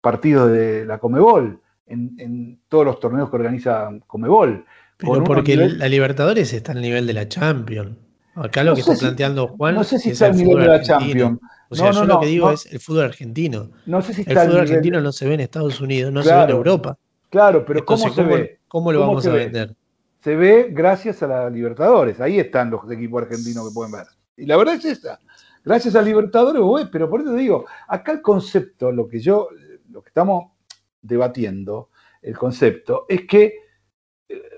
[0.00, 4.66] partidos de la Comebol en, en todos los torneos que organiza Comebol.
[5.02, 7.96] Pero porque nivel- la Libertadores está al nivel de la Champions.
[8.34, 10.38] Acá lo No que está si- planteando Juan no sé si es está el al
[10.38, 10.98] nivel de la argentino.
[11.26, 11.40] Champions.
[11.68, 13.70] O sea, No, yo lo que digo es el fútbol argentino.
[13.86, 16.12] No sé si El está al fútbol nivel- argentino no se ve en Estados Unidos,
[16.12, 16.50] no se ve en.
[16.50, 16.98] Europa.
[17.30, 18.60] Claro, pero Entonces, ¿cómo se ¿cómo- ve?
[18.68, 19.38] cómo lo ¿Cómo vamos a ve?
[19.38, 19.74] vender?
[20.22, 22.20] Se ve gracias a la Libertadores.
[22.20, 24.06] Ahí están los equipos argentinos que pueden ver.
[24.36, 25.18] Y la verdad es esa.
[25.64, 29.48] Gracias a Libertadores, güey, pero por eso digo, acá el concepto, lo que yo,
[29.90, 30.52] lo que estamos
[31.00, 31.90] debatiendo,
[32.22, 33.56] el concepto, es que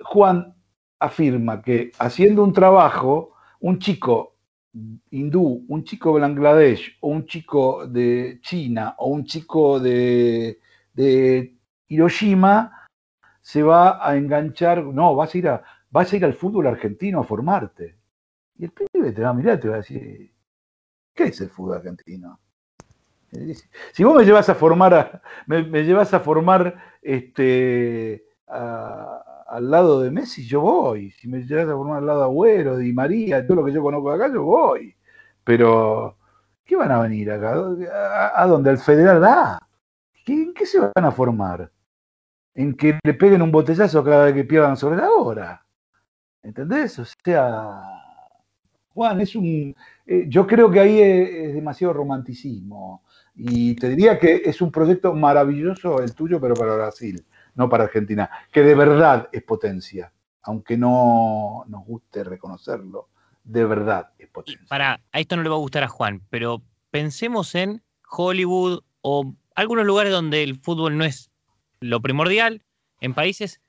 [0.05, 0.55] Juan
[0.99, 4.35] afirma que haciendo un trabajo, un chico
[5.11, 10.59] hindú, un chico de Bangladesh, o un chico de China, o un chico de,
[11.89, 12.87] Hiroshima,
[13.41, 17.25] se va a enganchar, no, vas a ir a, a ir al fútbol argentino a
[17.25, 17.97] formarte.
[18.59, 20.33] Y el pibe te va a mirar y te va a decir,
[21.15, 22.41] ¿qué es el fútbol argentino?
[23.93, 29.71] Si vos me llevas a formar, a- me, me llevas a formar este, a- al
[29.71, 31.11] lado de Messi, yo voy.
[31.13, 33.83] Si me llevas a formar al lado de Agüero, Di María, todo lo que yo
[33.83, 34.95] conozco acá, yo voy.
[35.45, 36.17] Pero,
[36.65, 37.55] ¿qué van a venir acá?
[38.35, 38.71] ¿A, dónde?
[38.71, 39.59] ¿Al Federal A?
[40.25, 41.71] ¿Qué- ¿En qué se van a formar?
[42.55, 45.65] En que le peguen un botellazo cada vez que pierdan sobre la hora.
[46.43, 46.99] ¿Entendés?
[47.01, 47.83] O sea,
[48.95, 49.75] Juan, es un.
[50.07, 53.03] eh, yo creo que ahí es demasiado romanticismo.
[53.35, 57.25] Y te diría que es un proyecto maravilloso el tuyo, pero para Brasil,
[57.55, 60.13] no para Argentina, que de verdad es potencia,
[60.43, 63.09] aunque no nos guste reconocerlo,
[63.45, 64.67] de verdad es potencia.
[64.69, 69.35] para, a esto no le va a gustar a Juan, pero pensemos en Hollywood o
[69.55, 71.31] algunos lugares donde el fútbol no es
[71.81, 72.63] lo primordial,
[73.01, 73.61] en países,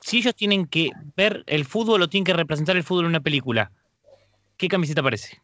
[0.00, 3.20] si ellos tienen que ver el fútbol o tienen que representar el fútbol en una
[3.20, 3.70] película,
[4.56, 5.42] ¿qué camiseta parece?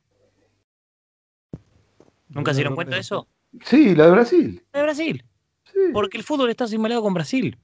[2.28, 3.28] ¿Nunca se dieron cuenta de eso?
[3.62, 4.64] Sí, la de Brasil.
[4.72, 5.24] De Brasil.
[5.92, 7.58] Porque el fútbol está asimilado con Brasil.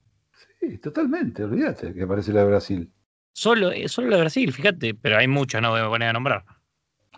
[0.63, 2.93] Sí, totalmente, olvídate que parece la de Brasil.
[3.33, 6.13] Solo, eh, solo la de Brasil, fíjate, pero hay muchas, no voy a poner a
[6.13, 6.45] nombrar.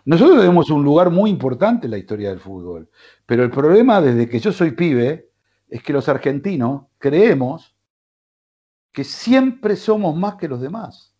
[0.04, 2.90] Nosotros tenemos un lugar muy importante en la historia del fútbol,
[3.24, 5.30] pero el problema desde que yo soy pibe
[5.68, 7.76] es que los argentinos creemos
[8.90, 11.14] que siempre somos más que los demás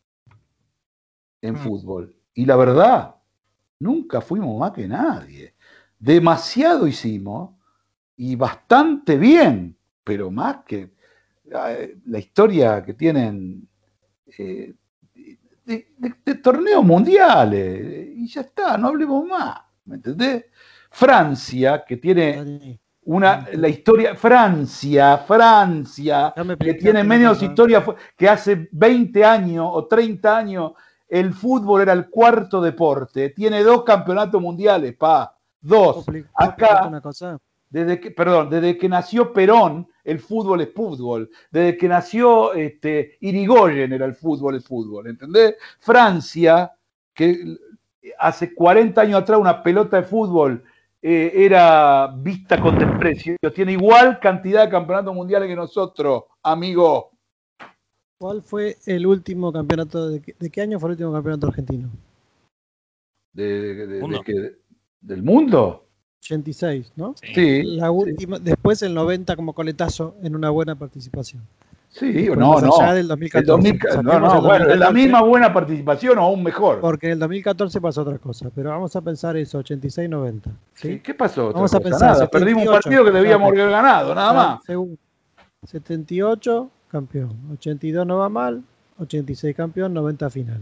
[1.43, 2.17] en fútbol.
[2.35, 3.17] Y la verdad,
[3.79, 5.55] nunca fuimos más que nadie.
[5.99, 7.55] Demasiado hicimos
[8.17, 10.96] y bastante bien, pero más que
[12.07, 13.69] la historia que tienen
[14.39, 14.75] eh,
[15.65, 18.09] de, de- de torneos mundiales.
[18.17, 19.61] Y ya está, no hablemos más.
[19.85, 20.47] ¿Me entendés?
[20.91, 27.85] Francia, que tiene una, la historia, Francia, Francia, que tiene menos historia,
[28.17, 30.73] que hace 20 años o 30 años
[31.09, 36.05] el fútbol era el cuarto deporte, tiene dos campeonatos mundiales, pa, dos.
[36.35, 36.81] Acá,
[37.71, 41.29] desde que, perdón, desde que nació Perón, el fútbol es fútbol.
[41.51, 45.57] Desde que nació este, Irigoyen era el fútbol es fútbol, ¿entendés?
[45.81, 46.73] Francia,
[47.13, 47.57] que
[48.19, 50.63] hace 40 años atrás una pelota de fútbol
[51.03, 57.11] eh, era vista con desprecio, tiene igual cantidad de campeonatos mundiales que nosotros, amigo.
[58.19, 60.09] ¿Cuál fue el último campeonato?
[60.09, 61.91] De, qué- de qué año fue el último campeonato argentino?
[63.33, 64.23] De- de- Mundo.
[64.25, 64.57] que-
[65.01, 65.86] ¿Del mundo?
[66.27, 67.15] 86, ¿no?
[67.35, 71.43] Sí, La última, después el 90 como coletazo en una buena participación.
[71.89, 72.77] Sí, Después, no, no.
[72.79, 73.41] allá del 2014.
[73.41, 76.81] El 2000 no, no, el bueno, es la 2014, misma buena participación o aún mejor.
[76.81, 80.43] Porque en el 2014 pasó otra cosa, pero vamos a pensar eso, 86-90.
[80.75, 81.01] ¿sí?
[81.01, 81.53] ¿Qué pasó?
[81.53, 82.13] Vamos a pensar.
[82.13, 84.65] nada, perdimos un 78, partido que debíamos haber ganado, nada más.
[84.67, 84.99] Según
[85.65, 87.31] 78, campeón.
[87.55, 88.63] 82 no va mal,
[88.99, 90.61] 86 campeón, 90 final.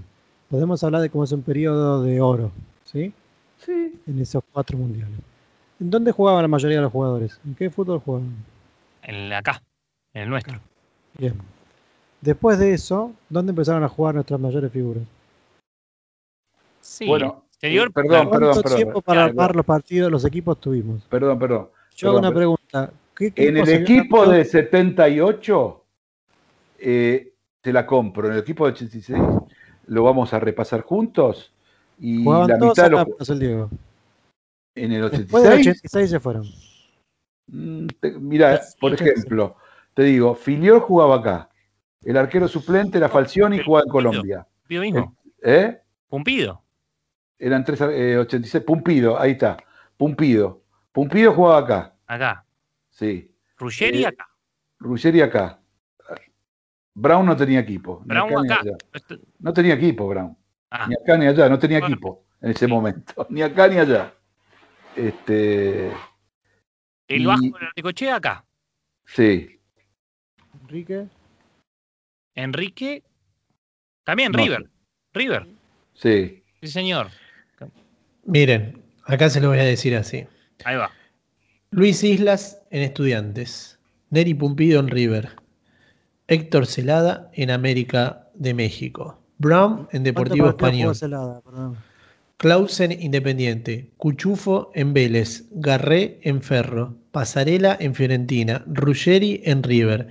[0.49, 2.53] Podemos hablar de cómo es un periodo de oro,
[2.85, 3.13] ¿sí?
[3.59, 4.01] Sí.
[4.07, 5.19] En esos cuatro mundiales.
[5.81, 7.41] ¿En dónde jugaban la mayoría de los jugadores?
[7.45, 8.35] ¿En qué fútbol jugaban?
[9.03, 9.63] En acá,
[10.13, 10.61] en el nuestro.
[11.19, 11.35] Bien.
[12.21, 15.03] Después de eso, ¿dónde empezaron a jugar nuestras mayores figuras?
[16.81, 18.77] Sí, Bueno, exterior, eh, perdón, ¿Cuánto perdón, perdón.
[18.77, 21.03] tiempo para armar los partidos, los equipos tuvimos?
[21.09, 21.69] Perdón, perdón.
[21.97, 22.57] Yo hago una perdón.
[22.73, 22.93] pregunta.
[23.15, 25.85] ¿Qué En el equipo de 78,
[26.79, 28.27] eh, te la compro.
[28.29, 29.19] En el equipo de 86,
[29.87, 31.53] lo vamos a repasar juntos.
[31.99, 33.31] Y Jugaban la todos mitad los.
[33.31, 33.71] el Diego.
[34.75, 35.67] En el Después del 86.
[35.81, 36.45] 86 se fueron.
[37.47, 37.87] Mm,
[38.21, 39.57] Mira, por ejemplo,
[39.95, 41.49] te digo, Filiol jugaba acá.
[42.03, 44.47] El arquero suplente era Falcioni y jugaba en Colombia.
[44.63, 45.17] Pumpido mismo.
[45.43, 45.81] ¿Eh?
[46.09, 46.63] Pumpido.
[47.39, 48.65] Eran tres, eh, 86.
[48.65, 49.57] Pumpido, ahí está.
[49.97, 50.63] Pumpido.
[50.93, 51.95] Pumpido jugaba acá.
[52.07, 52.45] Acá.
[52.91, 53.31] Sí.
[53.57, 54.29] Ruggeri Eh, acá.
[54.79, 55.61] Ruggeri acá.
[56.97, 58.01] Brown no tenía equipo.
[58.05, 58.61] ni Brown ni acá.
[58.63, 58.77] allá.
[59.41, 60.37] No tenía equipo, Brown.
[60.71, 60.87] Ah.
[60.89, 61.95] Ni acá ni allá, no tenía Bueno.
[61.95, 63.27] equipo en ese momento.
[63.31, 64.13] Ni acá ni allá.
[64.97, 65.89] Este.
[67.09, 68.45] El y- Vasco de Articochea acá.
[69.07, 69.61] Sí.
[70.63, 71.07] Enrique.
[72.35, 73.03] Enrique.
[74.05, 74.71] También No River.
[75.13, 75.47] River.
[75.95, 76.43] Sí.
[76.61, 77.09] Sí, señor.
[78.25, 80.27] Miren, acá se lo voy a decir así.
[80.65, 80.91] Ahí va.
[81.71, 83.79] Luis Islas en Estudiantes.
[84.11, 85.37] Neri Pumpido en River.
[86.27, 89.21] Héctor Celada en América de México.
[89.39, 90.97] Brown en Deportivo ¿Cuántos partidos jugó Español.
[90.97, 91.41] Celada?
[91.43, 91.77] Perdón.
[92.37, 93.91] Clausen Independiente.
[93.97, 95.45] Cuchufo en Vélez.
[95.53, 96.95] Garré en Ferro.
[97.13, 98.65] Pasarela en Fiorentina.
[98.67, 100.09] Ruggeri en River.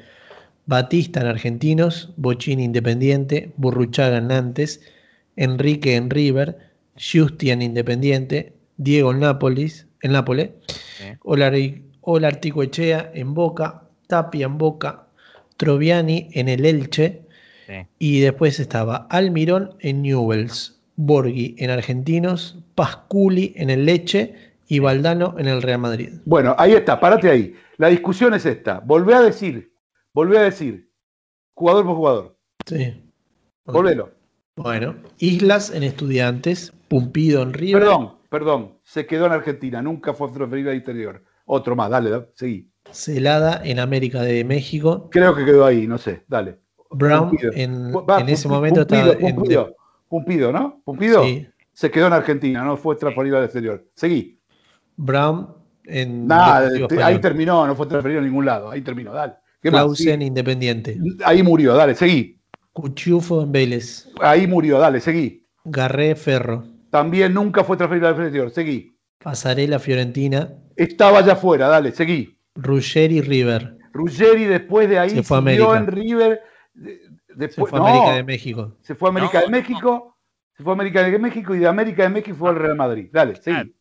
[0.66, 2.14] Batista en Argentinos.
[2.18, 3.52] Bochini Independiente.
[3.58, 4.82] Burruchaga en Nantes.
[5.36, 6.58] Enrique en River.
[6.96, 8.54] Giusti en Independiente.
[8.78, 9.88] Diego en Nápoles.
[10.02, 10.50] En Nápoles.
[11.24, 13.84] Olari- Olarticoechea en Boca.
[14.08, 15.08] Tapia en Boca.
[15.58, 17.22] Troviani en el Elche.
[18.00, 24.36] Y después estaba Almirón en Newells, Borghi en Argentinos, Pasculi en el Leche
[24.68, 26.10] y Valdano en el Real Madrid.
[26.26, 27.56] Bueno, ahí está, párate ahí.
[27.78, 28.80] La discusión es esta.
[28.80, 29.74] Volvé a decir,
[30.14, 30.90] volvé a decir,
[31.56, 32.38] jugador por jugador.
[32.66, 33.02] Sí.
[33.66, 34.12] Volvelo.
[34.56, 37.82] Bueno, Islas en Estudiantes, Pumpido en River.
[37.82, 38.78] Perdón, perdón.
[38.84, 41.24] Se quedó en Argentina, nunca fue transferido al interior.
[41.46, 42.70] Otro más, dale, da- seguí.
[42.92, 45.10] Celada en América de México.
[45.10, 46.60] Creo que quedó ahí, no sé, dale.
[46.92, 47.52] Brown Pumpido.
[47.56, 49.36] en, Va, en ese momento Pumpido, estaba en-
[50.14, 50.80] Pumpido, ¿no?
[50.86, 51.48] Pumpido Sí.
[51.72, 53.84] se quedó en Argentina, no fue transferido al exterior.
[53.96, 54.40] Seguí.
[54.96, 55.48] Brown
[55.86, 56.70] en Nada,
[57.04, 58.70] ahí terminó, no fue transferido a ningún lado.
[58.70, 59.34] Ahí terminó, dale.
[59.60, 60.26] Clausen Sigue.
[60.26, 61.00] Independiente.
[61.26, 62.40] Ahí murió, dale, seguí.
[62.74, 64.08] Cuchufo en Vélez.
[64.22, 65.48] Ahí murió, dale, seguí.
[65.64, 66.64] Garré Ferro.
[66.92, 68.96] También nunca fue transferido al exterior, seguí.
[69.18, 70.54] Pasarela Fiorentina.
[70.76, 72.38] Estaba allá afuera, dale, seguí.
[72.54, 73.80] Ruggeri River.
[73.94, 76.40] Ruggeri después de ahí Se fue a en River.
[77.36, 78.76] De- Se fue a no, América de México.
[78.82, 80.18] se fue a América No, de México,
[80.56, 83.10] se fue a América de México y de América de México fue al Real Madrid.
[83.12, 83.74] Dale, seguí.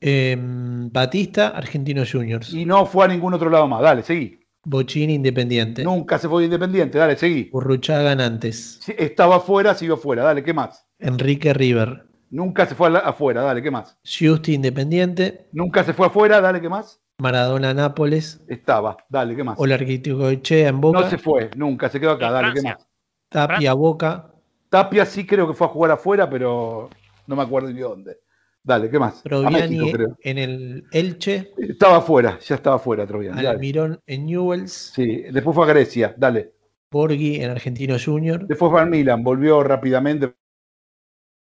[0.00, 2.52] Em, Batista, Argentinos Juniors.
[2.54, 4.38] Y no fue a ningún otro lado más, dale, seguí.
[4.64, 5.82] Bochini, Independiente.
[5.84, 7.48] Nunca se fue independiente, dale, seguí.
[7.50, 8.78] Burruchaga, Nantes.
[8.82, 10.86] Sí, Estaba afuera, siguió afuera, dale, ¿qué más?
[10.98, 12.04] Enrique River.
[12.30, 13.98] Nunca se fue afuera, dale, ¿qué más?
[14.04, 15.46] Giusti, Independiente.
[15.52, 16.99] Nunca se fue afuera, dale, ¿qué más?
[17.20, 18.40] Maradona, Nápoles.
[18.48, 19.58] Estaba, dale, ¿qué más?
[19.58, 21.00] Olarticoechea en Boca.
[21.00, 22.88] No se fue, nunca, se quedó acá, En dale, ¿qué más?
[23.28, 24.32] Tapia, Boca.
[24.68, 26.88] Tapia sí creo que fue a jugar afuera, pero
[27.26, 28.18] no me acuerdo ni dónde.
[28.62, 29.22] Dale, ¿qué más?
[29.22, 30.18] Troviani México, creo.
[30.20, 31.52] en el Elche.
[31.56, 33.36] Estaba afuera, ya estaba afuera Troviani.
[33.36, 33.48] dale.
[33.48, 34.92] Almirón en Newells.
[34.94, 36.52] Sí, después fue a Grecia, dale.
[36.90, 40.34] Borghi en Argentino Junior, Después va al Milan, volvió rápidamente.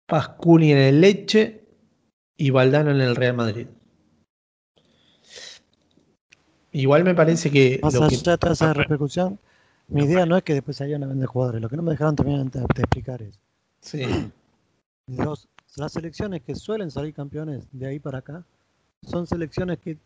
[0.08, 1.68] Pascuni en el Leche
[2.38, 3.68] y Valdano en el Real Madrid.
[6.72, 9.40] Igual me parece que Más lo que- allá de toda esa repercusión,
[9.88, 11.62] mi idea no es que después salgan a vender jugadores.
[11.62, 13.40] Lo que no me dejaron terminar de, de explicar es.
[13.82, 14.04] Sí.
[15.08, 18.44] Los, las selecciones que suelen salir campeones de ahí para acá
[19.08, 19.98] son selecciones que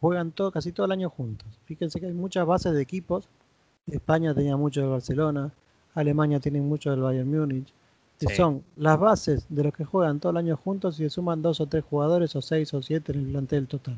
[0.00, 1.48] juegan todo, casi todo el año juntos.
[1.64, 3.28] Fíjense que hay muchas bases de equipos.
[3.88, 5.50] España tenía mucho del Barcelona,
[5.94, 7.72] Alemania tiene mucho del Bayern Múnich.
[8.20, 11.42] Que son las bases de los que juegan todo el año juntos y se suman
[11.42, 13.96] dos o tres jugadores o seis o siete en el plantel total.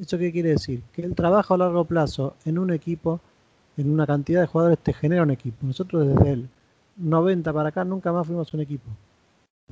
[0.00, 0.82] ¿Eso qué quiere decir?
[0.92, 3.20] Que el trabajo a largo plazo en un equipo,
[3.76, 5.66] en una cantidad de jugadores, te genera un equipo.
[5.66, 6.48] Nosotros desde el
[6.96, 8.88] 90 para acá nunca más fuimos un equipo.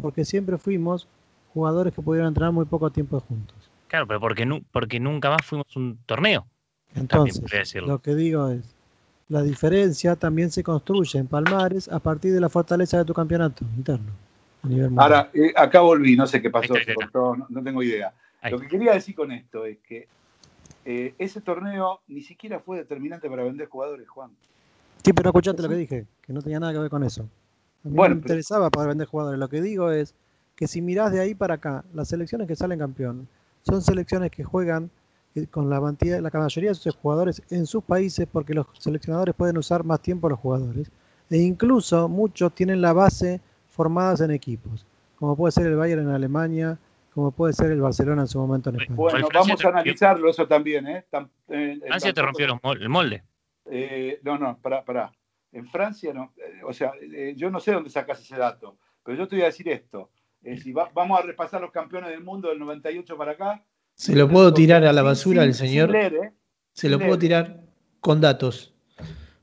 [0.01, 1.09] Porque siempre fuimos
[1.55, 3.57] jugadores que pudieron entrenar muy poco tiempo juntos.
[3.89, 6.47] Claro, pero porque, nu- porque nunca más fuimos un torneo.
[6.95, 8.75] Entonces, lo que digo es,
[9.29, 13.65] la diferencia también se construye en Palmares a partir de la fortaleza de tu campeonato
[13.77, 14.13] interno.
[14.63, 15.03] A nivel mundial.
[15.13, 17.63] Ahora, eh, acá volví, no sé qué pasó, Ahí está, se ahí cortó, no, no
[17.63, 18.13] tengo idea.
[18.41, 18.53] Ahí.
[18.53, 20.09] Lo que quería decir con esto es que
[20.91, 24.31] eh, ese torneo ni siquiera fue determinante para vender jugadores, Juan.
[25.05, 27.23] Sí, pero escuchate lo que dije, que no tenía nada que ver con eso.
[27.85, 29.39] A mí Bueno, no me pero- interesaba poder vender jugadores.
[29.39, 30.15] Lo que digo es
[30.57, 33.29] que si mirás de ahí para acá, las selecciones que salen campeón
[33.65, 34.91] son selecciones que juegan
[35.35, 39.59] eh, con la, la mayoría de sus jugadores en sus países porque los seleccionadores pueden
[39.59, 40.91] usar más tiempo a los jugadores.
[41.29, 44.87] E incluso muchos tienen la base formadas en equipos,
[45.19, 46.79] como puede ser el Bayern en Alemania,
[47.19, 48.97] como puede ser el Barcelona en su momento en España.
[48.97, 51.05] Bueno, vamos a analizarlo eso también, ¿eh?
[51.49, 53.25] Eh, Francia te rompió los el molde.
[53.65, 55.11] Eh, no, no, pará, pará.
[55.51, 59.19] En Francia, no, eh, o sea, eh, yo no sé dónde sacas ese dato, pero
[59.19, 60.13] yo te voy a decir esto.
[60.45, 63.65] Eh, si va- vamos a repasar los campeones del mundo del 98 para acá.
[63.95, 65.91] Se lo puedo tirar a la basura al señor.
[65.91, 66.33] leer, ¿eh?
[66.73, 67.65] Se lo puedo tirar
[67.99, 68.77] con datos.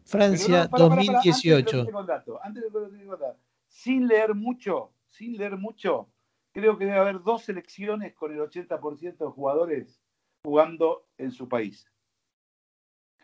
[0.05, 1.65] Francia no, antes de 2018.
[1.65, 4.93] que te diga el dato, antes de que te diga el dato, sin leer mucho,
[5.09, 6.07] sin leer mucho,
[6.55, 10.01] creo que debe haber dos selecciones con el 80% de jugadores
[10.45, 11.91] jugando en su país.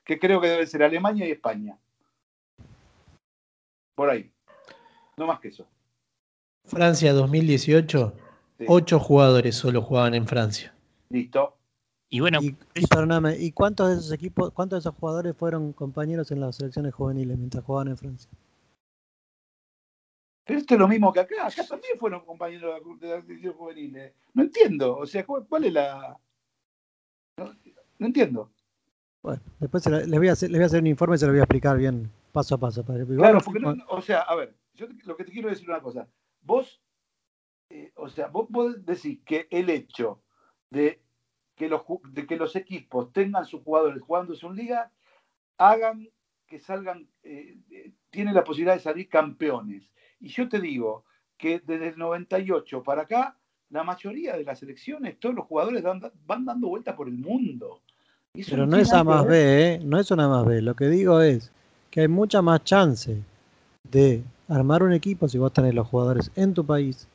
[0.03, 1.79] Que creo que debe ser Alemania y España.
[3.95, 4.33] Por ahí.
[5.15, 5.65] No más que eso.
[6.65, 8.13] Francia 2018.
[8.57, 8.65] Sí.
[8.67, 10.75] Ocho jugadores solo jugaban en Francia.
[11.09, 11.55] Listo.
[12.09, 15.71] Y bueno, Y, y perdóname, ¿y cuántos de esos equipos, cuántos de esos jugadores fueron
[15.71, 18.29] compañeros en las selecciones juveniles mientras jugaban en Francia?
[20.51, 21.47] Pero esto es lo mismo que acá.
[21.47, 23.95] Acá también fueron compañeros de la- selección juvenil.
[23.95, 24.13] eh.
[24.33, 24.97] No entiendo.
[24.97, 26.19] O sea, ¿cuál, es la...?
[27.37, 27.55] No,
[27.99, 28.51] no entiendo.
[29.23, 31.31] Bueno, después les, voy a hacer, les voy a hacer un informe y se lo
[31.31, 32.81] voy a explicar bien paso a paso.
[32.81, 35.79] Igual Claro, porque no, o sea, a ver, yo lo que te quiero decir una
[35.79, 36.09] cosa.
[36.41, 36.81] Vos,
[37.69, 40.21] eh, o sea, vos podés decir que el hecho
[40.69, 41.01] de
[41.55, 44.91] que los, de que los equipos tengan sus jugadores jugando su liga,
[45.57, 46.09] hagan
[46.45, 49.89] que salgan, eh, eh, tienen la posibilidad de salir campeones.
[50.21, 51.03] Y yo te digo
[51.37, 53.35] que desde el 98 para acá,
[53.69, 57.81] la mayoría de las elecciones, todos los jugadores van dando vueltas por el mundo.
[58.33, 59.25] Eso Pero no es A más.
[59.25, 59.79] B, ¿eh?
[59.83, 60.61] No es una más B.
[60.61, 61.51] Lo que digo es
[61.89, 63.17] que hay mucha más chance
[63.89, 67.07] de armar un equipo si vos tenés los jugadores en tu país,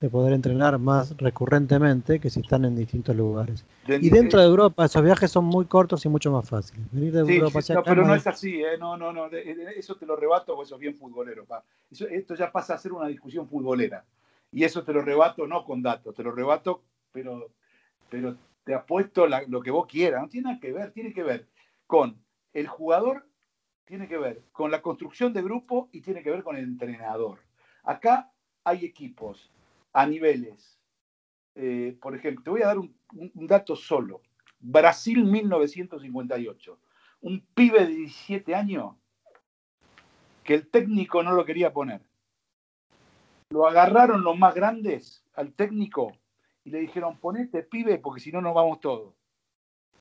[0.00, 3.64] de poder entrenar más recurrentemente que si están en distintos lugares.
[3.86, 6.86] De- Y dentro de Europa esos viajes son muy cortos y mucho más fáciles.
[6.92, 8.76] Venir de Sí, Europa sí, hacia no, acá pero no es así, ¿eh?
[8.78, 11.64] no, no, no, eso te lo rebato, porque eso es bien futbolero, pa.
[11.90, 14.04] Eso- esto ya pasa a ser una discusión futbolera.
[14.50, 17.50] Y eso te lo rebato no con datos, te lo rebato, pero,
[18.10, 21.22] pero te apuesto la- lo que vos quieras, no tiene nada que ver, tiene que
[21.22, 21.46] ver
[21.86, 22.16] con
[22.52, 23.26] el jugador,
[23.84, 27.38] tiene que ver con la construcción de grupo y tiene que ver con el entrenador.
[27.84, 28.30] Acá
[28.64, 29.50] hay equipos
[29.94, 30.78] a niveles,
[31.54, 32.94] eh, por ejemplo, te voy a dar un-
[33.34, 34.20] dato solo.
[34.58, 36.78] Brasil 1958.
[37.20, 38.96] Un pibe de 17 años
[40.42, 42.02] que el técnico no lo quería poner.
[43.50, 46.12] Lo agarraron los más grandes al técnico
[46.64, 49.14] y le dijeron, ponete pibe porque si no nos vamos todos.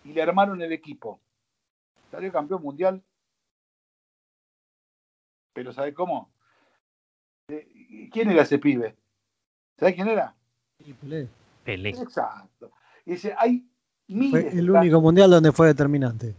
[0.03, 1.21] Y le armaron el equipo.
[2.09, 3.03] Salió campeón mundial.
[5.53, 6.33] Pero ¿sabe cómo?
[7.49, 8.97] Eh, ¿Quién era ese pibe?
[9.77, 10.33] ¿Sabe quién era?
[11.01, 11.27] Pelé.
[11.63, 11.89] Pelé.
[11.89, 12.71] Exacto.
[13.05, 13.59] Y dice, hay
[14.07, 16.35] Fue miles el de único mundial donde fue determinante.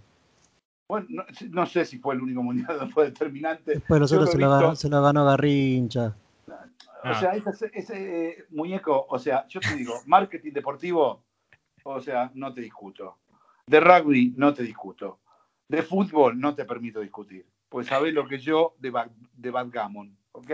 [0.89, 3.73] Bueno, no, no sé si fue el único mundial donde fue determinante.
[3.75, 6.15] Después los Yo otros lo se lo, ganó, se lo ganó Garrincha.
[7.07, 11.23] O sea, ese, ese, eh, muñeco, o sea, yo te digo, marketing deportivo,
[11.85, 13.19] o sea, no te discuto.
[13.67, 15.21] De rugby no te discuto.
[15.69, 17.47] De fútbol no te permito discutir.
[17.69, 20.51] Pues sabés lo que yo de, back- de backgammon, ¿ok?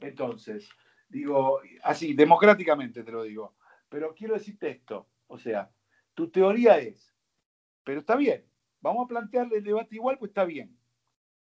[0.00, 0.68] Entonces,
[1.12, 3.54] digo, así, democráticamente te lo digo.
[3.88, 5.70] Pero quiero decirte esto, o sea,
[6.14, 7.14] tu teoría es,
[7.84, 8.44] pero está bien,
[8.80, 10.76] vamos a plantearle el debate igual, pues está bien.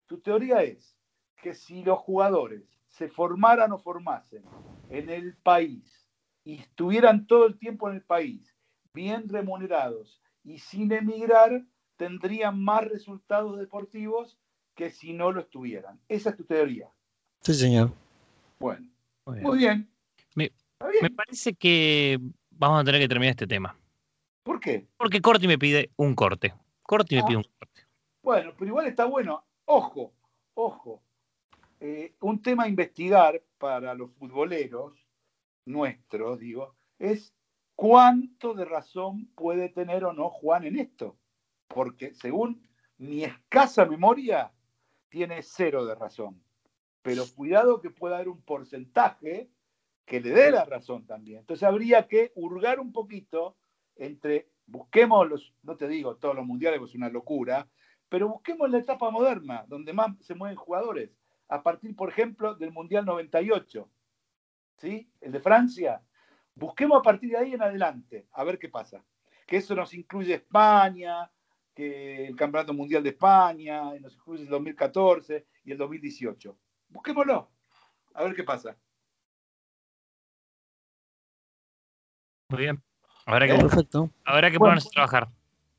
[0.05, 0.95] tu teoría es
[1.41, 4.43] que si los jugadores se formaran o formasen
[4.89, 6.07] en el país
[6.43, 8.55] y estuvieran todo el tiempo en el país,
[8.93, 11.65] bien remunerados y sin emigrar,
[11.97, 14.37] tendrían más resultados deportivos
[14.75, 15.99] que si no lo estuvieran.
[16.07, 16.89] Esa es tu teoría.
[17.41, 17.91] Sí, señor.
[18.59, 18.87] Bueno,
[19.25, 19.43] Muy bien.
[19.47, 19.89] muy bien.
[20.35, 21.03] Me, Está bien.
[21.03, 22.19] me parece que
[22.51, 23.77] vamos a tener que terminar este tema.
[24.43, 24.87] ¿Por qué?
[24.97, 26.53] Porque Corti me pide un corte.
[26.83, 27.25] Corti me Ah.
[27.25, 27.81] pide un corte.
[28.21, 29.43] Bueno, pero igual está bueno.
[29.65, 30.13] Ojo,
[30.53, 31.01] ojo.
[31.79, 34.93] Eh, un tema a investigar para los futboleros
[35.65, 37.33] nuestros, digo, es
[37.75, 41.17] cuánto de razón puede tener o no Juan en esto.
[41.67, 42.61] Porque según
[42.97, 44.51] mi escasa memoria,
[45.09, 46.41] tiene cero de razón.
[47.05, 49.51] Pero cuidado que pueda haber un porcentaje
[50.07, 51.41] que le dé la razón también.
[51.41, 53.57] Entonces habría que hurgar un poquito
[53.95, 57.69] entre, busquemos los, no te digo todos los mundiales, pues es una locura,
[58.09, 61.11] pero busquemos la etapa moderna, donde más se mueven jugadores,
[61.47, 63.87] a partir, por ejemplo, del Mundial 98,
[64.77, 65.07] ¿sí?
[65.21, 66.01] El de Francia.
[66.55, 69.05] Busquemos a partir de ahí en adelante, a ver qué pasa.
[69.45, 71.31] Que eso nos incluye España,
[71.75, 76.57] que el Campeonato Mundial de España, nos incluye el 2014 y el 2018.
[76.89, 77.49] Busquémoslo,
[78.13, 78.75] a ver qué pasa.
[82.49, 82.81] Muy bien.
[83.25, 84.11] Habrá que, Perfecto.
[84.23, 84.71] habrá que Bueno.
[84.71, 85.29] ponerse a trabajar.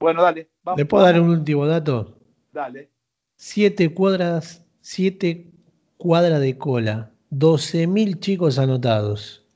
[0.01, 0.79] Bueno, dale, vamos.
[0.79, 2.19] ¿Le puedo dar un último dato?
[2.53, 2.91] Dale.
[3.37, 5.53] Siete cuadras, siete
[5.97, 9.47] cuadras de cola, 12.000 chicos anotados.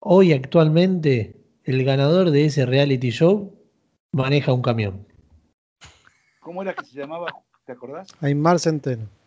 [0.00, 3.60] Hoy actualmente el ganador de ese reality show
[4.12, 5.06] maneja un camión.
[6.40, 7.26] ¿Cómo era que se llamaba?
[7.66, 8.08] ¿Te acordás?
[8.20, 9.17] Aymar Centeno.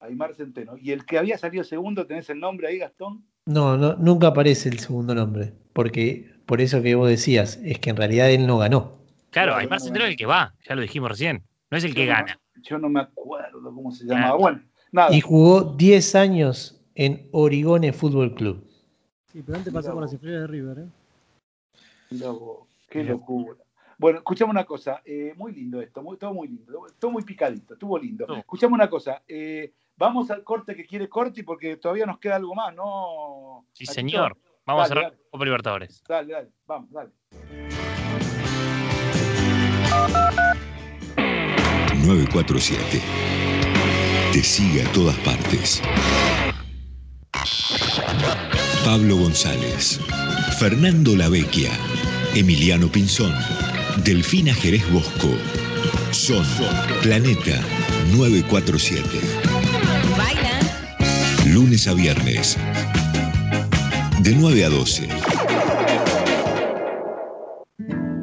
[0.00, 0.76] Aymar Centeno.
[0.76, 3.24] ¿Y el que había salido segundo, tenés el nombre ahí, Gastón?
[3.46, 7.90] No, no, nunca aparece el segundo nombre, porque por eso que vos decías, es que
[7.90, 8.98] en realidad él no ganó.
[9.30, 11.42] Claro, Aymar no, Centeno es el que va, ya lo dijimos recién.
[11.70, 12.40] No es el que no- gana.
[12.62, 14.36] Yo no me acuerdo cómo se llamaba.
[14.36, 15.14] Bueno, nada.
[15.14, 18.66] Y jugó 10 años en Origone Fútbol Club.
[19.32, 20.88] Sí, pero antes pasó por las inferiores de River, ¿eh?
[22.88, 23.56] Qué locura.
[23.98, 27.74] Bueno, escuchame una cosa, eh, muy lindo esto, muy, todo muy lindo, todo muy picadito,
[27.74, 28.26] estuvo lindo.
[28.36, 32.54] Escuchame una cosa, eh, vamos al corte que quiere Corti porque todavía nos queda algo
[32.54, 33.66] más, ¿no?
[33.72, 34.36] Sí, señor.
[34.64, 36.02] Vamos a cerrar Copa Libertadores.
[36.08, 37.10] Dale, dale, vamos, dale.
[42.06, 43.00] 947.
[44.32, 45.82] Te sigue a todas partes.
[48.84, 50.00] Pablo González,
[50.58, 51.70] Fernando Lavecchia,
[52.34, 53.34] Emiliano Pinzón,
[54.04, 55.28] Delfina Jerez Bosco.
[56.10, 56.44] Son
[57.02, 57.60] Planeta
[58.16, 59.77] 947.
[61.52, 62.58] Lunes a viernes.
[64.22, 65.08] De 9 a 12.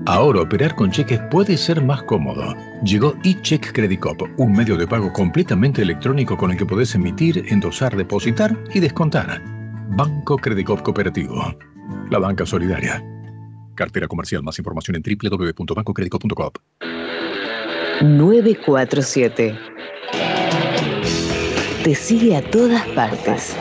[0.05, 2.53] Ahora operar con cheques puede ser más cómodo.
[2.83, 7.43] Llegó eCheck Credit Cop, un medio de pago completamente electrónico con el que podés emitir,
[7.47, 9.41] endosar, depositar y descontar.
[9.97, 11.57] Banco Credit Cop Cooperativo.
[12.11, 13.03] La banca solidaria.
[13.73, 14.43] Cartera comercial.
[14.43, 16.51] Más información en www.bancocreditcop.com.
[18.03, 19.57] 947.
[21.85, 23.55] Te sigue a todas partes.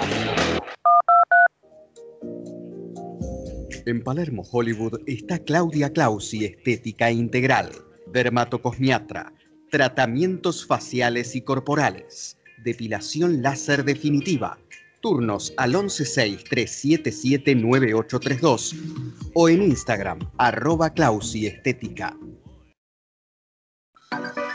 [3.84, 7.70] En Palermo, Hollywood, está Claudia Clausi Estética Integral,
[8.14, 9.30] dermatocosmiatra,
[9.70, 14.56] tratamientos faciales y corporales, depilación láser definitiva,
[15.02, 18.74] turnos al 116-377-9832
[19.34, 22.16] o en Instagram, arroba Clausi Estética.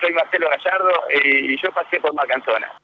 [0.00, 2.83] Soy Marcelo Gallardo eh, y yo pasé por Macanzona.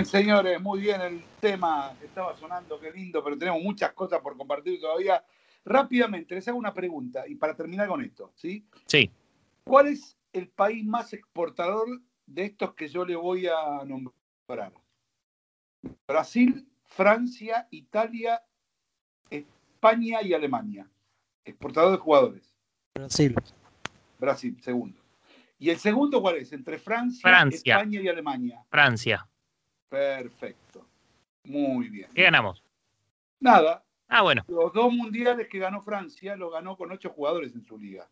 [0.00, 4.18] Bien, señores, muy bien el tema que estaba sonando, qué lindo, pero tenemos muchas cosas
[4.22, 5.22] por compartir todavía.
[5.62, 8.66] Rápidamente, les hago una pregunta y para terminar con esto, ¿sí?
[8.86, 9.10] Sí.
[9.62, 14.72] ¿Cuál es el país más exportador de estos que yo le voy a nombrar?
[16.08, 18.42] Brasil, Francia, Italia,
[19.28, 20.88] España y Alemania.
[21.44, 22.54] Exportador de jugadores.
[22.94, 23.34] Brasil.
[24.18, 24.98] Brasil, segundo.
[25.58, 26.54] ¿Y el segundo cuál es?
[26.54, 27.76] Entre Francia, Francia.
[27.76, 28.64] España y Alemania.
[28.70, 29.28] Francia.
[29.90, 30.86] Perfecto.
[31.44, 32.08] Muy bien.
[32.14, 32.62] ¿Qué ganamos?
[33.40, 33.84] Nada.
[34.08, 34.44] Ah, bueno.
[34.48, 38.08] Los dos mundiales que ganó Francia lo ganó con ocho jugadores en su liga.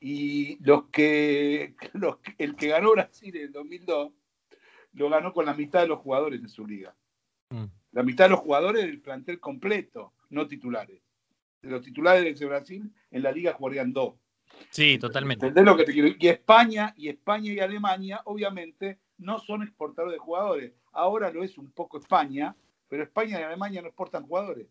[0.00, 4.12] Y los que, los que- el que ganó Brasil en el 2002
[4.94, 6.96] lo ganó con la mitad de los jugadores en su liga.
[7.50, 7.64] Mm.
[7.92, 11.00] La mitad de los jugadores del plantel completo, no titulares.
[11.62, 14.14] De los titulares de Brasil en la liga jugarían dos.
[14.70, 15.46] Sí, totalmente.
[15.46, 16.08] ¿Entendés lo que te quiero?
[16.18, 20.72] Y España, y España y Alemania, obviamente, no son exportadores de jugadores.
[20.92, 22.54] Ahora lo es un poco España,
[22.88, 24.66] pero España y Alemania no exportan jugadores.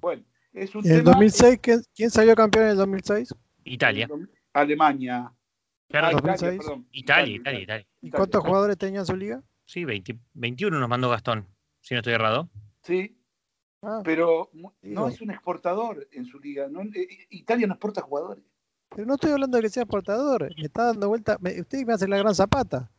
[0.00, 0.22] Bueno,
[0.52, 1.12] es un En el tema.
[1.12, 3.34] 2006, ¿quién, quién salió campeón en el 2006?
[3.64, 4.08] Italia.
[4.52, 5.32] Alemania.
[5.88, 6.06] Claro.
[6.06, 6.58] Ah, Italia, 2006.
[6.58, 6.86] perdón.
[6.92, 7.86] Italia, Italia, Italia.
[8.02, 9.42] ¿Y cuántos jugadores tenía en su liga?
[9.64, 11.46] Sí, 20 21 nos mandó Gastón,
[11.80, 12.48] si no estoy errado.
[12.82, 13.16] Sí.
[13.82, 15.08] Ah, Pero no Digo.
[15.08, 16.68] es un exportador en su liga.
[16.68, 18.44] no- eh, Italia no exporta jugadores.
[18.90, 20.50] pero no estoy hablando de que sea portador.
[20.56, 21.38] Me está dando vuelta.
[21.40, 22.90] me- usted me hace la gran zapata.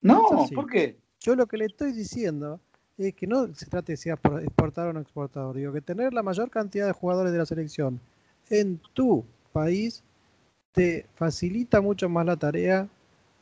[0.00, 0.46] No.
[0.54, 0.98] ¿por qué?
[1.20, 2.60] Yo lo que le estoy diciendo
[2.96, 5.56] es que no se trate de si exportador o no exportador.
[5.56, 8.00] Digo que tener la mayor cantidad de jugadores de la selección
[8.50, 10.02] en tu país
[10.72, 12.88] te facilita mucho más la tarea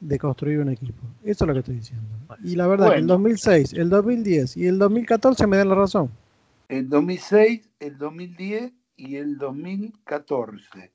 [0.01, 1.01] de construir un equipo.
[1.25, 2.07] Eso es lo que estoy diciendo.
[2.43, 3.15] Y la verdad que el Bueno.
[3.15, 6.11] 2006, el 2010 y el 2014 me dan la razón.
[6.69, 10.93] El 2006, el 2010 y el 2014.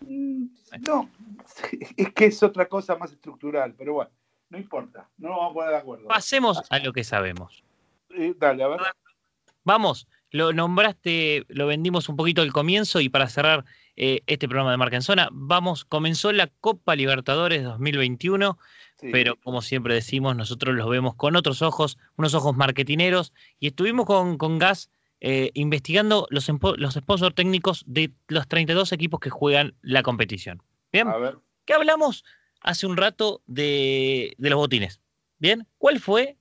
[0.00, 0.46] Mm,
[0.86, 1.08] No,
[1.96, 4.10] es que es otra cosa más estructural, pero bueno,
[4.52, 6.08] no importa, no nos vamos a poner de acuerdo.
[6.08, 7.64] Pasemos a lo que sabemos.
[8.10, 8.80] Eh, dale, a ver.
[9.64, 13.64] Vamos, lo nombraste, lo vendimos un poquito al comienzo y para cerrar
[13.96, 18.58] eh, este programa de Marca en Zona, vamos, comenzó la Copa Libertadores 2021,
[18.96, 19.08] Sí.
[19.10, 24.06] pero como siempre decimos, nosotros los vemos con otros ojos, unos ojos marketineros, y estuvimos
[24.06, 29.74] con, con Gas eh, investigando los, los sponsors técnicos de los 32 equipos que juegan
[29.82, 30.62] la competición.
[30.92, 31.38] Bien, A ver.
[31.64, 32.24] ¿qué hablamos
[32.62, 35.00] hace un rato de, de los botines?
[35.38, 36.36] Bien, ¿cuál fue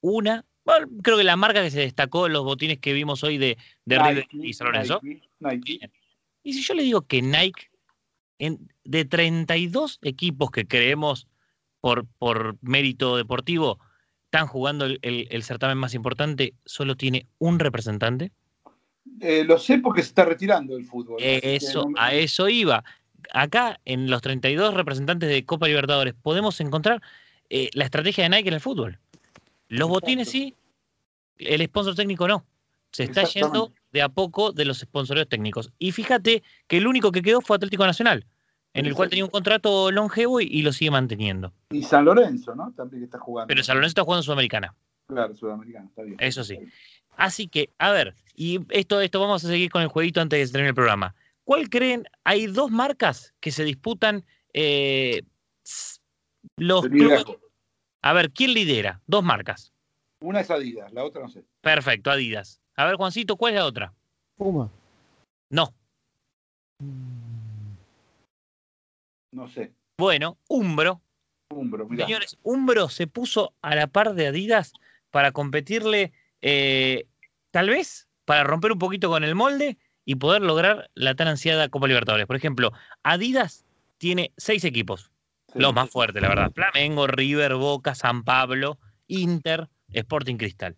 [0.00, 3.38] una, bueno, creo que la marca que se destacó en los botines que vimos hoy
[3.38, 5.00] de, de River Nike, y San Lorenzo?
[5.02, 5.90] Nike, Nike.
[6.42, 7.70] Y si yo le digo que Nike,
[8.38, 11.26] en- de 32 equipos que creemos
[11.80, 13.78] por, por mérito deportivo,
[14.26, 18.32] están jugando el, el- el certamen más importante, solo tiene un representante.
[19.20, 21.16] Eh, lo sé porque se está retirando el fútbol.
[21.22, 22.84] Eso, no- a eso iba.
[23.32, 27.02] Acá, en los 32 representantes de Copa Libertadores, podemos encontrar
[27.50, 28.98] eh, la estrategia de Nike en el fútbol.
[29.68, 30.54] Los botines sí,
[31.38, 32.44] el sponsor técnico no.
[32.92, 35.72] Se está yendo de a poco de los sponsoreos técnicos.
[35.78, 38.24] Y fíjate que el único que quedó fue Atlético Nacional,
[38.72, 41.52] en el cual tenía un contrato longevo y, y lo sigue manteniendo.
[41.70, 42.72] Y San Lorenzo, ¿no?
[42.76, 43.48] También que está jugando.
[43.48, 44.74] Pero San Lorenzo está jugando en Sudamericana.
[45.06, 46.16] Claro, sudamericano, está bien.
[46.18, 46.58] Eso sí.
[47.16, 50.52] Así que, a ver, y esto, esto vamos a seguir con el jueguito antes de
[50.52, 51.14] termine el programa.
[51.44, 52.04] ¿Cuál creen?
[52.24, 55.22] Hay dos marcas que se disputan eh,
[56.56, 57.24] los clubes.
[58.02, 59.00] A ver, ¿quién lidera?
[59.06, 59.72] Dos marcas.
[60.20, 61.44] Una es Adidas, la otra no sé.
[61.60, 62.60] Perfecto, Adidas.
[62.76, 63.94] A ver, Juancito, ¿cuál es la otra?
[64.36, 64.70] Puma.
[65.50, 65.74] No.
[69.32, 69.72] No sé.
[69.98, 71.00] Bueno, Umbro.
[71.50, 72.06] Umbro, mirá.
[72.06, 74.72] Señores, Umbro se puso a la par de Adidas
[75.10, 77.06] para competirle, eh,
[77.50, 81.68] tal vez, para romper un poquito con el molde y poder lograr la tan ansiada
[81.68, 82.26] Copa Libertadores.
[82.26, 82.72] Por ejemplo,
[83.02, 83.64] Adidas
[83.98, 85.10] tiene seis equipos,
[85.52, 85.60] Sí.
[85.60, 86.52] los más fuertes, la verdad.
[86.54, 90.76] Flamengo, River, Boca, San Pablo, Inter, Sporting Cristal.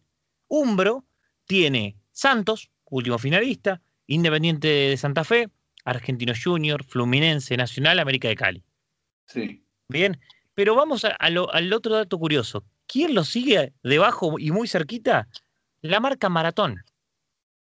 [0.48, 1.05] Umbro
[1.47, 5.48] tiene Santos, último finalista, Independiente de Santa Fe,
[5.85, 8.62] Argentino Junior, Fluminense, Nacional, América de Cali.
[9.27, 9.65] Sí.
[9.89, 10.20] Bien,
[10.55, 12.65] pero vamos a- a lo- al otro dato curioso.
[12.86, 15.27] ¿Quién lo sigue debajo y muy cerquita?
[15.81, 16.85] La marca Maratón.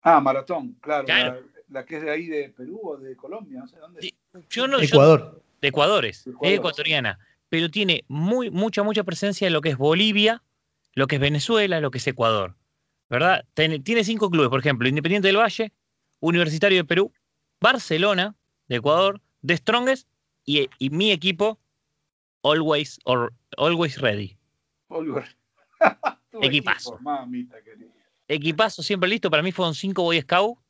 [0.01, 1.05] Ah, Maratón, claro.
[1.05, 1.43] Claro.
[1.71, 4.13] La, que es de ahí de Perú o de Colombia, no sé dónde.
[4.49, 5.41] Yo no, yo- Ecuador.
[5.61, 7.17] de Ecuador es, es ecuatoriana.
[7.49, 10.43] pero tiene muy, mucha, mucha presencia en lo que es Bolivia,
[10.93, 12.55] lo que es Venezuela, lo que es Ecuador.
[13.09, 13.45] ¿Verdad?
[13.53, 15.71] Tiene, tiene cinco clubes, por ejemplo, Independiente del Valle,
[16.21, 17.11] Universitario de Perú,
[17.59, 18.35] Barcelona
[18.67, 20.07] de Ecuador, The Strongest
[20.45, 21.59] y, y mi equipo,
[22.43, 24.37] Always, or, always Ready.
[26.41, 26.93] Equipazo.
[26.95, 27.91] equipo, Mamita querida.
[28.27, 29.29] Equipazo siempre listo.
[29.29, 30.60] Para mí fueron cinco Boy Scouts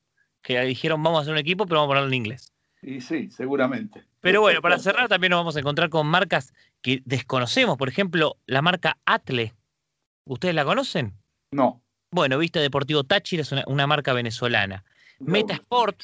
[0.41, 2.53] que dijeron vamos a hacer un equipo, pero vamos a ponerlo en inglés.
[2.81, 4.03] Y sí, seguramente.
[4.21, 7.77] Pero bueno, para cerrar también nos vamos a encontrar con marcas que desconocemos.
[7.77, 9.53] Por ejemplo, la marca Atle.
[10.25, 11.13] ¿Ustedes la conocen?
[11.51, 11.81] No.
[12.11, 14.83] Bueno, Vista Deportivo Táchira es una, una marca venezolana.
[15.19, 16.01] Meta Sport,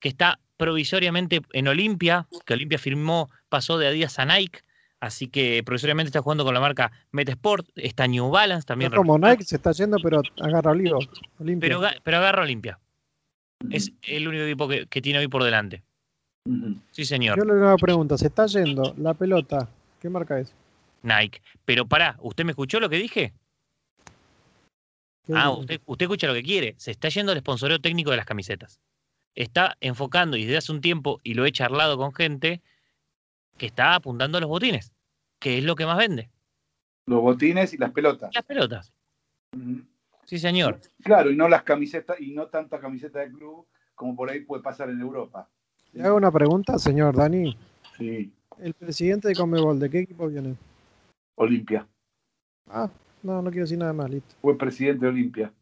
[0.00, 4.60] que está provisoriamente en Olimpia, que Olimpia firmó, pasó de Adidas a Nike,
[5.00, 7.68] así que provisoriamente está jugando con la marca Meta Sport.
[7.74, 8.92] Está New Balance también.
[8.92, 10.70] Es como Nike se está yendo, pero agarra.
[10.72, 11.08] Olimpia.
[11.58, 12.78] Pero, pero agarra Olimpia.
[13.70, 15.82] Es el único equipo que, que tiene hoy por delante.
[16.90, 17.38] Sí, señor.
[17.38, 18.18] Yo le hago una pregunta.
[18.18, 19.68] Se está yendo la pelota.
[20.00, 20.52] ¿Qué marca es?
[21.02, 21.40] Nike.
[21.64, 23.32] Pero pará, ¿usted me escuchó lo que dije?
[25.24, 26.74] ¿Qué- Ah, usted, usted escucha lo que quiere.
[26.78, 28.80] Se está yendo el sponsoreo técnico de las camisetas.
[29.34, 32.60] Está enfocando y desde hace un tiempo, y lo he charlado con gente,
[33.56, 34.92] que está apuntando a los botines,
[35.38, 36.28] que es lo que más vende.
[37.06, 38.30] Los botines y las pelotas.
[38.34, 38.92] Las pelotas.
[40.32, 40.80] Sí, señor.
[41.04, 44.62] Claro, y no las camisetas, y no tanta camiseta de club como por ahí puede
[44.62, 45.46] pasar en Europa.
[45.92, 47.54] Le hago una pregunta, señor Dani.
[47.98, 50.54] Sí, El presidente de Conmebol, ¿de qué equipo viene?
[51.34, 51.86] Olimpia.
[52.70, 52.88] Ah,
[53.22, 54.34] no, no quiero decir nada más, listo.
[54.40, 55.52] Fue presidente de Olimpia.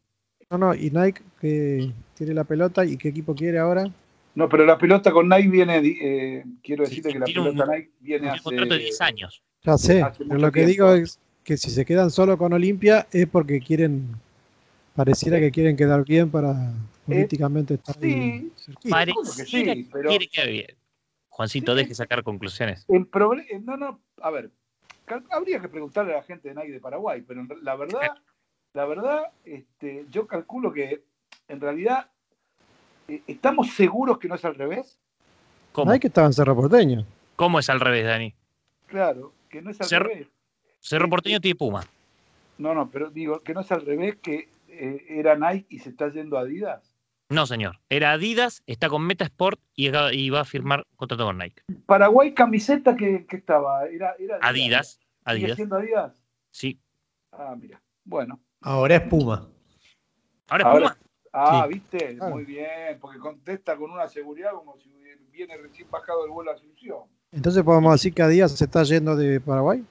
[0.49, 3.91] No, no, y Nike que tiene la pelota y qué equipo quiere ahora.
[4.35, 7.91] No, pero la pelota con Nike viene, eh, quiero decirte que la un- pelota Nike
[7.99, 8.43] viene Tiene un hace...
[8.45, 9.43] contrato de 10 años.
[9.63, 10.69] Ya sé, pero lo que tiempo.
[10.71, 14.07] digo es que si se quedan solo con Olimpia es porque quieren,
[14.95, 16.73] pareciera que quieren quedar bien para
[17.05, 18.89] políticamente estar cerquita.
[18.89, 20.67] Pareciera sí, que pero- quiere quedar bien.
[21.29, 22.85] Juancito, deje sacar conclusiones.
[22.89, 24.51] El proble- eh, no, no, a ver,
[25.31, 27.99] habría que preguntarle a la gente de Nike de Paraguay, pero la verdad,
[28.73, 31.01] la verdad, este, yo calculo que
[31.47, 32.07] en realidad
[33.07, 34.97] eh, estamos seguros que no es al revés.
[35.71, 35.91] ¿Cómo?
[35.91, 37.05] Nike estaba en Cerro Porteño.
[37.37, 38.33] ¿Cómo es al revés, Dani?
[38.87, 40.27] Claro, que no es al Cerro- revés.
[40.81, 41.85] Cerro Porteño tiene Puma.
[42.57, 45.89] No, no, pero digo que no es al revés, que eh, era Nike y se
[45.89, 46.95] está yendo a Adidas.
[47.29, 47.79] No, señor.
[47.89, 51.61] Era Adidas, está con Meta Sport y, y va a firmar contrato con Nike.
[51.85, 54.93] Paraguay camiseta que, que estaba, era, era Adidas.
[54.95, 55.55] ¿Sigue Adidas.
[55.55, 56.13] siendo Adidas?
[56.51, 56.79] Sí.
[57.31, 57.81] Ah, mira.
[58.03, 58.39] Bueno.
[58.61, 59.47] Ahora es Puma.
[60.49, 60.97] Ahora Ahora- Puma.
[61.33, 61.75] Ah, Sí.
[61.75, 64.91] viste, muy bien, porque contesta con una seguridad como si
[65.31, 67.03] viene recién bajado del vuelo a Asunción.
[67.31, 69.81] Entonces podemos decir que Adidas se está yendo de Paraguay.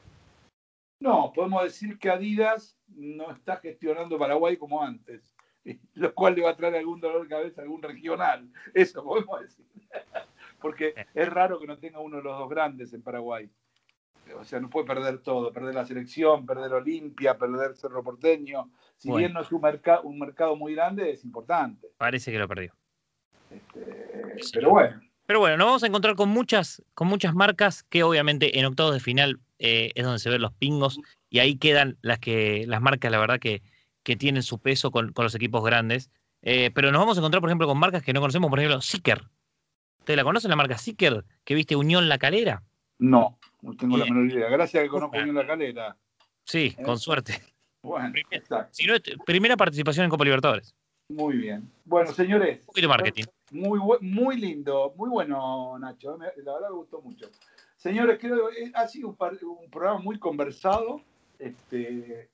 [1.00, 5.34] No, podemos decir que Adidas no está gestionando Paraguay como antes,
[5.94, 8.48] lo cual le va a traer algún dolor de cabeza a algún regional.
[8.74, 9.66] Eso podemos decir.
[10.60, 13.48] Porque es raro que no tenga uno de los dos grandes en Paraguay.
[14.36, 18.70] O sea, no puede perder todo, perder la selección, perder Olimpia, perder Cerro Porteño.
[18.96, 19.18] Si Bueno.
[19.18, 21.88] bien no es un, merca- un mercado muy grande, es importante.
[21.96, 22.72] Parece que lo perdió.
[24.52, 28.58] Pero bueno, Pero bueno, nos vamos a encontrar con muchas, con muchas marcas que obviamente
[28.58, 31.00] en octavos de final eh, es donde se ven los pingos
[31.30, 33.62] y ahí quedan las que las marcas, la verdad, que,
[34.02, 36.10] que tienen su peso con, con los equipos grandes.
[36.42, 38.80] Eh, pero nos vamos a encontrar, por ejemplo, con marcas que no conocemos, por ejemplo,
[38.80, 39.22] Seeker.
[40.00, 41.24] ¿Ustedes la conocen, la marca Seeker?
[41.44, 42.62] Que viste Unión La Calera.
[42.98, 44.48] no, no tengo la menor idea.
[44.48, 45.96] Gracias que conozco bien la calera.
[46.44, 46.82] Sí, Eh.
[46.82, 47.40] con suerte.
[47.82, 48.68] Bueno, exacto.
[48.72, 50.74] Si no, es- primera participación en Copa Libertadores.
[51.10, 51.70] Muy bien.
[51.84, 52.60] Bueno, señores.
[52.60, 53.24] Un poquito de marketing.
[53.52, 56.16] Muy, lindo, muy bueno, Nacho.
[56.18, 57.28] me- La verdad me gustó mucho.
[57.76, 61.00] Señores, creo que eh, ha sido un, par- un programa muy conversado,
[61.40, 62.30] este,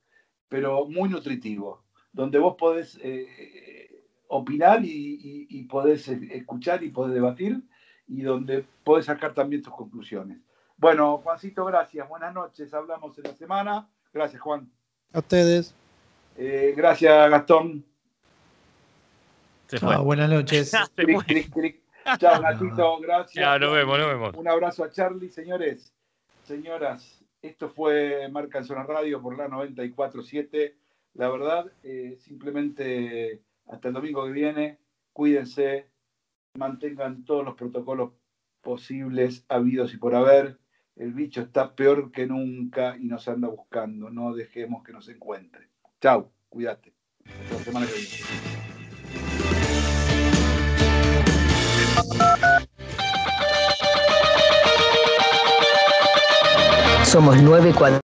[0.48, 6.90] pero muy nutritivo, donde vos podés eh, opinar y, y- y podés eh, escuchar y
[6.90, 7.60] podés debatir
[8.08, 10.38] y donde podés sacar también tus conclusiones.
[10.76, 12.08] Bueno, Juancito, gracias.
[12.08, 12.72] Buenas noches.
[12.74, 13.88] Hablamos en la semana.
[14.12, 14.70] Gracias, Juan.
[15.12, 15.74] A ustedes.
[16.36, 17.84] Eh, gracias, Gastón.
[19.68, 20.72] Se Chao, buenas noches.
[20.94, 21.82] Clic, clic, clic.
[22.18, 23.42] Chao, Natito, gracias.
[23.44, 24.34] Chao, nos vemos, nos vemos.
[24.36, 25.92] Un abrazo a Charlie, señores.
[26.44, 30.74] Señoras, esto fue Marca en Zona Radio por la 94.7.
[31.14, 34.78] La verdad, eh, simplemente hasta el domingo que viene,
[35.12, 35.88] cuídense,
[36.54, 38.12] mantengan todos los protocolos
[38.60, 40.58] posibles, habidos y por haber.
[40.96, 44.10] El bicho está peor que nunca y nos anda buscando.
[44.10, 45.68] No dejemos que nos encuentre.
[46.00, 46.94] Chao, cuídate.
[47.24, 48.26] Hasta la semana que viene.
[57.06, 58.05] Somos nueve cuadros.